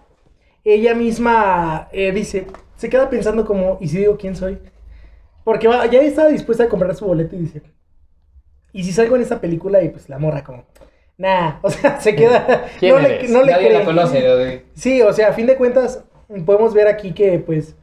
ella 0.63 0.93
misma 0.93 1.89
eh, 1.91 2.11
dice, 2.11 2.45
se 2.75 2.89
queda 2.89 3.09
pensando 3.09 3.43
como, 3.45 3.79
¿y 3.81 3.87
si 3.87 3.97
digo 3.97 4.17
quién 4.17 4.35
soy? 4.35 4.59
Porque 5.43 5.67
va- 5.67 5.87
ya 5.87 6.01
estaba 6.01 6.29
dispuesta 6.29 6.65
a 6.65 6.69
comprar 6.69 6.95
su 6.95 7.05
boleto 7.05 7.35
y 7.35 7.39
dice, 7.39 7.63
¿y 8.73 8.83
si 8.83 8.91
salgo 8.91 9.15
en 9.15 9.21
esta 9.21 9.41
película? 9.41 9.81
Y 9.83 9.89
pues 9.89 10.09
la 10.09 10.19
morra 10.19 10.43
como, 10.43 10.65
nah, 11.17 11.55
o 11.63 11.69
sea, 11.69 11.99
se 11.99 12.15
queda, 12.15 12.65
¿Quién 12.79 12.95
no 12.95 13.01
le, 13.01 13.27
no 13.27 13.43
le 13.43 13.51
Nadie 13.51 13.67
cree. 13.67 13.79
la 13.79 13.85
conoce. 13.85 14.65
Sí, 14.75 15.01
o 15.01 15.13
sea, 15.13 15.29
a 15.29 15.33
fin 15.33 15.47
de 15.47 15.55
cuentas, 15.55 16.03
podemos 16.45 16.73
ver 16.73 16.87
aquí 16.87 17.13
que, 17.13 17.39
pues, 17.39 17.75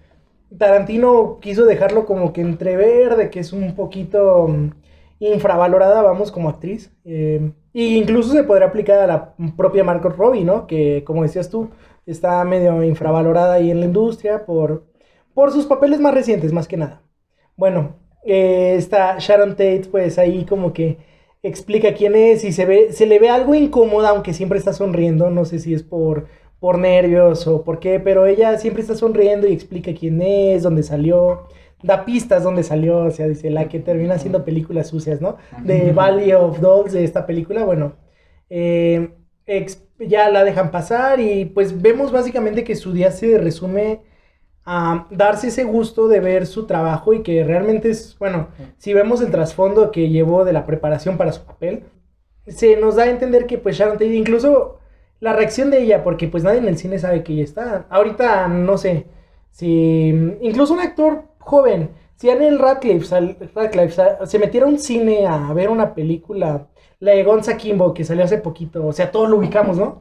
Tarantino 0.56 1.38
quiso 1.40 1.66
dejarlo 1.66 2.06
como 2.06 2.32
que 2.32 2.40
entrever 2.40 3.16
de 3.16 3.30
que 3.30 3.40
es 3.40 3.52
un 3.52 3.74
poquito 3.74 4.48
mm, 4.48 4.70
infravalorada, 5.20 6.02
vamos, 6.02 6.32
como 6.32 6.48
actriz. 6.48 6.92
Eh, 7.04 7.52
y 7.72 7.96
incluso 7.96 8.32
se 8.32 8.44
podría 8.44 8.68
aplicar 8.68 8.98
a 9.00 9.06
la 9.06 9.34
propia 9.56 9.84
Margot 9.84 10.16
Robbie, 10.16 10.44
¿no? 10.44 10.66
Que, 10.66 11.04
como 11.04 11.22
decías 11.22 11.50
tú, 11.50 11.70
está 12.06 12.42
medio 12.44 12.82
infravalorada 12.82 13.54
ahí 13.54 13.70
en 13.70 13.80
la 13.80 13.86
industria 13.86 14.46
por, 14.46 14.86
por 15.34 15.52
sus 15.52 15.66
papeles 15.66 16.00
más 16.00 16.14
recientes, 16.14 16.52
más 16.52 16.68
que 16.68 16.76
nada. 16.76 17.02
Bueno, 17.56 17.96
eh, 18.24 18.74
está 18.76 19.18
Sharon 19.18 19.50
Tate, 19.50 19.88
pues 19.90 20.18
ahí 20.18 20.44
como 20.44 20.72
que 20.72 20.98
explica 21.42 21.94
quién 21.94 22.14
es 22.16 22.44
y 22.44 22.52
se 22.52 22.66
ve, 22.66 22.92
se 22.92 23.06
le 23.06 23.18
ve 23.18 23.30
algo 23.30 23.54
incómoda, 23.54 24.10
aunque 24.10 24.34
siempre 24.34 24.58
está 24.58 24.72
sonriendo. 24.72 25.30
No 25.30 25.44
sé 25.44 25.58
si 25.58 25.74
es 25.74 25.82
por, 25.82 26.26
por 26.60 26.78
nervios 26.78 27.46
o 27.46 27.62
por 27.62 27.78
qué, 27.78 28.00
pero 28.00 28.26
ella 28.26 28.58
siempre 28.58 28.82
está 28.82 28.94
sonriendo 28.94 29.46
y 29.46 29.52
explica 29.52 29.94
quién 29.94 30.20
es, 30.22 30.62
dónde 30.62 30.82
salió, 30.82 31.46
da 31.82 32.04
pistas 32.04 32.42
dónde 32.42 32.62
salió, 32.62 32.98
o 32.98 33.10
sea, 33.10 33.28
dice 33.28 33.50
la 33.50 33.68
que 33.68 33.78
termina 33.78 34.14
haciendo 34.14 34.44
películas 34.44 34.88
sucias, 34.88 35.20
¿no? 35.20 35.36
De 35.62 35.92
Valley 35.92 36.32
of 36.32 36.60
Dolls, 36.60 36.92
de 36.92 37.04
esta 37.04 37.26
película, 37.26 37.64
bueno, 37.64 37.92
eh, 38.50 39.10
ya 39.98 40.30
la 40.30 40.44
dejan 40.44 40.70
pasar 40.70 41.20
y 41.20 41.44
pues 41.46 41.80
vemos 41.80 42.12
básicamente 42.12 42.64
que 42.64 42.76
su 42.76 42.92
día 42.92 43.10
se 43.10 43.38
resume 43.38 44.02
a 44.64 45.06
darse 45.10 45.48
ese 45.48 45.64
gusto 45.64 46.08
de 46.08 46.20
ver 46.20 46.46
su 46.46 46.66
trabajo 46.66 47.14
y 47.14 47.22
que 47.22 47.42
realmente 47.44 47.90
es, 47.90 48.16
bueno, 48.18 48.48
si 48.76 48.92
vemos 48.92 49.22
el 49.22 49.30
trasfondo 49.30 49.90
que 49.90 50.10
llevó 50.10 50.44
de 50.44 50.52
la 50.52 50.66
preparación 50.66 51.16
para 51.16 51.32
su 51.32 51.42
papel, 51.44 51.84
se 52.46 52.76
nos 52.76 52.96
da 52.96 53.04
a 53.04 53.10
entender 53.10 53.46
que 53.46 53.58
pues 53.58 53.76
Sharon 53.76 53.94
Tate, 53.94 54.14
incluso 54.14 54.77
la 55.20 55.32
reacción 55.32 55.70
de 55.70 55.82
ella, 55.82 56.04
porque 56.04 56.28
pues 56.28 56.44
nadie 56.44 56.58
en 56.58 56.68
el 56.68 56.78
cine 56.78 56.98
sabe 56.98 57.22
que 57.22 57.32
ella 57.32 57.44
está. 57.44 57.86
Ahorita 57.90 58.48
no 58.48 58.78
sé 58.78 59.06
si 59.50 60.08
incluso 60.40 60.74
un 60.74 60.80
actor 60.80 61.24
joven, 61.38 61.90
si 62.16 62.28
Daniel 62.28 62.58
Radcliffe, 62.58 63.04
sal- 63.06 63.36
Radcliffe 63.54 64.02
se 64.26 64.38
metiera 64.38 64.66
a 64.66 64.68
un 64.68 64.78
cine 64.78 65.26
a 65.26 65.52
ver 65.52 65.70
una 65.70 65.94
película, 65.94 66.66
la 67.00 67.12
de 67.12 67.22
Gonza 67.22 67.56
Kimbo 67.56 67.94
que 67.94 68.04
salió 68.04 68.24
hace 68.24 68.38
poquito, 68.38 68.84
o 68.86 68.92
sea, 68.92 69.10
todos 69.10 69.28
lo 69.30 69.36
ubicamos, 69.38 69.76
¿no? 69.76 70.00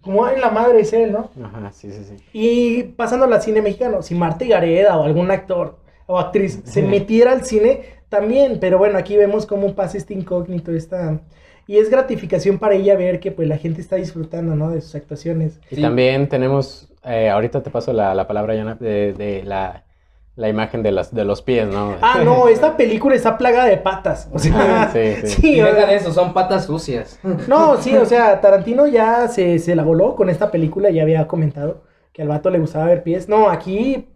Como 0.00 0.26
en 0.28 0.40
la 0.40 0.50
madre 0.50 0.80
es 0.80 0.92
él, 0.94 1.12
¿no? 1.12 1.30
Ajá, 1.42 1.70
sí, 1.72 1.90
sí, 1.90 2.04
sí. 2.04 2.16
Y 2.32 2.82
pasando 2.84 3.26
al 3.26 3.42
cine 3.42 3.60
mexicano, 3.62 4.02
si 4.02 4.14
Marta 4.14 4.46
Gareda 4.46 4.98
o 4.98 5.04
algún 5.04 5.30
actor 5.30 5.76
o 6.06 6.18
actriz 6.18 6.60
se 6.64 6.82
metiera 6.82 7.32
al 7.32 7.44
cine, 7.44 7.82
también, 8.08 8.58
pero 8.60 8.78
bueno, 8.78 8.96
aquí 8.96 9.16
vemos 9.18 9.44
cómo 9.44 9.74
pasa 9.74 9.98
este 9.98 10.14
incógnito, 10.14 10.72
esta... 10.72 11.20
Y 11.68 11.76
es 11.76 11.90
gratificación 11.90 12.58
para 12.58 12.74
ella 12.74 12.96
ver 12.96 13.20
que 13.20 13.30
pues 13.30 13.46
la 13.46 13.58
gente 13.58 13.80
está 13.82 13.94
disfrutando, 13.96 14.56
¿no? 14.56 14.70
De 14.70 14.80
sus 14.80 14.94
actuaciones. 14.96 15.60
Y 15.70 15.76
Sí. 15.76 15.82
también 15.82 16.28
tenemos, 16.28 16.88
eh, 17.04 17.28
ahorita 17.28 17.62
te 17.62 17.70
paso 17.70 17.92
la, 17.92 18.14
la 18.14 18.26
palabra, 18.26 18.54
Yana, 18.56 18.74
de, 18.74 19.12
de 19.12 19.42
la, 19.44 19.84
la 20.34 20.48
imagen 20.48 20.82
de, 20.82 20.92
las, 20.92 21.14
de 21.14 21.26
los 21.26 21.42
pies, 21.42 21.68
¿no? 21.68 21.94
Ah, 22.00 22.22
no, 22.24 22.48
esta 22.48 22.74
película 22.76 23.14
está 23.14 23.36
plagada 23.36 23.66
de 23.66 23.76
patas. 23.76 24.30
O 24.32 24.38
sea, 24.38 24.88
Sí, 24.94 25.14
sí. 25.22 25.28
sí, 25.42 25.54
Y 25.56 25.60
o 25.60 25.70
sea, 25.70 25.92
eso, 25.92 26.10
son 26.12 26.32
patas 26.32 26.64
sucias. 26.64 27.20
No, 27.46 27.76
sí, 27.82 27.94
o 27.96 28.06
sea, 28.06 28.40
Tarantino 28.40 28.86
ya 28.86 29.28
se, 29.28 29.58
se 29.58 29.76
la 29.76 29.82
voló 29.84 30.16
con 30.16 30.30
esta 30.30 30.50
película, 30.50 30.88
ya 30.90 31.02
había 31.02 31.26
comentado 31.28 31.82
que 32.14 32.22
al 32.22 32.28
vato 32.28 32.48
le 32.48 32.58
gustaba 32.60 32.86
ver 32.86 33.02
pies. 33.02 33.28
No, 33.28 33.50
aquí... 33.50 34.08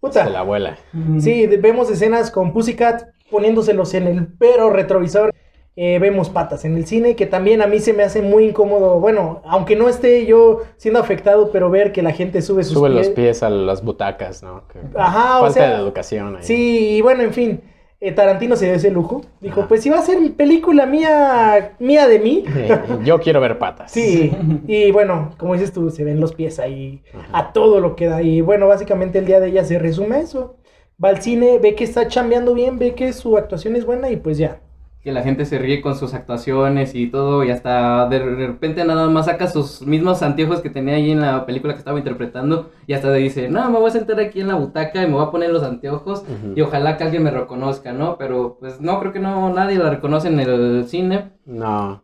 Puta. 0.00 0.24
Se 0.24 0.30
la 0.30 0.40
abuela. 0.40 0.76
Sí, 1.18 1.46
vemos 1.46 1.90
escenas 1.90 2.30
con 2.30 2.52
Pussycat 2.52 3.04
poniéndoselos 3.30 3.92
en 3.94 4.06
el 4.06 4.26
pero 4.38 4.70
retrovisor. 4.70 5.34
Eh, 5.76 5.98
vemos 5.98 6.30
patas 6.30 6.64
en 6.64 6.76
el 6.76 6.86
cine, 6.86 7.16
que 7.16 7.26
también 7.26 7.60
a 7.60 7.66
mí 7.66 7.80
se 7.80 7.92
me 7.92 8.04
hace 8.04 8.22
muy 8.22 8.44
incómodo. 8.44 9.00
Bueno, 9.00 9.42
aunque 9.44 9.74
no 9.74 9.88
esté 9.88 10.24
yo 10.24 10.62
siendo 10.76 11.00
afectado, 11.00 11.50
pero 11.50 11.68
ver 11.68 11.90
que 11.90 12.00
la 12.02 12.12
gente 12.12 12.42
sube 12.42 12.62
sus 12.62 12.74
Sube 12.74 12.90
los 12.90 13.08
pies. 13.08 13.42
a 13.42 13.50
las 13.50 13.82
butacas, 13.82 14.42
¿no? 14.44 14.68
Que- 14.68 14.78
Ajá, 14.96 15.38
o 15.38 15.40
Falta 15.42 15.52
sea, 15.60 15.70
de 15.70 15.76
educación 15.82 16.36
ahí. 16.36 16.42
Sí, 16.44 16.88
y 16.96 17.00
bueno, 17.00 17.22
en 17.24 17.32
fin. 17.32 17.60
eh, 18.00 18.12
Tarantino 18.12 18.54
se 18.54 18.66
dio 18.66 18.74
ese 18.74 18.90
lujo. 18.92 19.22
Dijo, 19.40 19.66
pues 19.66 19.82
si 19.82 19.90
va 19.90 19.98
a 19.98 20.02
ser 20.02 20.18
película 20.34 20.86
mía, 20.86 21.72
mía 21.80 22.06
de 22.06 22.18
mí. 22.20 22.44
Yo 23.04 23.18
quiero 23.18 23.40
ver 23.40 23.58
patas. 23.58 23.90
Sí, 23.90 24.30
y 24.68 24.92
bueno, 24.92 25.30
como 25.38 25.54
dices 25.54 25.72
tú, 25.72 25.90
se 25.90 26.04
ven 26.04 26.20
los 26.20 26.34
pies 26.34 26.60
ahí 26.60 27.02
a 27.32 27.52
todo 27.52 27.80
lo 27.80 27.96
que 27.96 28.06
da. 28.06 28.22
Y 28.22 28.42
bueno, 28.42 28.68
básicamente 28.68 29.18
el 29.18 29.26
día 29.26 29.40
de 29.40 29.48
ella 29.48 29.64
se 29.64 29.78
resume 29.80 30.16
a 30.16 30.20
eso. 30.20 30.54
Va 31.02 31.08
al 31.08 31.20
cine, 31.20 31.58
ve 31.58 31.74
que 31.74 31.82
está 31.82 32.06
chambeando 32.06 32.54
bien, 32.54 32.78
ve 32.78 32.94
que 32.94 33.12
su 33.12 33.36
actuación 33.36 33.74
es 33.74 33.84
buena 33.84 34.10
y 34.10 34.16
pues 34.16 34.38
ya. 34.38 34.60
Que 35.04 35.12
la 35.12 35.22
gente 35.22 35.44
se 35.44 35.58
ríe 35.58 35.82
con 35.82 35.96
sus 35.96 36.14
actuaciones 36.14 36.94
y 36.94 37.08
todo, 37.08 37.44
y 37.44 37.50
hasta 37.50 38.08
de 38.08 38.20
repente 38.20 38.82
nada 38.86 39.06
más 39.10 39.26
saca 39.26 39.48
sus 39.48 39.82
mismos 39.82 40.22
anteojos 40.22 40.62
que 40.62 40.70
tenía 40.70 40.94
ahí 40.94 41.10
en 41.10 41.20
la 41.20 41.44
película 41.44 41.74
que 41.74 41.78
estaba 41.78 41.98
interpretando, 41.98 42.70
y 42.86 42.94
hasta 42.94 43.12
dice, 43.12 43.50
no, 43.50 43.70
me 43.70 43.78
voy 43.78 43.88
a 43.88 43.92
sentar 43.92 44.18
aquí 44.18 44.40
en 44.40 44.48
la 44.48 44.54
butaca 44.54 45.02
y 45.02 45.06
me 45.06 45.12
voy 45.12 45.22
a 45.22 45.30
poner 45.30 45.50
los 45.50 45.62
anteojos, 45.62 46.24
y 46.56 46.60
ojalá 46.62 46.96
que 46.96 47.04
alguien 47.04 47.22
me 47.22 47.30
reconozca, 47.30 47.92
¿no? 47.92 48.16
Pero 48.16 48.56
pues 48.58 48.80
no, 48.80 48.98
creo 48.98 49.12
que 49.12 49.20
no, 49.20 49.52
nadie 49.52 49.76
la 49.76 49.90
reconoce 49.90 50.28
en 50.28 50.40
el 50.40 50.86
cine. 50.88 51.32
No, 51.44 52.02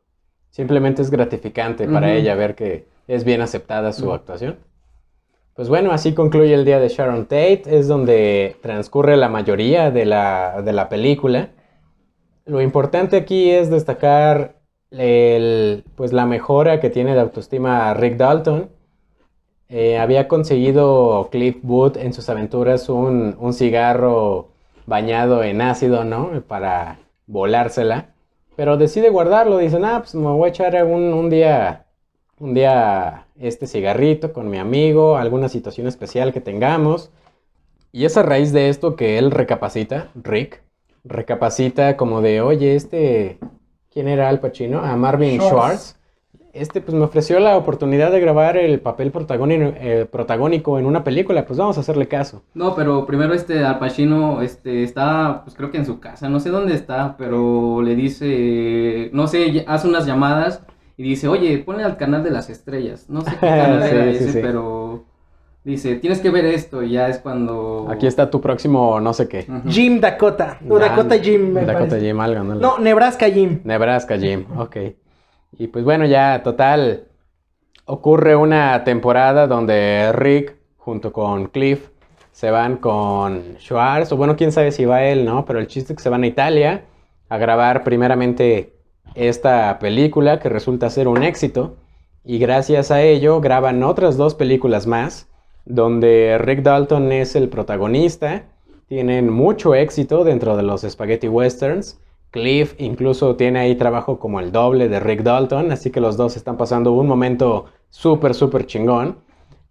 simplemente 0.51 1.01
es 1.01 1.11
gratificante 1.11 1.89
para 1.89 2.13
ella 2.13 2.35
ver 2.35 2.55
que 2.55 2.87
es 3.09 3.25
bien 3.25 3.41
aceptada 3.41 3.95
su 3.95 4.13
actuación. 4.13 4.59
Pues 5.55 5.71
bueno, 5.71 5.91
así 5.91 6.13
concluye 6.13 6.53
el 6.53 6.67
día 6.67 6.79
de 6.79 6.89
Sharon 6.89 7.25
Tate, 7.25 7.63
es 7.67 7.89
donde 7.89 8.57
transcurre 8.61 9.17
la 9.17 9.31
mayoría 9.31 9.91
de 9.91 10.05
la, 10.05 10.61
de 10.63 10.73
la 10.75 10.91
película. 10.91 11.51
Lo 12.45 12.61
importante 12.61 13.17
aquí 13.17 13.51
es 13.51 13.71
destacar 13.71 14.61
el, 14.91 15.85
pues 15.95 16.13
la 16.13 16.27
mejora 16.27 16.81
que 16.81 16.91
tiene 16.91 17.15
de 17.15 17.21
autoestima 17.21 17.95
Rick 17.95 18.17
Dalton. 18.17 18.71
Eh, 19.69 19.99
había 19.99 20.27
conseguido 20.27 21.29
Cliff 21.31 21.59
Booth 21.63 21.97
en 21.97 22.13
sus 22.13 22.29
aventuras 22.29 22.89
un, 22.89 23.37
un 23.39 23.53
cigarro 23.55 24.49
bañado 24.87 25.45
en 25.45 25.61
ácido, 25.61 26.05
¿no? 26.05 26.43
Para 26.49 26.99
volársela. 27.27 28.15
Pero 28.57 28.77
decide 28.77 29.11
guardarlo, 29.11 29.59
dice, 29.59 29.79
ah, 29.85 30.01
pues 30.01 30.15
me 30.15 30.27
voy 30.27 30.49
a 30.49 30.51
echar 30.51 30.85
un, 30.85 31.15
un 31.15 31.31
día, 31.31 31.87
un 32.39 32.53
día 32.55 33.27
este 33.39 33.67
cigarrito 33.67 34.33
con 34.33 34.51
mi 34.51 34.59
amigo, 34.59 35.17
alguna 35.17 35.49
situación 35.49 35.87
especial 35.87 36.33
que 36.33 36.41
tengamos. 36.41 37.13
Y 37.93 38.05
es 38.05 38.17
a 38.17 38.23
raíz 38.23 38.53
de 38.53 38.69
esto 38.69 38.97
que 38.97 39.19
él 39.19 39.31
recapacita, 39.31 40.11
Rick, 40.15 40.63
recapacita 41.05 41.97
como 41.97 42.21
de, 42.23 42.41
oye, 42.43 42.75
este, 42.77 43.39
¿quién 43.91 44.09
era 44.09 44.29
Al 44.29 44.41
Pacino? 44.41 44.81
A 44.85 44.97
Marvin 44.97 45.41
Schwartz. 45.41 45.41
Schwartz. 45.41 45.97
Este, 46.53 46.81
pues 46.81 46.95
me 46.97 47.05
ofreció 47.05 47.39
la 47.41 47.57
oportunidad 47.57 48.11
de 48.13 48.21
grabar 48.21 48.57
el 48.57 48.81
papel 48.81 49.13
protagónico, 49.13 49.73
eh, 49.77 50.07
protagónico 50.11 50.79
en 50.79 50.87
una 50.87 51.05
película, 51.05 51.47
pues 51.47 51.59
vamos 51.59 51.77
a 51.79 51.81
hacerle 51.81 52.09
caso. 52.09 52.43
No, 52.53 52.75
pero 52.75 53.07
primero 53.07 53.33
este 53.33 53.65
Al 53.65 53.79
Pacino 53.79 54.43
este, 54.43 54.83
está, 54.83 55.43
pues 55.45 55.55
creo 55.55 55.71
que 55.71 55.79
en 55.79 55.87
su 55.87 56.01
casa, 56.01 56.29
no 56.29 56.41
sé 56.41 56.51
dónde 56.51 56.75
está, 56.75 57.17
pero 57.17 57.81
le 57.83 57.95
dice, 57.95 59.09
no 59.13 59.29
sé, 59.29 59.65
hace 59.69 59.87
unas 59.89 60.05
llamadas 60.05 60.63
y 60.97 61.05
dice, 61.05 61.29
oye, 61.29 61.59
ponle 61.59 61.85
al 61.85 61.97
canal 61.97 62.25
de 62.25 62.31
las 62.31 62.51
estrellas. 62.51 63.09
No 63.09 63.21
sé 63.23 63.39
qué 63.39 63.53
canal 63.55 63.83
Sí, 63.83 63.95
era 63.95 64.11
sí, 64.13 64.25
ese, 64.25 64.33
sí. 64.33 64.39
pero 64.41 64.80
dice, 65.65 65.97
tienes 65.97 66.21
que 66.21 66.31
ver 66.31 66.45
esto 66.45 66.83
y 66.83 66.93
ya 66.93 67.09
es 67.09 67.19
cuando... 67.19 67.87
Aquí 67.91 68.07
está 68.07 68.31
tu 68.31 68.41
próximo 68.41 69.01
no 69.01 69.13
sé 69.13 69.29
qué. 69.29 69.47
Jim 69.69 70.01
Dakota. 70.01 70.59
O 70.69 70.79
Dakota 70.79 71.19
Jim, 71.19 71.53
me 71.53 71.65
Dakota 71.65 71.89
parece. 71.91 72.07
Jim, 72.07 72.21
algo, 72.21 72.45
¿no? 72.45 72.55
No, 72.55 72.79
Nebraska 72.79 73.29
Jim. 73.29 73.61
Nebraska 73.65 74.19
Jim, 74.19 74.47
ok. 74.57 74.77
Y 75.59 75.67
pues 75.67 75.85
bueno, 75.85 76.07
ya 76.07 76.43
total, 76.43 77.05
ocurre 77.85 78.37
una 78.37 78.85
temporada 78.85 79.47
donde 79.47 80.13
Rick 80.13 80.57
junto 80.79 81.13
con 81.13 81.47
Cliff 81.47 81.89
se 82.33 82.51
van 82.51 82.77
con 82.77 83.57
Schwartz, 83.59 84.13
o 84.13 84.17
bueno, 84.17 84.37
quién 84.37 84.53
sabe 84.53 84.73
si 84.73 84.85
va 84.85 85.03
él, 85.05 85.25
¿no? 85.25 85.45
Pero 85.45 85.59
el 85.59 85.67
chiste 85.67 85.93
es 85.93 85.97
que 85.99 86.03
se 86.03 86.09
van 86.09 86.23
a 86.23 86.27
Italia 86.27 86.85
a 87.29 87.39
grabar 87.39 87.85
primeramente 87.85 88.75
esta 89.15 89.79
película 89.79 90.39
que 90.39 90.49
resulta 90.49 90.89
ser 90.89 91.09
un 91.09 91.23
éxito 91.23 91.77
y 92.25 92.39
gracias 92.39 92.91
a 92.91 93.03
ello 93.03 93.41
graban 93.41 93.83
otras 93.83 94.17
dos 94.17 94.35
películas 94.35 94.87
más 94.87 95.30
donde 95.65 96.39
Rick 96.39 96.63
Dalton 96.63 97.13
es 97.13 97.37
el 97.37 97.49
protagonista, 97.49 98.45
tienen 98.87 99.33
mucho 99.33 99.75
éxito 99.75 100.25
dentro 100.25 100.57
de 100.57 100.63
los 100.63 100.83
spaghetti 100.83 101.29
westerns. 101.29 102.01
Cliff 102.31 102.75
incluso 102.79 103.37
tiene 103.37 103.61
ahí 103.61 103.75
trabajo 103.75 104.19
como 104.19 104.41
el 104.41 104.53
doble 104.53 104.89
de 104.89 105.01
Rick 105.01 105.23
Dalton, 105.23 105.73
así 105.73 105.91
que 105.91 106.01
los 106.01 106.17
dos 106.17 106.37
están 106.37 106.57
pasando 106.57 106.93
un 106.93 107.07
momento 107.07 107.67
súper, 107.89 108.35
súper 108.35 108.67
chingón. 108.67 109.19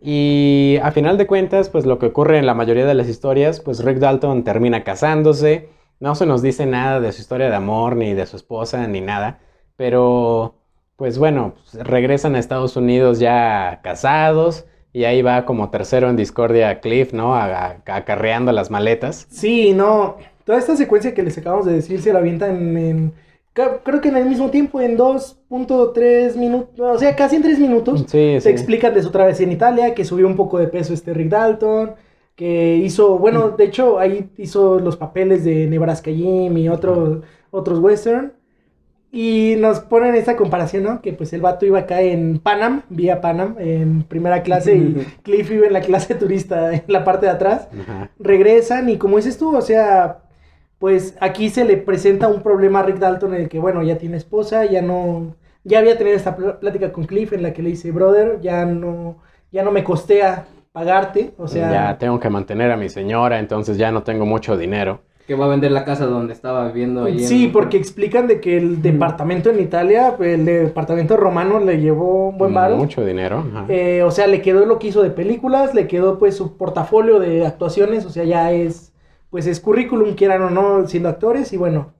Y 0.01 0.77
a 0.81 0.91
final 0.91 1.17
de 1.17 1.27
cuentas, 1.27 1.69
pues 1.69 1.85
lo 1.85 1.99
que 1.99 2.07
ocurre 2.07 2.37
en 2.37 2.45
la 2.45 2.53
mayoría 2.53 2.85
de 2.85 2.93
las 2.93 3.09
historias, 3.09 3.59
pues 3.59 3.83
Rick 3.83 3.97
Dalton 3.97 4.43
termina 4.43 4.83
casándose, 4.83 5.69
no 5.99 6.15
se 6.15 6.25
nos 6.25 6.41
dice 6.41 6.65
nada 6.65 7.01
de 7.01 7.11
su 7.11 7.21
historia 7.21 7.49
de 7.49 7.55
amor, 7.55 7.97
ni 7.97 8.13
de 8.13 8.25
su 8.25 8.37
esposa, 8.37 8.87
ni 8.87 9.01
nada, 9.01 9.39
pero 9.75 10.55
pues 10.95 11.17
bueno, 11.17 11.55
pues, 11.55 11.85
regresan 11.85 12.35
a 12.35 12.39
Estados 12.39 12.75
Unidos 12.77 13.19
ya 13.19 13.81
casados, 13.83 14.65
y 14.93 15.03
ahí 15.03 15.21
va 15.21 15.45
como 15.45 15.69
tercero 15.69 16.09
en 16.09 16.15
discordia 16.15 16.79
Cliff, 16.79 17.13
¿no? 17.13 17.35
Acarreando 17.35 18.51
las 18.51 18.71
maletas. 18.71 19.27
Sí, 19.29 19.73
no. 19.73 20.17
Toda 20.45 20.57
esta 20.57 20.75
secuencia 20.75 21.13
que 21.13 21.23
les 21.23 21.37
acabamos 21.37 21.65
de 21.65 21.73
decir 21.73 22.01
se 22.01 22.11
la 22.13 22.19
avientan 22.19 22.77
en. 22.77 23.13
Creo 23.53 23.99
que 24.01 24.07
en 24.09 24.15
el 24.17 24.25
mismo 24.25 24.49
tiempo, 24.51 24.79
en 24.79 24.97
2.3 24.97 26.35
minutos. 26.37 26.95
O 26.95 26.97
sea, 26.99 27.15
casi 27.15 27.35
en 27.35 27.41
3 27.43 27.59
minutos. 27.59 28.01
Sí, 28.07 28.35
Se 28.35 28.41
sí. 28.41 28.49
explican 28.49 28.93
de 28.93 29.03
su 29.03 29.11
travesía 29.11 29.45
en 29.45 29.51
Italia, 29.51 29.93
que 29.93 30.05
subió 30.05 30.27
un 30.27 30.35
poco 30.35 30.59
de 30.59 30.67
peso 30.67 30.93
este 30.93 31.13
Rick 31.13 31.29
Dalton, 31.29 31.95
que 32.35 32.77
hizo, 32.77 33.17
bueno, 33.19 33.49
de 33.51 33.65
hecho 33.65 33.99
ahí 33.99 34.29
hizo 34.37 34.79
los 34.79 34.95
papeles 34.95 35.43
de 35.43 35.67
Nebraska 35.67 36.09
Jim 36.11 36.57
y 36.57 36.69
otros, 36.69 37.23
otros 37.51 37.79
western. 37.79 38.31
Y 39.11 39.55
nos 39.57 39.79
ponen 39.79 40.13
esta 40.13 40.35
comparación, 40.35 40.83
¿no? 40.83 41.01
Que 41.01 41.13
pues 41.13 41.33
el 41.33 41.41
vato 41.41 41.65
iba 41.65 41.79
acá 41.79 42.01
en 42.01 42.37
Panam, 42.39 42.83
vía 42.89 43.21
Panam, 43.21 43.55
en 43.57 44.03
primera 44.03 44.43
clase, 44.43 44.75
y 44.75 45.07
Cliff 45.23 45.49
iba 45.49 45.65
en 45.65 45.73
la 45.73 45.81
clase 45.81 46.13
turista, 46.15 46.73
en 46.73 46.83
la 46.87 47.03
parte 47.03 47.25
de 47.25 47.31
atrás 47.31 47.67
Ajá. 47.81 48.11
regresan 48.19 48.87
y 48.89 48.97
como 48.97 49.17
dices 49.17 49.37
tú, 49.39 49.55
o 49.55 49.61
sea, 49.61 50.19
pues 50.77 51.15
aquí 51.21 51.49
se 51.49 51.65
le 51.65 51.77
presenta 51.77 52.27
un 52.27 52.43
problema 52.43 52.79
a 52.79 52.83
Rick 52.83 52.97
Dalton 52.99 53.33
en 53.33 53.41
el 53.41 53.49
que, 53.49 53.59
bueno, 53.59 53.81
ya 53.83 53.97
tiene 53.97 54.17
esposa, 54.17 54.65
ya 54.65 54.81
no, 54.83 55.35
ya 55.63 55.79
había 55.79 55.97
tenido 55.97 56.15
esta 56.15 56.35
pl- 56.35 56.53
plática 56.59 56.91
con 56.93 57.05
Cliff 57.05 57.33
en 57.33 57.41
la 57.43 57.51
que 57.53 57.63
le 57.63 57.69
dice, 57.69 57.91
brother, 57.91 58.39
ya 58.41 58.63
no, 58.65 59.17
ya 59.51 59.63
no 59.63 59.71
me 59.71 59.83
costea 59.83 60.45
pagarte, 60.71 61.33
o 61.37 61.47
sea, 61.47 61.71
ya 61.71 61.97
tengo 61.97 62.19
que 62.19 62.29
mantener 62.29 62.71
a 62.71 62.77
mi 62.77 62.89
señora, 62.89 63.39
entonces 63.39 63.75
ya 63.77 63.91
no 63.91 64.03
tengo 64.03 64.25
mucho 64.27 64.55
dinero. 64.55 65.01
Que 65.29 65.35
va 65.35 65.45
a 65.45 65.49
vender 65.49 65.71
la 65.71 65.85
casa 65.85 66.07
donde 66.07 66.33
estaba 66.33 66.65
viviendo 66.69 67.03
ahí. 67.03 67.19
en- 67.19 67.27
sí, 67.27 67.47
porque 67.53 67.77
explican 67.77 68.25
de 68.27 68.41
que 68.41 68.57
el 68.57 68.81
departamento 68.81 69.51
en 69.51 69.59
Italia, 69.59 70.15
el 70.19 70.43
departamento 70.43 71.17
romano 71.17 71.59
le 71.59 71.79
llevó 71.79 72.29
un 72.29 72.37
buen 72.39 72.51
varo. 72.51 72.77
Mucho 72.77 73.05
dinero. 73.05 73.45
Eh, 73.69 74.01
o 74.01 74.09
sea, 74.09 74.25
le 74.25 74.41
quedó 74.41 74.65
lo 74.65 74.79
que 74.79 74.87
hizo 74.87 75.03
de 75.03 75.11
películas, 75.11 75.75
le 75.75 75.85
quedó 75.87 76.17
pues 76.17 76.35
su 76.35 76.57
portafolio 76.57 77.19
de 77.19 77.45
actuaciones, 77.45 78.05
o 78.07 78.09
sea, 78.09 78.23
ya 78.23 78.51
es, 78.51 78.91
pues 79.29 79.45
es 79.45 79.59
currículum, 79.59 80.15
quieran 80.15 80.41
o 80.41 80.49
no, 80.49 80.87
siendo 80.87 81.09
actores, 81.09 81.53
y 81.53 81.57
bueno, 81.57 81.93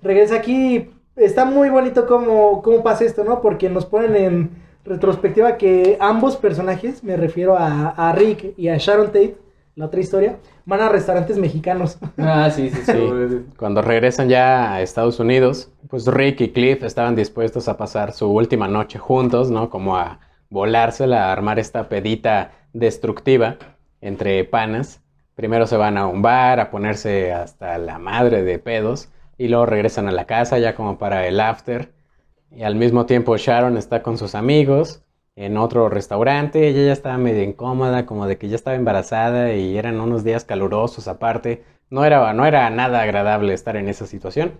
regresa 0.00 0.36
aquí, 0.36 0.88
está 1.16 1.44
muy 1.44 1.70
bonito 1.70 2.06
cómo, 2.06 2.62
cómo 2.62 2.84
pasa 2.84 3.04
esto, 3.04 3.24
¿no? 3.24 3.40
Porque 3.42 3.68
nos 3.68 3.86
ponen 3.86 4.14
en 4.14 4.50
retrospectiva 4.84 5.56
que 5.56 5.96
ambos 5.98 6.36
personajes, 6.36 7.02
me 7.02 7.16
refiero 7.16 7.56
a, 7.58 7.88
a 7.90 8.12
Rick 8.12 8.54
y 8.56 8.68
a 8.68 8.76
Sharon 8.78 9.06
Tate, 9.06 9.36
la 9.74 9.86
otra 9.86 9.98
historia, 10.00 10.36
van 10.68 10.82
a 10.82 10.90
restaurantes 10.90 11.38
mexicanos. 11.38 11.98
Ah, 12.18 12.50
sí, 12.50 12.68
sí, 12.68 12.82
sí. 12.84 12.92
Sí. 12.92 13.46
Cuando 13.56 13.80
regresan 13.80 14.28
ya 14.28 14.74
a 14.74 14.82
Estados 14.82 15.18
Unidos, 15.18 15.70
pues 15.88 16.06
Rick 16.06 16.42
y 16.42 16.50
Cliff 16.50 16.82
estaban 16.82 17.16
dispuestos 17.16 17.68
a 17.68 17.78
pasar 17.78 18.12
su 18.12 18.30
última 18.30 18.68
noche 18.68 18.98
juntos, 18.98 19.50
¿no? 19.50 19.70
Como 19.70 19.96
a 19.96 20.20
volársela, 20.50 21.24
a 21.24 21.32
armar 21.32 21.58
esta 21.58 21.88
pedita 21.88 22.52
destructiva 22.74 23.56
entre 24.02 24.44
panas. 24.44 25.00
Primero 25.34 25.66
se 25.66 25.78
van 25.78 25.96
a 25.96 26.06
un 26.06 26.20
bar 26.20 26.60
a 26.60 26.70
ponerse 26.70 27.32
hasta 27.32 27.78
la 27.78 27.98
madre 27.98 28.42
de 28.42 28.58
pedos 28.58 29.08
y 29.38 29.48
luego 29.48 29.64
regresan 29.64 30.06
a 30.06 30.12
la 30.12 30.26
casa 30.26 30.58
ya 30.58 30.74
como 30.74 30.98
para 30.98 31.26
el 31.26 31.40
after. 31.40 31.94
Y 32.50 32.62
al 32.62 32.74
mismo 32.74 33.06
tiempo 33.06 33.38
Sharon 33.38 33.78
está 33.78 34.02
con 34.02 34.18
sus 34.18 34.34
amigos 34.34 35.02
en 35.38 35.56
otro 35.56 35.88
restaurante. 35.88 36.68
Ella 36.68 36.86
ya 36.86 36.92
estaba 36.92 37.16
medio 37.16 37.42
incómoda, 37.42 38.06
como 38.06 38.26
de 38.26 38.38
que 38.38 38.48
ya 38.48 38.56
estaba 38.56 38.76
embarazada 38.76 39.54
y 39.54 39.78
eran 39.78 40.00
unos 40.00 40.24
días 40.24 40.44
calurosos 40.44 41.06
aparte. 41.06 41.62
No 41.90 42.04
era, 42.04 42.32
no 42.32 42.44
era 42.44 42.68
nada 42.70 43.00
agradable 43.02 43.54
estar 43.54 43.76
en 43.76 43.88
esa 43.88 44.06
situación. 44.06 44.52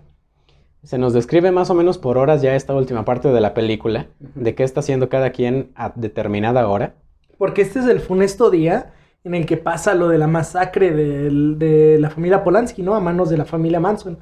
Se 0.83 0.97
nos 0.97 1.11
describe 1.13 1.51
más 1.51 1.69
o 1.69 1.73
menos 1.75 1.97
por 1.97 2.17
horas 2.17 2.41
ya 2.41 2.55
esta 2.55 2.73
última 2.73 3.03
parte 3.03 3.27
de 3.27 3.41
la 3.41 3.53
película, 3.53 4.07
de 4.19 4.55
qué 4.55 4.63
está 4.63 4.79
haciendo 4.79 5.09
cada 5.09 5.31
quien 5.31 5.71
a 5.75 5.91
determinada 5.95 6.67
hora. 6.69 6.93
Porque 7.37 7.61
este 7.61 7.79
es 7.79 7.85
el 7.85 7.99
funesto 7.99 8.49
día 8.49 8.93
en 9.25 9.35
el 9.35 9.45
que 9.45 9.57
pasa 9.57 9.93
lo 9.95 10.07
de 10.07 10.17
la 10.17 10.27
masacre 10.27 10.91
del- 10.91 11.59
de 11.59 11.97
la 11.99 12.09
familia 12.09 12.41
Polanski, 12.43 12.81
¿no? 12.83 12.95
A 12.95 13.01
manos 13.01 13.29
de 13.29 13.37
la 13.37 13.43
familia 13.43 13.81
Manson. 13.81 14.17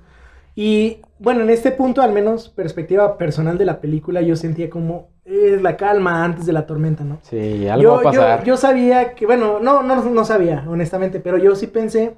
Y 0.55 1.01
bueno, 1.19 1.41
en 1.41 1.51
este 1.51 1.69
punto, 1.69 2.01
al 2.01 2.11
menos 2.11 2.49
perspectiva 2.49 3.15
personal 3.19 3.59
de 3.59 3.65
la 3.65 3.79
película, 3.79 4.21
yo 4.21 4.35
sentía 4.35 4.71
como 4.71 5.09
es 5.27 5.61
la 5.61 5.75
calma 5.77 6.23
antes 6.23 6.45
de 6.45 6.53
la 6.53 6.65
tormenta, 6.65 7.03
¿no? 7.03 7.19
Sí, 7.21 7.67
algo 7.67 7.83
yo, 7.83 7.93
va 7.93 7.99
a 7.99 8.03
pasar. 8.03 8.39
Yo, 8.39 8.45
yo 8.45 8.57
sabía 8.57 9.13
que, 9.13 9.25
bueno, 9.25 9.59
no, 9.59 9.83
no, 9.83 10.03
no 10.03 10.25
sabía, 10.25 10.65
honestamente, 10.67 11.19
pero 11.19 11.37
yo 11.37 11.55
sí 11.55 11.67
pensé 11.67 12.15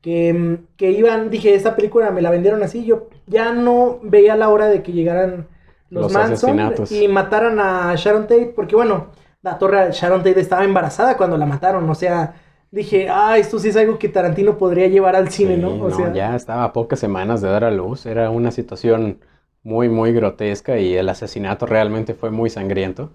que, 0.00 0.32
mm, 0.32 0.76
que 0.76 0.90
iban, 0.92 1.30
dije, 1.30 1.54
esta 1.54 1.76
película 1.76 2.10
me 2.10 2.22
la 2.22 2.30
vendieron 2.30 2.62
así, 2.62 2.84
yo 2.84 3.08
ya 3.26 3.52
no 3.52 3.98
veía 4.02 4.36
la 4.36 4.48
hora 4.48 4.68
de 4.68 4.82
que 4.82 4.92
llegaran 4.92 5.48
los, 5.90 6.04
Los 6.04 6.12
Manson 6.12 6.58
asesinatos. 6.60 6.92
y 6.92 7.08
mataran 7.08 7.60
a 7.60 7.94
Sharon 7.96 8.22
Tate, 8.26 8.52
porque 8.56 8.74
bueno, 8.76 9.08
la 9.42 9.58
torre 9.58 9.92
Sharon 9.92 10.22
Tate 10.22 10.40
estaba 10.40 10.64
embarazada 10.64 11.16
cuando 11.16 11.36
la 11.36 11.46
mataron, 11.46 11.88
o 11.88 11.94
sea, 11.94 12.34
dije, 12.70 13.08
ah, 13.10 13.38
esto 13.38 13.58
sí 13.58 13.68
es 13.68 13.76
algo 13.76 13.98
que 13.98 14.08
Tarantino 14.08 14.58
podría 14.58 14.88
llevar 14.88 15.16
al 15.16 15.30
cine, 15.30 15.56
Sí, 15.56 15.60
¿no? 15.60 15.82
O 15.82 15.90
sea, 15.90 16.12
ya 16.12 16.34
estaba 16.34 16.64
a 16.64 16.72
pocas 16.72 16.98
semanas 16.98 17.40
de 17.40 17.48
dar 17.48 17.64
a 17.64 17.70
luz. 17.70 18.06
Era 18.06 18.30
una 18.30 18.50
situación 18.50 19.18
muy, 19.66 19.88
muy 19.88 20.12
grotesca 20.12 20.78
y 20.78 20.94
el 20.94 21.08
asesinato 21.08 21.66
realmente 21.66 22.14
fue 22.14 22.30
muy 22.30 22.50
sangriento. 22.50 23.10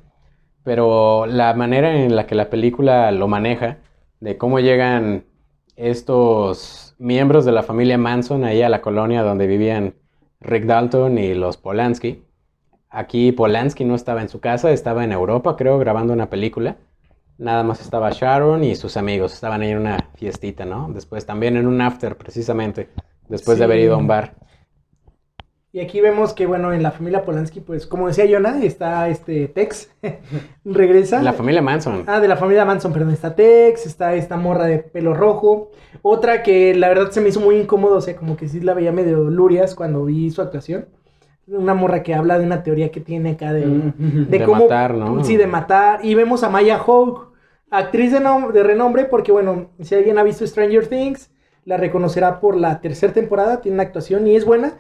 Pero 0.64 1.26
la 1.26 1.54
manera 1.54 2.04
en 2.04 2.14
la 2.14 2.28
que 2.28 2.36
la 2.36 2.50
película 2.50 3.10
lo 3.12 3.30
maneja, 3.30 3.78
de 4.20 4.38
cómo 4.38 4.60
llegan 4.60 5.24
estos 5.78 6.94
miembros 7.00 7.46
de 7.46 7.54
la 7.54 7.64
familia 7.64 7.98
Manson 7.98 8.44
ahí 8.44 8.62
a 8.62 8.68
la 8.68 8.82
colonia 8.82 9.24
donde 9.24 9.48
vivían 9.48 9.96
Rick 10.42 10.66
Dalton 10.66 11.18
y 11.18 11.34
los 11.36 11.56
Polanski. 11.56 12.26
Aquí 12.90 13.32
Polanski 13.32 13.86
no 13.86 13.96
estaba 13.96 14.22
en 14.22 14.28
su 14.28 14.42
casa, 14.42 14.72
estaba 14.72 15.06
en 15.06 15.14
Europa, 15.14 15.56
creo, 15.56 15.80
grabando 15.80 16.12
una 16.12 16.30
película. 16.30 16.76
Nada 17.38 17.64
más 17.64 17.80
estaba 17.80 18.10
Sharon 18.12 18.66
y 18.66 18.76
sus 18.76 18.98
amigos, 18.98 19.34
estaban 19.34 19.62
ahí 19.62 19.72
en 19.72 19.78
una 19.78 20.10
fiestita, 20.16 20.66
¿no? 20.66 20.90
Después 20.94 21.26
también 21.26 21.56
en 21.56 21.66
un 21.66 21.80
after, 21.80 22.18
precisamente, 22.18 22.90
después 23.30 23.58
de 23.58 23.64
haber 23.64 23.80
ido 23.80 23.96
a 23.96 23.98
un 23.98 24.08
bar. 24.08 24.36
Y 25.74 25.80
aquí 25.80 26.02
vemos 26.02 26.34
que, 26.34 26.46
bueno, 26.46 26.74
en 26.74 26.84
la 26.84 26.92
familia 26.92 27.24
Polanski, 27.24 27.62
pues, 27.62 27.88
como 27.88 28.08
decía 28.08 28.26
Jonah, 28.30 28.62
está 28.62 29.08
este 29.08 29.48
Tex, 29.48 29.90
regresa. 30.66 31.22
La 31.22 31.32
familia 31.34 31.62
Manson. 31.62 32.04
Ah, 32.08 32.20
de 32.20 32.28
la 32.28 32.36
familia 32.36 32.66
Manson, 32.66 32.92
perdón, 32.92 33.12
está 33.12 33.36
Tex, 33.36 33.86
está 33.86 34.14
esta 34.16 34.36
morra 34.36 34.66
de 34.66 34.80
pelo 34.80 35.14
rojo. 35.14 35.72
Otra 36.02 36.44
que 36.44 36.76
la 36.76 36.90
verdad 36.90 37.12
se 37.12 37.22
me 37.22 37.30
hizo 37.30 37.40
muy 37.40 37.56
incómodo, 37.56 37.96
o 37.98 38.02
sea, 38.02 38.16
como 38.18 38.36
que 38.36 38.50
sí 38.50 38.60
la 38.60 38.74
veía 38.74 38.92
medio 38.92 39.24
lurias 39.30 39.74
cuando 39.74 40.04
vi 40.06 40.30
su 40.30 40.42
actuación. 40.42 40.88
Una 41.48 41.74
morra 41.74 42.04
que 42.04 42.14
habla 42.14 42.38
de 42.38 42.46
una 42.46 42.64
teoría 42.64 42.92
que 42.92 43.00
tiene 43.00 43.32
acá 43.32 43.54
de, 43.54 43.66
Mm. 43.66 44.28
de 44.30 44.40
De 44.40 44.46
cómo... 44.46 44.64
matar, 44.64 44.94
¿no? 44.96 45.24
Sí, 45.24 45.38
de 45.38 45.48
matar. 45.48 46.00
Y 46.04 46.16
vemos 46.16 46.44
a 46.44 46.50
Maya 46.50 46.80
Hawke, 46.80 47.30
actriz 47.70 48.12
de, 48.12 48.20
de 48.20 48.64
renombre, 48.64 49.06
porque 49.06 49.32
bueno, 49.32 49.70
si 49.80 49.96
alguien 49.96 50.18
ha 50.18 50.24
visto 50.24 50.46
Stranger 50.46 50.88
Things, 50.88 51.32
la 51.64 51.78
reconocerá 51.78 52.40
por 52.42 52.58
la 52.58 52.82
tercera 52.82 53.14
temporada, 53.14 53.62
tiene 53.62 53.76
una 53.76 53.84
actuación 53.84 54.28
y 54.28 54.36
es 54.36 54.44
buena. 54.46 54.74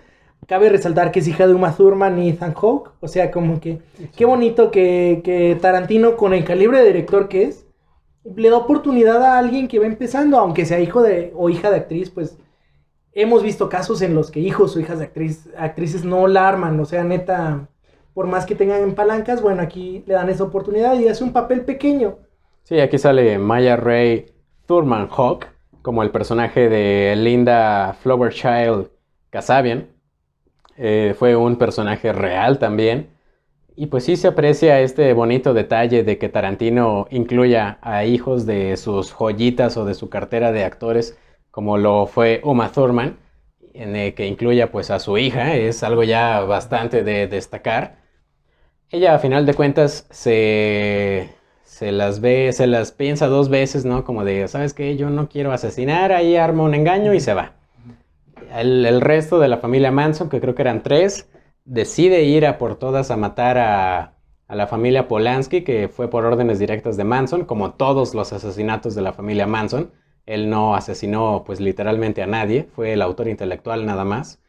Cabe 0.47 0.69
resaltar 0.69 1.11
que 1.11 1.19
es 1.19 1.27
hija 1.27 1.47
de 1.47 1.53
Uma 1.53 1.75
Thurman 1.75 2.21
y 2.21 2.29
Ethan 2.29 2.53
Hawke, 2.53 2.91
o 2.99 3.07
sea, 3.07 3.31
como 3.31 3.59
que 3.59 3.79
qué 4.17 4.25
bonito 4.25 4.71
que, 4.71 5.21
que 5.23 5.57
Tarantino, 5.61 6.17
con 6.17 6.33
el 6.33 6.43
calibre 6.43 6.79
de 6.79 6.87
director 6.87 7.29
que 7.29 7.43
es, 7.43 7.65
le 8.23 8.49
da 8.49 8.57
oportunidad 8.57 9.23
a 9.23 9.37
alguien 9.37 9.67
que 9.67 9.79
va 9.79 9.85
empezando, 9.85 10.37
aunque 10.37 10.65
sea 10.65 10.79
hijo 10.79 11.01
de 11.01 11.31
o 11.35 11.49
hija 11.49 11.69
de 11.69 11.77
actriz, 11.77 12.09
pues 12.09 12.37
hemos 13.13 13.43
visto 13.43 13.69
casos 13.69 14.01
en 14.01 14.15
los 14.15 14.31
que 14.31 14.39
hijos 14.39 14.75
o 14.75 14.79
hijas 14.79 14.99
de 14.99 15.05
actriz, 15.05 15.49
actrices 15.57 16.03
no 16.03 16.27
la 16.27 16.47
arman, 16.47 16.79
o 16.79 16.85
sea, 16.85 17.03
neta, 17.03 17.67
por 18.13 18.27
más 18.27 18.45
que 18.45 18.55
tengan 18.55 18.93
palancas, 18.93 19.41
bueno, 19.41 19.61
aquí 19.61 20.03
le 20.05 20.13
dan 20.13 20.29
esa 20.29 20.43
oportunidad 20.43 20.99
y 20.99 21.07
hace 21.07 21.23
un 21.23 21.33
papel 21.33 21.61
pequeño. 21.61 22.17
Sí, 22.63 22.79
aquí 22.79 22.97
sale 22.97 23.37
Maya 23.37 23.75
Ray 23.75 24.27
Thurman 24.65 25.07
Hawk 25.09 25.47
como 25.81 26.03
el 26.03 26.11
personaje 26.11 26.69
de 26.69 27.15
Linda 27.15 27.95
Flowerchild 28.01 28.89
Kasabian. 29.29 29.87
Eh, 30.77 31.15
fue 31.17 31.35
un 31.35 31.57
personaje 31.57 32.13
real 32.13 32.59
también. 32.59 33.09
Y 33.75 33.87
pues 33.87 34.05
sí 34.05 34.17
se 34.17 34.27
aprecia 34.29 34.81
este 34.81 35.13
bonito 35.13 35.53
detalle 35.53 36.03
de 36.03 36.17
que 36.17 36.29
Tarantino 36.29 37.07
incluya 37.11 37.79
a 37.81 38.05
hijos 38.05 38.45
de 38.45 38.77
sus 38.77 39.11
joyitas 39.13 39.77
o 39.77 39.85
de 39.85 39.93
su 39.95 40.09
cartera 40.09 40.51
de 40.51 40.65
actores, 40.65 41.17
como 41.51 41.77
lo 41.77 42.05
fue 42.07 42.41
Uma 42.43 42.71
Thurman, 42.71 43.17
en 43.73 43.95
el 43.95 44.13
que 44.13 44.27
incluya 44.27 44.71
pues 44.71 44.91
a 44.91 44.99
su 44.99 45.17
hija, 45.17 45.55
es 45.55 45.83
algo 45.83 46.03
ya 46.03 46.41
bastante 46.41 47.03
de 47.03 47.27
destacar. 47.27 47.97
Ella 48.91 49.15
a 49.15 49.19
final 49.19 49.45
de 49.45 49.53
cuentas 49.53 50.05
se, 50.11 51.29
se 51.63 51.91
las 51.91 52.19
ve, 52.21 52.51
se 52.53 52.67
las 52.67 52.91
piensa 52.91 53.27
dos 53.27 53.49
veces, 53.49 53.85
¿no? 53.85 54.03
Como 54.03 54.23
de, 54.25 54.47
¿sabes 54.47 54.73
qué? 54.73 54.97
Yo 54.97 55.09
no 55.09 55.29
quiero 55.29 55.51
asesinar, 55.53 56.11
ahí 56.11 56.35
arma 56.35 56.63
un 56.63 56.75
engaño 56.75 57.13
y 57.13 57.19
se 57.21 57.33
va. 57.33 57.60
El, 58.53 58.85
el 58.85 59.01
resto 59.01 59.39
de 59.39 59.47
la 59.47 59.57
familia 59.57 59.91
Manson, 59.91 60.29
que 60.29 60.41
creo 60.41 60.55
que 60.55 60.61
eran 60.61 60.83
tres, 60.83 61.29
decide 61.65 62.23
ir 62.23 62.45
a 62.45 62.57
por 62.57 62.75
todas 62.75 63.11
a 63.11 63.17
matar 63.17 63.57
a, 63.57 64.13
a 64.47 64.55
la 64.55 64.67
familia 64.67 65.07
Polanski, 65.07 65.61
que 65.61 65.87
fue 65.87 66.09
por 66.09 66.25
órdenes 66.25 66.59
directas 66.59 66.97
de 66.97 67.05
Manson, 67.05 67.45
como 67.45 67.73
todos 67.75 68.13
los 68.13 68.33
asesinatos 68.33 68.95
de 68.95 69.01
la 69.01 69.13
familia 69.13 69.47
Manson. 69.47 69.91
Él 70.25 70.49
no 70.49 70.75
asesinó 70.75 71.43
pues 71.45 71.59
literalmente 71.59 72.21
a 72.21 72.27
nadie, 72.27 72.67
fue 72.75 72.93
el 72.93 73.01
autor 73.01 73.27
intelectual 73.27 73.85
nada 73.85 74.03
más. 74.03 74.39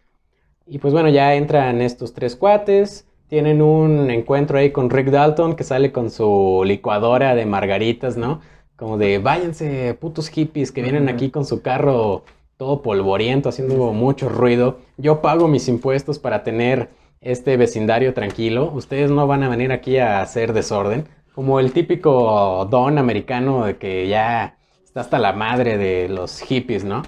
Y 0.66 0.78
pues 0.78 0.92
bueno, 0.92 1.08
ya 1.08 1.34
entran 1.34 1.80
estos 1.80 2.14
tres 2.14 2.36
cuates, 2.36 3.06
tienen 3.28 3.62
un 3.62 4.10
encuentro 4.10 4.58
ahí 4.58 4.70
con 4.72 4.90
Rick 4.90 5.10
Dalton 5.10 5.54
que 5.56 5.64
sale 5.64 5.92
con 5.92 6.10
su 6.10 6.62
licuadora 6.64 7.34
de 7.34 7.46
margaritas, 7.46 8.16
¿no? 8.16 8.40
Como 8.76 8.98
de 8.98 9.18
váyanse, 9.18 9.94
putos 9.94 10.28
hippies 10.28 10.72
que 10.72 10.82
vienen 10.82 11.08
aquí 11.08 11.30
con 11.30 11.44
su 11.44 11.62
carro 11.62 12.24
todo 12.62 12.80
polvoriento, 12.80 13.48
haciendo 13.48 13.92
mucho 13.92 14.28
ruido. 14.28 14.78
Yo 14.96 15.20
pago 15.20 15.48
mis 15.48 15.66
impuestos 15.66 16.20
para 16.20 16.44
tener 16.44 16.90
este 17.20 17.56
vecindario 17.56 18.14
tranquilo. 18.14 18.70
Ustedes 18.72 19.10
no 19.10 19.26
van 19.26 19.42
a 19.42 19.48
venir 19.48 19.72
aquí 19.72 19.98
a 19.98 20.22
hacer 20.22 20.52
desorden. 20.52 21.08
Como 21.34 21.58
el 21.58 21.72
típico 21.72 22.64
don 22.70 22.98
americano 22.98 23.64
de 23.64 23.78
que 23.78 24.06
ya 24.06 24.58
está 24.84 25.00
hasta 25.00 25.18
la 25.18 25.32
madre 25.32 25.76
de 25.76 26.08
los 26.08 26.40
hippies, 26.40 26.84
¿no? 26.84 27.02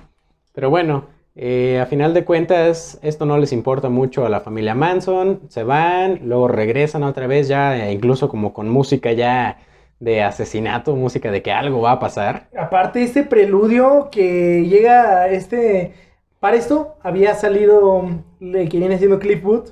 Pero 0.53 0.71
bueno, 0.71 1.05
eh, 1.37 1.79
a 1.81 1.87
final 1.87 2.15
de 2.15 2.25
cuentas, 2.25 2.99
esto 3.01 3.25
no 3.25 3.39
les 3.39 3.53
importa 3.53 3.89
mucho 3.89 4.27
a 4.27 4.31
la 4.31 4.41
familia 4.41 4.75
Manson. 4.75 5.43
Se 5.51 5.63
van, 5.63 6.23
luego 6.25 6.49
regresan 6.49 7.05
otra 7.05 7.29
vez, 7.29 7.47
ya 7.47 7.87
eh, 7.87 7.93
incluso 7.93 8.29
como 8.29 8.53
con 8.53 8.69
música 8.69 9.13
ya 9.13 9.59
de 10.01 10.23
asesinato, 10.23 10.97
música 10.97 11.31
de 11.31 11.43
que 11.43 11.53
algo 11.53 11.81
va 11.83 11.93
a 11.93 11.99
pasar. 12.01 12.51
Aparte, 12.57 13.03
este 13.03 13.25
preludio 13.25 14.09
que 14.11 14.65
llega 14.67 15.23
a 15.23 15.29
este. 15.29 15.95
Para 16.41 16.57
esto 16.57 16.97
había 17.03 17.35
salido 17.35 18.05
el 18.41 18.69
que 18.69 18.79
viene 18.79 18.99
siendo 18.99 19.19
Cliff 19.19 19.43
Booth, 19.43 19.71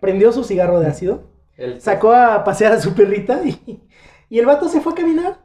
prendió 0.00 0.32
su 0.32 0.42
cigarro 0.42 0.80
de 0.80 0.86
ácido, 0.86 1.24
El- 1.56 1.80
sacó 1.80 2.12
a 2.12 2.44
pasear 2.44 2.72
a 2.72 2.80
su 2.80 2.94
perrita 2.94 3.42
y, 3.44 3.82
y 4.30 4.38
el 4.38 4.46
vato 4.46 4.68
se 4.68 4.80
fue 4.80 4.92
a 4.92 4.96
caminar. 4.96 5.38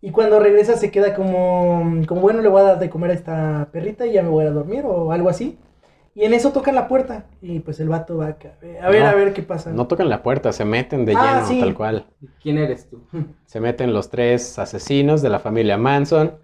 Y 0.00 0.10
cuando 0.12 0.38
regresa 0.38 0.76
se 0.76 0.90
queda 0.90 1.14
como, 1.14 2.02
como, 2.06 2.20
bueno, 2.20 2.42
le 2.42 2.48
voy 2.48 2.60
a 2.60 2.64
dar 2.64 2.78
de 2.78 2.90
comer 2.90 3.10
a 3.10 3.14
esta 3.14 3.68
perrita 3.72 4.06
y 4.06 4.12
ya 4.12 4.22
me 4.22 4.28
voy 4.28 4.44
a 4.44 4.50
dormir 4.50 4.84
o 4.86 5.12
algo 5.12 5.28
así. 5.28 5.58
Y 6.16 6.24
en 6.24 6.34
eso 6.34 6.52
tocan 6.52 6.74
la 6.74 6.88
puerta 6.88 7.26
y 7.40 7.60
pues 7.60 7.78
el 7.78 7.88
vato 7.88 8.16
va 8.16 8.28
acá. 8.28 8.58
A 8.82 8.88
ver, 8.90 9.02
No, 9.02 9.06
a 9.06 9.14
ver 9.14 9.32
qué 9.34 9.42
pasa. 9.42 9.70
No 9.70 9.86
tocan 9.86 10.08
la 10.08 10.22
puerta, 10.22 10.52
se 10.52 10.64
meten 10.64 11.04
de 11.04 11.14
Ah, 11.14 11.40
lleno, 11.40 11.48
sí. 11.48 11.60
tal 11.60 11.74
cual. 11.74 12.06
¿Quién 12.40 12.58
eres 12.58 12.88
tú? 12.88 13.06
Se 13.46 13.60
meten 13.60 13.92
los 13.92 14.08
tres 14.10 14.58
asesinos 14.58 15.22
de 15.22 15.30
la 15.30 15.38
familia 15.40 15.76
Manson. 15.78 16.38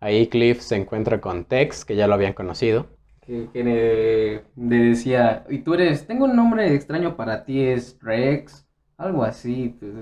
Ahí 0.00 0.28
Cliff 0.28 0.60
se 0.60 0.76
encuentra 0.76 1.20
con 1.20 1.44
Tex, 1.44 1.84
que 1.84 1.96
ya 1.96 2.06
lo 2.06 2.14
habían 2.14 2.32
conocido. 2.32 2.86
Que, 3.20 3.50
que 3.52 3.62
le, 3.64 4.44
le 4.56 4.76
decía, 4.90 5.44
y 5.50 5.58
tú 5.58 5.74
eres, 5.74 6.06
tengo 6.06 6.24
un 6.24 6.34
nombre 6.36 6.74
extraño 6.74 7.14
para 7.16 7.44
ti, 7.44 7.60
es 7.62 7.98
Rex, 8.00 8.66
algo 8.96 9.22
así. 9.24 9.76
pues, 9.78 9.92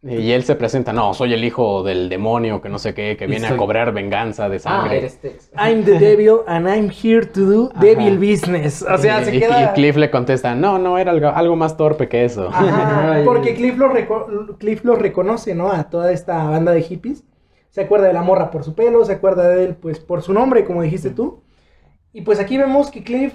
Y 0.00 0.30
él 0.30 0.44
se 0.44 0.54
presenta, 0.54 0.92
no, 0.92 1.12
soy 1.12 1.32
el 1.34 1.44
hijo 1.44 1.82
del 1.82 2.08
demonio, 2.08 2.60
que 2.62 2.68
no 2.68 2.78
sé 2.78 2.94
qué, 2.94 3.16
que 3.16 3.26
viene 3.26 3.48
a 3.48 3.56
cobrar 3.56 3.92
venganza 3.92 4.48
de 4.48 4.56
Ah, 4.58 4.60
sangre. 4.60 4.98
eres 4.98 5.20
Tex. 5.20 5.50
I'm 5.58 5.82
the 5.84 5.98
devil 5.98 6.42
and 6.46 6.68
I'm 6.68 6.88
here 6.88 7.26
to 7.26 7.40
do 7.40 7.70
Ajá. 7.74 7.80
devil 7.80 8.16
business. 8.16 8.82
O 8.82 8.96
sea, 8.96 9.24
se 9.24 9.34
y, 9.34 9.40
queda. 9.40 9.64
y 9.64 9.74
Cliff 9.74 9.96
le 9.96 10.08
contesta, 10.08 10.54
no, 10.54 10.78
no, 10.78 10.98
era 10.98 11.10
algo, 11.10 11.28
algo 11.30 11.56
más 11.56 11.76
torpe 11.76 12.08
que 12.08 12.24
eso. 12.24 12.48
Ajá, 12.48 13.22
porque 13.24 13.54
Cliff 13.56 13.76
lo, 13.76 13.88
reco- 13.92 14.56
Cliff 14.58 14.84
lo 14.84 14.94
reconoce, 14.94 15.56
¿no? 15.56 15.72
A 15.72 15.90
toda 15.90 16.12
esta 16.12 16.44
banda 16.44 16.70
de 16.70 16.82
hippies. 16.82 17.24
Se 17.70 17.80
acuerda 17.80 18.06
de 18.06 18.12
la 18.12 18.22
morra 18.22 18.52
por 18.52 18.62
su 18.62 18.74
pelo, 18.76 19.04
se 19.04 19.12
acuerda 19.14 19.48
de 19.48 19.64
él, 19.64 19.74
pues, 19.74 19.98
por 19.98 20.22
su 20.22 20.32
nombre, 20.32 20.64
como 20.64 20.80
dijiste 20.82 21.10
tú. 21.10 21.42
Y 22.12 22.22
pues 22.22 22.38
aquí 22.38 22.56
vemos 22.56 22.90
que 22.92 23.02
Cliff, 23.02 23.34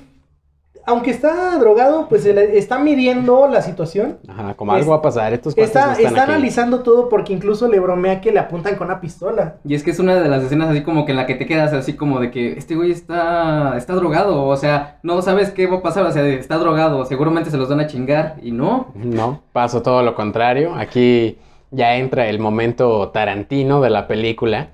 aunque 0.85 1.11
está 1.11 1.57
drogado, 1.59 2.07
pues 2.09 2.23
se 2.23 2.33
le- 2.33 2.57
está 2.57 2.79
midiendo 2.79 3.47
la 3.47 3.61
situación. 3.61 4.17
Ajá, 4.27 4.53
como 4.55 4.73
Es- 4.73 4.79
algo 4.79 4.91
va 4.91 4.97
a 4.97 5.01
pasar, 5.01 5.33
estos 5.33 5.57
Está, 5.57 5.85
no 5.87 5.91
están 5.93 6.05
está 6.07 6.23
aquí. 6.23 6.31
analizando 6.31 6.79
todo 6.81 7.09
porque 7.09 7.33
incluso 7.33 7.67
le 7.67 7.79
bromea 7.79 8.19
que 8.21 8.31
le 8.31 8.39
apuntan 8.39 8.75
con 8.75 8.87
una 8.87 8.99
pistola. 8.99 9.55
Y 9.65 9.75
es 9.75 9.83
que 9.83 9.91
es 9.91 9.99
una 9.99 10.15
de 10.15 10.27
las 10.29 10.43
escenas 10.43 10.69
así 10.69 10.83
como 10.83 11.05
que 11.05 11.11
en 11.11 11.17
la 11.17 11.25
que 11.25 11.35
te 11.35 11.45
quedas 11.45 11.73
así 11.73 11.93
como 11.93 12.19
de 12.19 12.31
que 12.31 12.53
este 12.57 12.75
güey 12.75 12.91
está, 12.91 13.75
está 13.77 13.93
drogado, 13.93 14.45
o 14.45 14.55
sea, 14.57 14.99
no 15.03 15.21
sabes 15.21 15.51
qué 15.51 15.67
va 15.67 15.77
a 15.77 15.81
pasar, 15.81 16.05
o 16.05 16.11
sea, 16.11 16.25
está 16.27 16.57
drogado, 16.57 17.05
seguramente 17.05 17.49
se 17.49 17.57
los 17.57 17.69
van 17.69 17.79
a 17.79 17.87
chingar, 17.87 18.35
y 18.41 18.51
no. 18.51 18.87
No, 18.95 19.41
paso 19.53 19.81
todo 19.81 20.03
lo 20.03 20.15
contrario. 20.15 20.75
Aquí 20.75 21.37
ya 21.71 21.95
entra 21.95 22.27
el 22.27 22.39
momento 22.39 23.09
tarantino 23.09 23.81
de 23.81 23.89
la 23.89 24.07
película. 24.07 24.67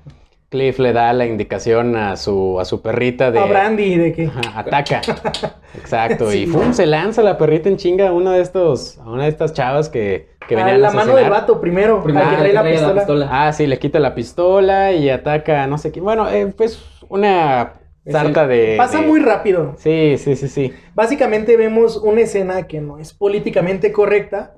Cliff 0.49 0.79
le 0.79 0.93
da 0.93 1.13
la 1.13 1.25
indicación 1.27 1.95
a 1.95 2.17
su, 2.17 2.59
a 2.59 2.65
su 2.65 2.81
perrita 2.81 3.29
de... 3.29 3.39
A 3.39 3.45
Brandy, 3.45 3.97
de 3.97 4.11
que. 4.13 4.25
Ajá, 4.25 4.59
ataca. 4.59 5.01
Exacto. 5.77 6.33
Y. 6.33 6.47
¡fum! 6.47 6.73
se 6.73 6.87
lanza 6.87 7.21
la 7.21 7.37
perrita 7.37 7.69
en 7.69 7.77
chinga 7.77 8.09
a 8.09 8.11
una 8.11 8.33
de 8.33 8.41
estos, 8.41 8.97
a 8.97 9.09
una 9.09 9.23
de 9.23 9.29
estas 9.29 9.53
chavas 9.53 9.89
que, 9.89 10.29
que 10.47 10.55
a 10.55 10.57
venían 10.57 10.77
a 10.77 10.79
la 10.79 10.91
mano 10.91 11.15
del 11.15 11.29
vato 11.29 11.61
primero, 11.61 12.01
Primero 12.03 12.27
al 12.27 12.43
que 12.43 12.53
la 12.53 12.63
pistola. 12.63 13.27
Ah, 13.31 13.53
sí, 13.53 13.67
le 13.67 13.77
quita 13.77 13.99
la 13.99 14.15
pistola 14.15 14.91
y 14.91 15.09
ataca 15.09 15.63
a 15.63 15.67
no 15.67 15.77
sé 15.77 15.91
qué. 15.91 16.01
Bueno, 16.01 16.27
eh, 16.29 16.51
pues 16.57 16.81
una 17.09 17.73
sarta 18.07 18.47
de... 18.47 18.73
Pasa 18.75 19.01
de- 19.01 19.07
muy 19.07 19.19
rápido. 19.19 19.75
Sí, 19.77 20.15
sí, 20.17 20.35
sí, 20.35 20.47
sí. 20.47 20.73
Básicamente 20.95 21.57
vemos 21.57 21.97
una 21.97 22.21
escena 22.21 22.63
que 22.65 22.81
no 22.81 22.97
es 22.97 23.13
políticamente 23.13 23.91
correcta, 23.91 24.55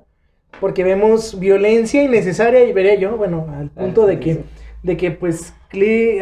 porque 0.58 0.84
vemos 0.84 1.38
violencia 1.38 2.02
innecesaria 2.02 2.64
y 2.64 2.72
veré 2.72 2.98
yo, 2.98 3.16
bueno, 3.18 3.46
al 3.58 3.68
punto 3.68 4.04
Ah, 4.04 4.06
de 4.06 4.20
que, 4.20 4.34
sí. 4.34 4.40
De 4.82 4.96
que 4.96 5.10
pues 5.12 5.54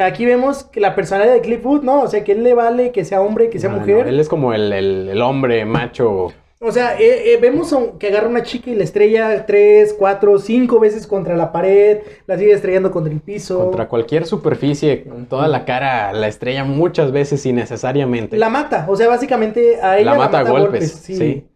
aquí 0.00 0.24
vemos 0.26 0.64
que 0.64 0.80
la 0.80 0.94
personalidad 0.94 1.34
de 1.34 1.40
Cliffwood, 1.40 1.82
¿no? 1.82 2.02
O 2.02 2.08
sea, 2.08 2.22
que 2.24 2.32
él 2.32 2.44
le 2.44 2.54
vale 2.54 2.92
que 2.92 3.04
sea 3.04 3.20
hombre, 3.20 3.50
que 3.50 3.58
sea 3.58 3.70
No, 3.70 3.76
no, 3.76 3.80
mujer. 3.80 4.06
él 4.06 4.20
es 4.20 4.28
como 4.28 4.52
el, 4.54 4.72
el- 4.72 5.08
el 5.08 5.22
hombre 5.22 5.64
macho. 5.64 6.32
O 6.62 6.72
sea, 6.72 6.94
eh, 7.00 7.32
eh, 7.32 7.38
vemos 7.40 7.74
que 7.98 8.08
agarra 8.08 8.28
una 8.28 8.42
chica 8.42 8.68
y 8.70 8.74
la 8.74 8.84
estrella 8.84 9.46
tres, 9.46 9.94
cuatro, 9.98 10.38
cinco 10.38 10.78
veces 10.78 11.06
contra 11.06 11.34
la 11.34 11.52
pared, 11.52 12.00
la 12.26 12.36
sigue 12.36 12.52
estrellando 12.52 12.90
contra 12.90 13.10
el 13.12 13.20
piso. 13.20 13.58
Contra 13.64 13.88
cualquier 13.88 14.26
superficie, 14.26 15.06
toda 15.30 15.48
la 15.48 15.64
cara 15.64 16.12
la 16.12 16.28
estrella 16.28 16.64
muchas 16.64 17.12
veces 17.12 17.46
innecesariamente. 17.46 18.36
La 18.36 18.50
mata, 18.50 18.84
o 18.90 18.94
sea, 18.96 19.08
básicamente 19.08 19.80
a 19.80 19.98
ella 19.98 20.10
La 20.12 20.18
mata 20.18 20.40
a 20.40 20.42
golpes, 20.42 20.92
sí. 20.92 21.46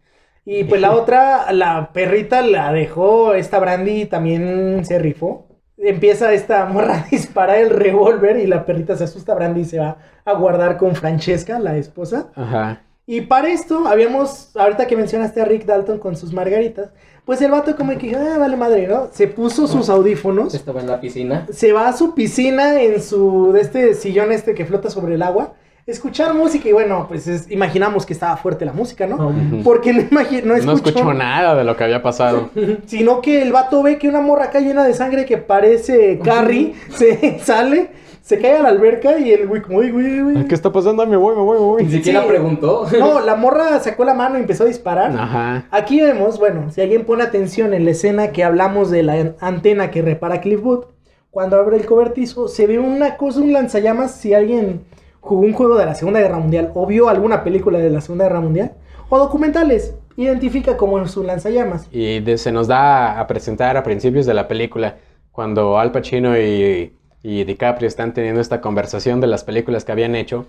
Y 0.43 0.63
pues 0.63 0.81
la 0.81 0.91
otra, 0.93 1.51
la 1.51 1.91
perrita 1.93 2.41
la 2.41 2.71
dejó, 2.71 3.35
esta 3.35 3.59
Brandy 3.59 4.05
también 4.05 4.85
se 4.85 4.97
rifó. 4.99 5.47
Empieza 5.87 6.33
esta 6.33 6.65
morra 6.65 6.95
a 6.95 7.07
disparar 7.11 7.57
el 7.57 7.69
revólver 7.69 8.37
y 8.37 8.47
la 8.47 8.65
perrita 8.65 8.95
se 8.95 9.03
asusta, 9.03 9.35
Brandy 9.35 9.65
se 9.65 9.79
va 9.79 9.97
a 10.25 10.33
guardar 10.33 10.77
con 10.77 10.95
Francesca, 10.95 11.59
la 11.59 11.77
esposa. 11.77 12.27
Ajá. 12.35 12.81
Y 13.07 13.21
para 13.21 13.49
esto, 13.49 13.87
habíamos, 13.87 14.55
ahorita 14.55 14.87
que 14.87 14.95
mencionaste 14.97 15.39
a 15.39 15.45
Rick 15.45 15.65
Dalton 15.65 15.99
con 15.99 16.15
sus 16.15 16.33
margaritas, 16.33 16.89
pues 17.23 17.39
el 17.41 17.51
vato 17.51 17.75
como 17.75 17.95
que, 17.99 18.15
ah, 18.15 18.37
vale 18.39 18.57
madre, 18.57 18.87
¿no? 18.87 19.09
Se 19.11 19.27
puso 19.27 19.67
sus 19.67 19.89
audífonos, 19.89 20.55
Estaba 20.55 20.81
en 20.81 20.87
la 20.87 20.99
piscina. 20.99 21.45
se 21.51 21.71
va 21.71 21.87
a 21.87 21.93
su 21.93 22.15
piscina 22.15 22.81
en 22.81 23.01
su, 23.03 23.51
de 23.53 23.61
este 23.61 23.93
sillón 23.93 24.31
este 24.31 24.55
que 24.55 24.65
flota 24.65 24.89
sobre 24.89 25.15
el 25.15 25.21
agua, 25.21 25.53
escuchar 25.87 26.33
música 26.33 26.67
y 26.67 26.71
bueno, 26.73 27.05
pues 27.07 27.27
es- 27.27 27.49
imaginamos 27.51 28.05
que 28.05 28.13
estaba 28.13 28.35
fuerte 28.37 28.65
la 28.65 28.73
música, 28.73 29.05
¿no? 29.05 29.31
Porque 29.63 29.93
no, 29.93 30.01
no 30.09 30.09
No 30.11 30.55
escuchó, 30.55 30.73
escuchó 30.89 31.13
nada 31.13 31.55
de 31.55 31.63
lo 31.63 31.75
que 31.77 31.83
había 31.83 32.01
pasado. 32.01 32.49
sino 32.87 33.21
que 33.21 33.41
el 33.41 33.51
vato 33.51 33.83
ve 33.83 33.97
que 33.97 34.09
una 34.09 34.21
morra 34.21 34.45
acá 34.45 34.59
llena 34.59 34.83
de 34.83 34.93
sangre 34.93 35.25
que 35.25 35.37
parece 35.37 36.19
Carrie, 36.23 36.73
se 36.89 37.37
sale, 37.43 37.89
se 38.23 38.39
cae 38.39 38.57
a 38.57 38.63
la 38.63 38.69
alberca 38.69 39.19
y 39.19 39.31
el 39.31 39.45
güey 39.47 39.61
como, 39.61 39.77
uy, 39.77 39.91
güey, 39.91 40.21
güey. 40.21 40.47
¿Qué 40.47 40.55
está 40.55 40.71
pasando? 40.71 41.03
Ay, 41.03 41.09
Me 41.09 41.17
voy, 41.17 41.35
me 41.35 41.41
voy, 41.43 41.57
me 41.59 41.83
Ni 41.83 41.89
voy. 41.89 41.91
siquiera 41.91 42.21
Sí. 42.23 42.27
preguntó. 42.29 42.87
No, 42.99 43.19
la 43.21 43.35
morra 43.35 43.79
sacó 43.79 44.03
la 44.05 44.15
mano 44.15 44.37
y 44.37 44.41
empezó 44.41 44.63
a 44.63 44.67
disparar. 44.67 45.11
Ajá. 45.15 45.65
Aquí 45.69 46.01
vemos, 46.01 46.39
bueno, 46.39 46.71
si 46.71 46.81
alguien 46.81 47.05
pone 47.05 47.21
atención 47.21 47.75
en 47.75 47.85
la 47.85 47.91
escena 47.91 48.31
que 48.31 48.43
hablamos 48.43 48.89
de 48.89 49.03
la 49.03 49.33
antena 49.39 49.91
que 49.91 50.01
repara 50.01 50.41
Cliffwood, 50.41 50.85
cuando 51.29 51.57
abre 51.59 51.77
el 51.77 51.85
cobertizo, 51.85 52.47
se 52.47 52.65
ve 52.65 52.79
una 52.79 53.17
cosa, 53.17 53.41
un 53.41 53.53
lanzallamas, 53.53 54.15
si 54.15 54.33
alguien 54.33 54.81
jugó 55.25 55.41
un 55.41 55.53
juego 55.53 55.75
de 55.77 55.85
la 55.85 55.95
Segunda 55.95 56.19
Guerra 56.21 56.37
Mundial 56.39 56.71
o 56.75 56.85
vio 56.85 57.09
alguna 57.09 57.43
película 57.43 57.79
de 57.79 57.89
la 57.89 57.99
Segunda 58.01 58.25
Guerra 58.25 58.41
Mundial, 58.41 58.71
o 59.09 59.17
documentales, 59.19 59.95
identifica 60.17 60.77
como 60.77 61.05
su 61.07 61.23
lanzallamas. 61.23 61.87
Y 61.91 62.19
de- 62.21 62.37
se 62.37 62.51
nos 62.51 62.67
da 62.67 63.19
a 63.19 63.27
presentar 63.27 63.75
a 63.77 63.83
principios 63.83 64.25
de 64.25 64.33
la 64.33 64.47
película, 64.47 64.95
cuando 65.31 65.77
Al 65.79 65.91
Pacino 65.91 66.37
y, 66.37 66.93
y 67.21 67.43
DiCaprio 67.43 67.87
están 67.87 68.13
teniendo 68.13 68.39
esta 68.39 68.61
conversación 68.61 69.19
de 69.19 69.27
las 69.27 69.43
películas 69.43 69.83
que 69.83 69.91
habían 69.91 70.15
hecho, 70.15 70.45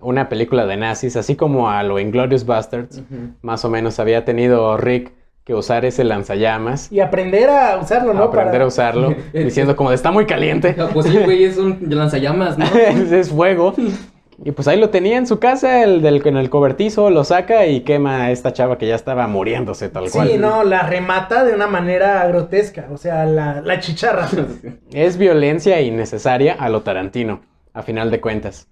una 0.00 0.28
película 0.30 0.64
de 0.64 0.76
nazis, 0.78 1.16
así 1.16 1.36
como 1.36 1.68
a 1.70 1.82
lo 1.82 1.98
Inglorious 1.98 2.46
Bastards, 2.46 2.98
Ujú. 2.98 3.34
más 3.42 3.64
o 3.66 3.68
menos 3.70 3.98
había 3.98 4.24
tenido 4.24 4.76
Rick 4.78 5.12
que 5.44 5.54
usar 5.54 5.84
ese 5.84 6.04
lanzallamas, 6.04 6.90
Y 6.92 7.00
aprender 7.00 7.50
a 7.50 7.78
usarlo, 7.78 8.14
¿no? 8.14 8.24
aprender 8.24 8.52
Para- 8.52 8.64
a 8.64 8.68
usarlo, 8.68 9.14
diciendo 9.34 9.76
como 9.76 9.92
está 9.92 10.10
muy 10.10 10.24
caliente, 10.26 10.74
Ah, 10.78 10.88
Pues 10.92 11.06
sí, 11.06 11.18
güey, 11.18 11.44
es 11.44 11.58
un 11.58 11.78
lanzallamas, 11.88 12.56
¿no? 12.56 12.64
es, 12.74 13.12
es 13.12 13.28
fuego. 13.30 13.74
Y 14.42 14.52
pues 14.52 14.68
ahí 14.68 14.78
lo 14.80 14.88
tenía 14.88 15.18
en 15.18 15.26
su 15.26 15.38
casa, 15.38 15.84
el 15.84 16.00
del, 16.00 16.26
en 16.26 16.38
el 16.38 16.48
cobertizo, 16.48 17.10
lo 17.10 17.24
saca 17.24 17.66
y 17.66 17.80
quema 17.80 18.22
a 18.24 18.30
esta 18.30 18.52
chava 18.52 18.78
que 18.78 18.86
ya 18.86 18.94
estaba 18.94 19.26
muriéndose 19.26 19.90
tal 19.90 20.10
cual. 20.10 20.28
Sí, 20.28 20.38
no, 20.38 20.64
la 20.64 20.82
remata 20.82 21.44
de 21.44 21.54
una 21.54 21.66
manera 21.66 22.26
grotesca, 22.26 22.88
o 22.90 22.96
sea, 22.96 23.26
la, 23.26 23.60
la 23.60 23.80
chicharra. 23.80 24.28
Es 24.92 25.18
violencia 25.18 25.80
innecesaria 25.82 26.54
a 26.54 26.68
lo 26.70 26.80
Tarantino, 26.80 27.42
a 27.74 27.82
final 27.82 28.10
de 28.10 28.20
cuentas. 28.20 28.68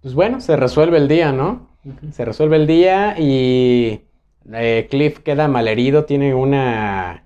Pues 0.00 0.14
bueno, 0.14 0.40
se 0.40 0.56
resuelve 0.56 0.96
el 0.96 1.08
día, 1.08 1.30
¿no? 1.30 1.68
Se 2.12 2.24
resuelve 2.24 2.56
el 2.56 2.66
día 2.66 3.14
y 3.18 4.02
eh, 4.52 4.86
Cliff 4.90 5.18
queda 5.20 5.46
malherido, 5.46 6.04
tiene 6.04 6.34
una, 6.34 7.21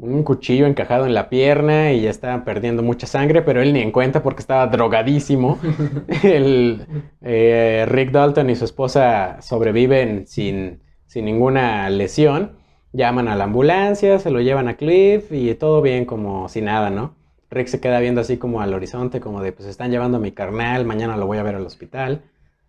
un 0.00 0.22
cuchillo 0.22 0.66
encajado 0.66 1.04
en 1.06 1.14
la 1.14 1.28
pierna 1.28 1.92
y 1.92 2.02
ya 2.02 2.10
está 2.10 2.44
perdiendo 2.44 2.82
mucha 2.82 3.06
sangre, 3.06 3.42
pero 3.42 3.60
él 3.60 3.72
ni 3.72 3.80
en 3.80 3.92
cuenta 3.92 4.22
porque 4.22 4.40
estaba 4.40 4.66
drogadísimo. 4.66 5.58
El, 6.22 6.86
eh, 7.20 7.84
Rick 7.86 8.10
Dalton 8.10 8.48
y 8.48 8.56
su 8.56 8.64
esposa 8.64 9.42
sobreviven 9.42 10.26
sin, 10.26 10.80
sin 11.06 11.26
ninguna 11.26 11.90
lesión. 11.90 12.52
Llaman 12.92 13.28
a 13.28 13.36
la 13.36 13.44
ambulancia, 13.44 14.18
se 14.18 14.30
lo 14.30 14.40
llevan 14.40 14.68
a 14.68 14.76
Cliff 14.76 15.30
y 15.30 15.54
todo 15.54 15.82
bien 15.82 16.06
como 16.06 16.48
si 16.48 16.62
nada, 16.62 16.90
¿no? 16.90 17.14
Rick 17.50 17.66
se 17.66 17.80
queda 17.80 18.00
viendo 18.00 18.20
así 18.20 18.38
como 18.38 18.62
al 18.62 18.72
horizonte, 18.72 19.20
como 19.20 19.42
de, 19.42 19.52
pues 19.52 19.68
están 19.68 19.90
llevando 19.90 20.16
a 20.16 20.20
mi 20.20 20.32
carnal, 20.32 20.86
mañana 20.86 21.16
lo 21.16 21.26
voy 21.26 21.38
a 21.38 21.42
ver 21.42 21.56
al 21.56 21.66
hospital. 21.66 22.22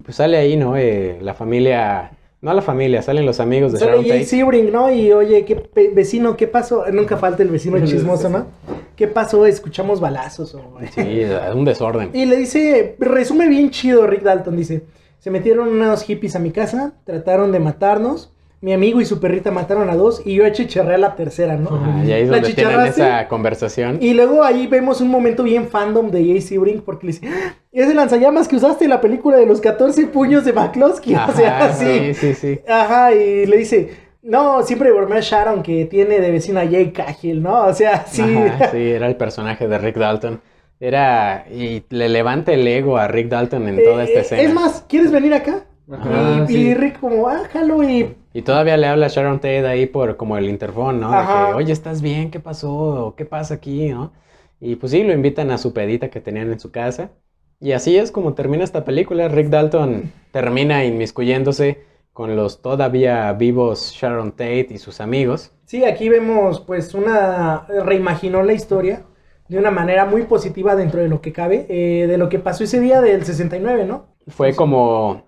Pues 0.04 0.18
sale 0.18 0.38
ahí, 0.38 0.58
¿no? 0.58 0.76
Eh, 0.76 1.20
la 1.22 1.34
familia, 1.34 2.12
no 2.42 2.54
la 2.54 2.62
familia, 2.62 3.02
salen 3.02 3.26
los 3.26 3.40
amigos 3.40 3.72
de 3.72 3.80
Sale 3.80 3.92
Sharon 3.92 4.04
Jay 4.06 4.12
Tate. 4.22 4.26
Sebring, 4.26 4.72
¿no? 4.72 4.92
Y 4.92 5.12
oye, 5.12 5.46
¿qué 5.46 5.56
pe- 5.56 5.90
vecino, 5.94 6.36
qué 6.36 6.48
pasó? 6.48 6.84
Nunca 6.92 7.18
falta 7.18 7.44
el 7.44 7.50
vecino 7.50 7.78
chismoso, 7.86 8.30
¿no? 8.30 8.48
¿Qué 8.96 9.08
pasó? 9.08 9.46
Escuchamos 9.46 10.00
balazos. 10.00 10.56
o- 10.56 10.80
Sí, 10.96 11.22
es 11.22 11.56
un 11.56 11.66
desorden. 11.66 12.10
Y 12.14 12.26
le 12.26 12.38
dice, 12.38 12.96
resume 13.00 13.48
bien 13.48 13.70
chido 13.70 14.08
Rick 14.08 14.24
Dalton, 14.24 14.56
dice, 14.58 14.84
se 15.20 15.30
metieron 15.30 15.68
unos 15.70 16.04
hippies 16.04 16.36
a 16.36 16.40
mi 16.40 16.52
casa, 16.52 16.94
trataron 17.06 17.52
de 17.52 17.60
matarnos, 17.60 18.32
mi 18.62 18.74
amigo 18.74 19.02
y 19.02 19.06
su 19.06 19.20
perrita 19.20 19.50
mataron 19.52 19.90
a 19.90 19.96
dos 19.96 20.22
y 20.24 20.36
yo 20.36 20.46
achicharré 20.46 20.96
a 20.96 20.98
la 21.00 21.16
tercera, 21.16 21.58
¿no? 21.58 21.70
Y 22.06 22.12
ahí 22.12 22.22
es 22.24 22.30
La 22.30 22.38
donde 22.40 22.54
tienen 22.54 22.80
esa 22.82 23.28
conversación. 23.28 23.98
Y 24.02 24.14
luego 24.14 24.44
ahí 24.44 24.68
vemos 24.68 25.02
un 25.02 25.10
momento 25.10 25.42
bien 25.44 25.68
fandom 25.68 26.12
de 26.12 26.20
Jay 26.26 26.42
Sebring 26.42 26.82
porque 26.82 27.08
le 27.08 27.14
dice, 27.14 27.28
"Ah, 27.28 27.56
es 27.72 27.90
el 27.90 27.96
lanzallamas 27.96 28.48
que 28.48 28.56
usaste 28.58 28.84
en 28.84 28.92
la 28.92 29.02
película 29.02 29.38
de 29.38 29.48
los 29.48 29.62
14 29.62 30.06
puños 30.08 30.46
de 30.46 30.54
McCloskey, 30.54 31.16
o 31.30 31.32
sea, 31.34 31.66
así. 31.66 32.14
sí, 32.14 32.14
sí, 32.14 32.34
sí. 32.36 32.60
Ajá, 32.68 33.14
y 33.16 33.46
le 33.48 33.58
dice, 33.58 33.90
no, 34.22 34.62
siempre 34.62 34.92
bromea 34.92 35.18
a 35.18 35.22
Sharon 35.22 35.64
que 35.64 35.86
tiene 35.86 36.20
de 36.20 36.30
vecina 36.30 36.62
a 36.62 36.68
Jay 36.70 36.92
Cahill, 36.92 37.42
¿no? 37.42 37.64
O 37.66 37.74
sea, 37.74 38.06
sí. 38.06 38.22
Ajá, 38.22 38.70
sí, 38.70 38.78
era 38.92 39.08
el 39.08 39.16
personaje 39.16 39.68
de 39.68 39.78
Rick 39.80 39.98
Dalton. 39.98 40.40
Era, 40.80 41.46
y 41.52 41.84
le 41.90 42.10
levanta 42.10 42.52
el 42.54 42.68
ego 42.68 42.98
a 42.98 43.08
Rick 43.08 43.30
Dalton 43.30 43.68
en 43.68 43.84
toda 43.84 44.04
esta 44.04 44.20
Eh, 44.20 44.22
escena. 44.22 44.42
Es 44.42 44.54
más, 44.54 44.86
¿quieres 44.88 45.12
venir 45.12 45.34
acá? 45.34 45.66
Ajá, 45.92 46.46
y, 46.48 46.48
sí. 46.48 46.58
y 46.60 46.74
Rick 46.76 47.00
como, 47.00 47.28
ah, 47.28 47.42
jalo, 47.52 47.84
y 47.84 48.16
Y 48.34 48.44
todavía 48.44 48.78
le 48.78 48.88
habla 48.88 49.08
a 49.08 49.10
Sharon 49.10 49.38
Tate 49.38 49.68
ahí 49.68 49.86
por 49.86 50.16
como 50.18 50.38
el 50.38 50.50
interfón, 50.50 51.00
¿no? 51.00 51.12
De 51.12 51.26
que, 51.26 51.54
oye, 51.54 51.74
¿estás 51.74 52.02
bien? 52.02 52.32
¿Qué 52.32 52.40
pasó? 52.40 53.08
¿O 53.08 53.16
¿Qué 53.16 53.26
pasa 53.26 53.56
aquí? 53.56 53.90
¿no? 53.90 54.14
Y 54.60 54.76
pues 54.76 54.92
sí, 54.92 55.04
lo 55.04 55.14
invitan 55.14 55.52
a 55.52 55.58
su 55.58 55.74
pedita 55.74 56.10
que 56.10 56.22
tenían 56.22 56.52
en 56.52 56.60
su 56.60 56.72
casa. 56.72 57.12
Y 57.60 57.74
así 57.74 57.98
es 57.98 58.12
como 58.12 58.34
termina 58.34 58.64
esta 58.64 58.86
película. 58.86 59.28
Rick 59.28 59.48
Dalton 59.48 60.12
termina 60.32 60.86
inmiscuyéndose 60.86 61.84
con 62.14 62.36
los 62.36 62.62
todavía 62.62 63.32
vivos 63.34 63.94
Sharon 63.94 64.32
Tate 64.32 64.68
y 64.72 64.78
sus 64.78 65.02
amigos. 65.02 65.52
Sí, 65.66 65.86
aquí 65.86 66.10
vemos 66.10 66.62
pues 66.62 66.94
una, 66.94 67.66
reimaginó 67.68 68.44
la 68.44 68.54
historia 68.54 69.04
de 69.48 69.58
una 69.58 69.72
manera 69.72 70.06
muy 70.06 70.24
positiva 70.24 70.76
dentro 70.76 71.02
de 71.02 71.10
lo 71.10 71.22
que 71.22 71.34
cabe, 71.34 71.66
eh, 71.70 72.08
de 72.08 72.18
lo 72.18 72.30
que 72.30 72.40
pasó 72.40 72.64
ese 72.64 72.80
día 72.80 73.02
del 73.02 73.26
69, 73.26 73.86
¿no? 73.86 74.08
Fue 74.28 74.56
como, 74.56 75.24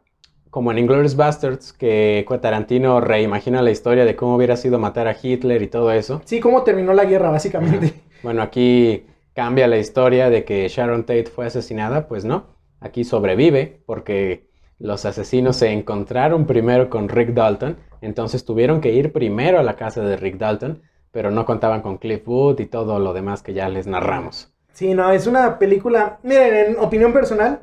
como 0.54 0.72
en 0.72 0.78
Inglourious 0.78 1.16
Basterds, 1.16 1.74
que 1.74 2.24
Tarantino 2.39 3.01
reimagina 3.01 3.64
la 3.64 3.72
historia 3.72 4.06
de 4.06 4.16
cómo 4.16 4.36
hubiera 4.36 4.56
sido 4.56 4.78
matar 4.78 5.08
a 5.08 5.18
Hitler 5.20 5.64
y 5.64 5.68
todo 5.68 5.91
eso. 5.91 6.22
Sí, 6.26 6.39
cómo 6.39 6.62
terminó 6.62 6.93
la 6.93 7.06
guerra, 7.06 7.32
básicamente. 7.32 7.95
Bueno, 8.22 8.43
aquí 8.43 9.08
cambia 9.34 9.68
la 9.68 9.80
historia 9.80 10.30
de 10.30 10.45
que 10.45 10.68
Sharon 10.68 11.08
Tate 11.08 11.26
fue 11.26 11.47
asesinada, 11.47 12.08
pues 12.08 12.24
no. 12.24 12.45
Aquí 12.80 13.04
sobrevive 13.04 13.82
porque 13.88 14.47
los 14.78 15.06
asesinos 15.06 15.56
se 15.56 15.72
encontraron 15.72 16.45
primero 16.45 16.88
con 16.88 17.10
Rick 17.10 17.30
Dalton, 17.30 17.78
entonces 18.01 18.45
tuvieron 18.45 18.80
que 18.80 18.93
ir 18.93 19.12
primero 19.12 19.58
a 19.58 19.64
la 19.64 19.76
casa 19.76 20.04
de 20.04 20.18
Rick 20.18 20.38
Dalton, 20.38 20.84
pero 21.10 21.32
no 21.32 21.47
contaban 21.47 21.82
con 21.82 21.97
Cliff 21.97 22.24
Booth 22.26 22.60
y 22.60 22.68
todo 22.68 22.99
lo 22.99 23.14
demás 23.14 23.41
que 23.41 23.56
ya 23.56 23.70
les 23.70 23.88
narramos. 23.88 24.54
Sí, 24.72 24.93
no, 24.93 25.12
es 25.12 25.26
una 25.26 25.58
película, 25.58 26.20
miren, 26.22 26.54
en 26.54 26.78
opinión 26.78 27.12
personal, 27.12 27.62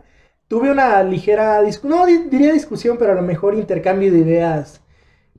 tuve 0.50 0.68
una 0.70 1.00
ligera 1.04 1.62
discusión, 1.62 1.96
no 2.00 2.06
di- 2.06 2.24
diría 2.28 2.52
discusión, 2.52 2.96
pero 2.98 3.12
a 3.12 3.14
lo 3.14 3.22
mejor 3.22 3.54
intercambio 3.54 4.10
de 4.10 4.18
ideas 4.18 4.80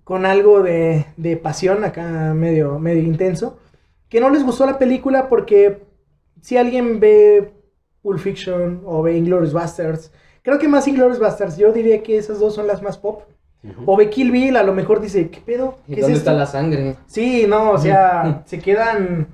con 0.06 0.26
algo 0.26 0.64
de, 0.64 1.06
de 1.18 1.36
pasión 1.36 1.84
acá 1.84 2.34
medio, 2.34 2.80
medio 2.80 3.04
intenso, 3.04 3.60
que 4.08 4.22
no 4.22 4.30
les 4.30 4.44
gustó 4.44 4.66
la 4.66 4.80
película 4.80 5.28
porque 5.28 5.84
si 6.42 6.56
alguien 6.56 7.02
ve 7.02 7.52
Pulp 8.02 8.20
Fiction 8.20 8.82
o 8.86 9.02
ve 9.04 9.18
Inglourious 9.18 9.52
Basterds, 9.54 10.12
creo 10.44 10.58
que 10.60 10.70
más 10.70 10.88
Inglourious 10.88 11.20
Basterds, 11.20 11.58
yo 11.58 11.74
diría 11.74 12.02
que 12.04 12.18
esas 12.18 12.40
dos 12.40 12.56
son 12.56 12.66
las 12.68 12.82
más 12.82 12.98
pop. 12.98 13.24
O 13.86 13.96
ve 13.98 14.10
Kill 14.10 14.32
Bill, 14.32 14.56
a 14.58 14.64
lo 14.64 14.74
mejor 14.74 15.02
dice, 15.02 15.30
¿qué 15.30 15.40
pedo? 15.40 15.76
¿Y 15.88 15.94
¿Qué 15.94 16.00
es 16.00 16.02
dónde 16.08 16.18
esto?". 16.18 16.32
está 16.32 16.40
la 16.40 16.48
sangre? 16.48 16.96
Sí, 17.06 17.46
no, 17.48 17.72
o 17.72 17.78
sea, 17.78 18.42
se 18.46 18.58
quedan 18.60 19.28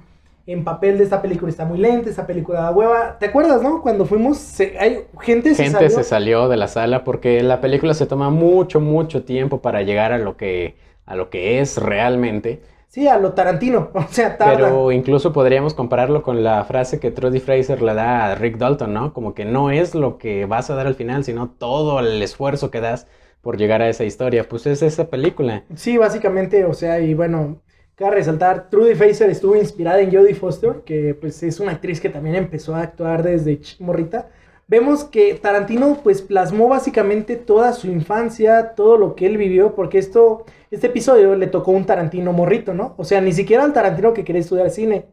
en 0.48 0.64
papel 0.64 0.98
de 0.98 1.04
esta 1.06 1.22
película 1.22 1.50
está 1.52 1.66
muy 1.66 1.78
lenta, 1.78 2.10
esta 2.10 2.26
película 2.28 2.62
da 2.62 2.72
hueva. 2.72 3.20
¿Te 3.20 3.28
acuerdas, 3.28 3.62
no? 3.62 3.82
Cuando 3.84 4.06
fuimos, 4.06 4.38
se- 4.40 4.78
hay 4.80 5.06
gente, 5.22 5.56
se 5.56 5.66
Gente 5.66 5.68
salió. 5.68 5.90
se 5.90 6.04
salió 6.04 6.48
de 6.50 6.58
la 6.58 6.68
sala 6.68 7.04
porque 7.04 7.44
la 7.44 7.62
película 7.62 7.94
se 7.94 8.06
toma 8.08 8.30
mucho, 8.30 8.80
mucho 8.80 9.24
tiempo 9.26 9.62
para 9.62 9.82
llegar 9.84 10.12
a 10.14 10.18
lo 10.18 10.38
que, 10.38 10.78
a 11.06 11.16
lo 11.16 11.30
que 11.30 11.60
es 11.60 11.78
realmente. 11.78 12.62
Sí, 12.88 13.08
a 13.08 13.18
lo 13.20 13.34
Tarantino, 13.34 13.92
o 13.94 14.04
sea, 14.10 14.38
tarda. 14.38 14.56
Pero 14.56 14.92
incluso 14.92 15.34
podríamos 15.34 15.74
compararlo 15.74 16.24
con 16.24 16.44
la 16.44 16.64
frase 16.66 17.00
que 17.00 17.12
Trudy 17.12 17.40
Fraser 17.40 17.82
le 17.82 17.94
da 17.94 18.28
a 18.32 18.36
Rick 18.36 18.58
Dalton, 18.58 18.94
¿no? 18.94 19.14
Como 19.14 19.34
que 19.34 19.46
no 19.46 19.72
es 19.72 19.94
lo 19.96 20.18
que 20.18 20.46
vas 20.46 20.70
a 20.70 20.76
dar 20.76 20.88
al 20.88 20.96
final, 20.96 21.24
sino 21.24 21.50
todo 21.50 22.00
el 22.00 22.22
esfuerzo 22.24 22.72
que 22.72 22.80
das 22.82 23.08
por 23.42 23.58
llegar 23.58 23.82
a 23.82 23.90
esa 23.90 24.06
historia. 24.06 24.48
Pues 24.48 24.66
es 24.68 24.82
esa 24.84 25.10
película. 25.10 25.66
Sí, 25.76 25.98
básicamente, 25.98 26.66
o 26.66 26.74
sea, 26.74 27.00
y 27.00 27.14
bueno, 27.14 27.62
cabe 27.98 28.18
resaltar, 28.18 28.70
Trudy 28.70 28.94
Fraser 28.96 29.30
estuvo 29.30 29.56
inspirada 29.56 30.00
en 30.00 30.12
Jodie 30.12 30.36
Foster, 30.36 30.84
que 30.86 31.16
pues 31.16 31.42
es 31.42 31.60
una 31.60 31.72
actriz 31.74 32.00
que 32.00 32.10
también 32.10 32.36
empezó 32.36 32.76
a 32.76 32.84
actuar 32.84 33.24
desde 33.24 33.60
morrita. 33.80 34.30
Vemos 34.68 35.04
que 35.04 35.34
Tarantino 35.34 36.00
pues 36.04 36.22
plasmó 36.22 36.68
básicamente 36.68 37.38
toda 37.38 37.74
su 37.74 37.88
infancia, 37.88 38.76
todo 38.76 38.98
lo 38.98 39.16
que 39.16 39.26
él 39.26 39.38
vivió, 39.38 39.74
porque 39.74 39.98
esto, 39.98 40.46
este 40.70 40.88
episodio 40.88 41.36
le 41.36 41.48
tocó 41.48 41.72
un 41.72 41.86
Tarantino 41.86 42.34
morrito, 42.34 42.74
¿no? 42.74 42.94
O 42.98 43.04
sea, 43.04 43.20
ni 43.20 43.32
siquiera 43.34 43.64
al 43.64 43.74
Tarantino 43.74 44.14
que 44.14 44.24
quería 44.24 44.42
estudiar 44.42 44.70
cine. 44.70 45.08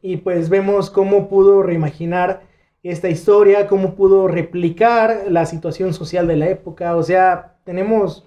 Y 0.00 0.18
pues 0.18 0.48
vemos 0.48 0.90
cómo 0.90 1.28
pudo 1.28 1.62
reimaginar 1.62 2.42
esta 2.82 3.10
historia, 3.10 3.66
cómo 3.68 3.94
pudo 3.94 4.28
replicar 4.28 5.24
la 5.28 5.44
situación 5.44 5.92
social 5.92 6.26
de 6.26 6.36
la 6.36 6.48
época. 6.48 6.96
O 6.96 7.02
sea, 7.02 7.56
tenemos 7.64 8.26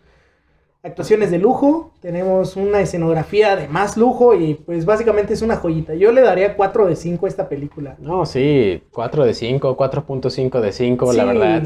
actuaciones 0.84 1.32
de 1.32 1.40
lujo, 1.40 1.94
tenemos 2.02 2.58
una 2.58 2.82
escenografía 2.82 3.56
de 3.56 3.70
más 3.70 3.96
lujo 3.96 4.36
y 4.36 4.56
pues 4.56 4.86
básicamente 4.86 5.34
es 5.34 5.42
una 5.42 5.56
joyita. 5.56 5.96
Yo 5.96 6.12
le 6.12 6.22
daría 6.22 6.56
4 6.56 6.88
de 6.88 6.96
5 6.96 7.26
a 7.26 7.30
esta 7.30 7.50
película. 7.50 7.96
No, 8.00 8.26
sí, 8.26 8.84
4 8.92 9.24
de 9.24 9.34
5, 9.34 9.78
4.5 9.78 10.60
de 10.60 10.72
5, 10.72 11.14
la 11.14 11.26
verdad. 11.26 11.64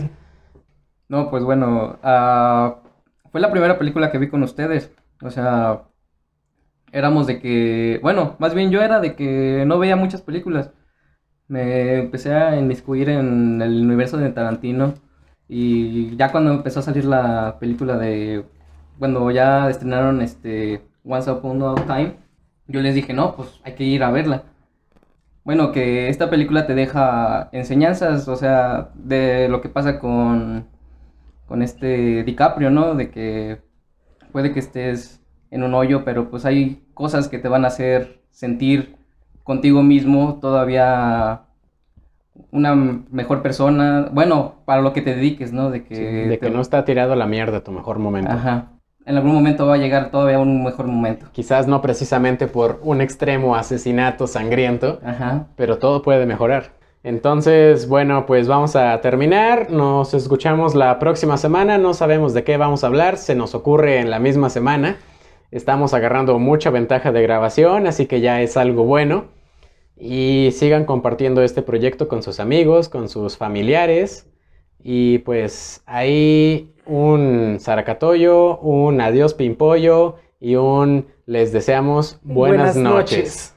No, 1.09 1.32
pues 1.32 1.43
bueno, 1.43 1.97
ah, 2.03 2.82
fue 3.32 3.41
la 3.41 3.51
primera 3.51 3.80
película 3.80 4.11
que 4.11 4.20
vi 4.20 4.30
con 4.30 4.43
ustedes. 4.43 4.91
O 5.24 5.32
sea, 5.32 5.86
éramos 6.91 7.26
de 7.26 7.39
que, 7.39 7.99
bueno, 8.03 8.36
más 8.38 8.53
bien 8.53 8.70
yo 8.70 8.82
era 8.82 8.99
de 8.99 9.15
que 9.15 9.63
no 9.65 9.80
veía 9.80 9.95
muchas 9.95 10.22
películas. 10.22 10.72
Me 11.47 11.95
empecé 11.95 12.34
a 12.36 12.57
inmiscuir 12.57 13.09
en 13.09 13.61
el 13.61 13.82
universo 13.84 14.18
de 14.18 14.30
Tarantino 14.30 14.93
y 15.47 16.15
ya 16.18 16.32
cuando 16.32 16.51
empezó 16.51 16.82
a 16.82 16.84
salir 16.84 17.05
la 17.05 17.57
película 17.59 17.97
de, 17.97 18.43
bueno, 18.99 19.29
ya 19.31 19.69
estrenaron 19.69 20.21
este 20.21 20.81
Once 21.05 21.29
Upon 21.29 21.61
a 21.63 21.75
Time, 21.85 22.15
yo 22.67 22.81
les 22.81 22.95
dije, 22.95 23.13
no, 23.13 23.35
pues 23.35 23.59
hay 23.63 23.73
que 23.73 23.83
ir 23.83 24.03
a 24.03 24.11
verla. 24.11 24.43
Bueno, 25.43 25.71
que 25.71 26.09
esta 26.09 26.29
película 26.29 26.67
te 26.67 26.75
deja 26.75 27.49
enseñanzas, 27.53 28.27
o 28.27 28.35
sea, 28.35 28.89
de 28.95 29.47
lo 29.47 29.61
que 29.61 29.69
pasa 29.69 29.99
con, 29.99 30.67
con 31.47 31.61
este 31.61 32.23
DiCaprio, 32.23 32.69
¿no? 32.69 32.95
De 32.95 33.09
que 33.09 33.61
puede 34.33 34.51
que 34.51 34.59
estés 34.59 35.23
en 35.49 35.63
un 35.63 35.73
hoyo, 35.73 36.03
pero 36.03 36.29
pues 36.29 36.45
hay 36.45 36.85
cosas 36.93 37.29
que 37.29 37.39
te 37.39 37.47
van 37.47 37.63
a 37.63 37.69
hacer 37.69 38.21
sentir 38.31 38.97
contigo 39.43 39.81
mismo 39.83 40.39
todavía 40.41 41.43
una 42.51 42.75
mejor 42.75 43.41
persona. 43.41 44.09
Bueno, 44.11 44.55
para 44.65 44.81
lo 44.81 44.91
que 44.91 45.01
te 45.01 45.15
dediques, 45.15 45.53
¿no? 45.53 45.71
De 45.71 45.85
que, 45.85 45.95
Sí, 45.95 46.03
de 46.03 46.39
que 46.39 46.49
no 46.49 46.59
está 46.59 46.83
tirado 46.83 47.13
a 47.13 47.15
la 47.15 47.25
mierda 47.25 47.63
tu 47.63 47.71
mejor 47.71 47.99
momento. 47.99 48.31
Ajá. 48.31 48.76
En 49.07 49.15
algún 49.15 49.33
momento 49.33 49.65
va 49.65 49.75
a 49.75 49.77
llegar 49.77 50.11
todavía 50.11 50.37
un 50.37 50.65
mejor 50.65 50.85
momento. 50.85 51.27
Quizás 51.31 51.65
no 51.65 51.81
precisamente 51.81 52.45
por 52.47 52.81
un 52.83 52.99
extremo 52.99 53.55
asesinato 53.55 54.27
sangriento, 54.27 54.99
Ajá. 55.01 55.47
pero 55.55 55.77
todo 55.77 56.01
puede 56.01 56.25
mejorar. 56.25 56.73
Entonces, 57.03 57.87
bueno, 57.87 58.25
pues 58.25 58.49
vamos 58.49 58.75
a 58.75 58.99
terminar. 58.99 59.71
Nos 59.71 60.13
escuchamos 60.13 60.75
la 60.75 60.99
próxima 60.99 61.37
semana. 61.37 61.77
No 61.77 61.93
sabemos 61.93 62.33
de 62.33 62.43
qué 62.43 62.57
vamos 62.57 62.83
a 62.83 62.87
hablar. 62.87 63.15
Se 63.15 63.33
nos 63.33 63.55
ocurre 63.55 63.99
en 63.99 64.09
la 64.09 64.19
misma 64.19 64.49
semana. 64.49 64.97
Estamos 65.51 65.93
agarrando 65.93 66.37
mucha 66.37 66.69
ventaja 66.69 67.13
de 67.13 67.21
grabación, 67.21 67.87
así 67.87 68.07
que 68.07 68.19
ya 68.19 68.41
es 68.41 68.57
algo 68.57 68.83
bueno. 68.83 69.27
Y 69.95 70.49
sigan 70.51 70.83
compartiendo 70.83 71.43
este 71.43 71.61
proyecto 71.61 72.09
con 72.09 72.23
sus 72.23 72.41
amigos, 72.41 72.89
con 72.89 73.07
sus 73.07 73.37
familiares. 73.37 74.29
Y 74.83 75.19
pues 75.19 75.81
ahí 75.85 76.73
un 76.88 77.57
zaracatoyo, 77.59 78.59
un 78.59 79.01
adiós 79.01 79.33
pimpollo 79.33 80.15
y 80.39 80.55
un 80.55 81.07
les 81.25 81.51
deseamos 81.51 82.19
buenas, 82.23 82.75
noches. 82.75 83.56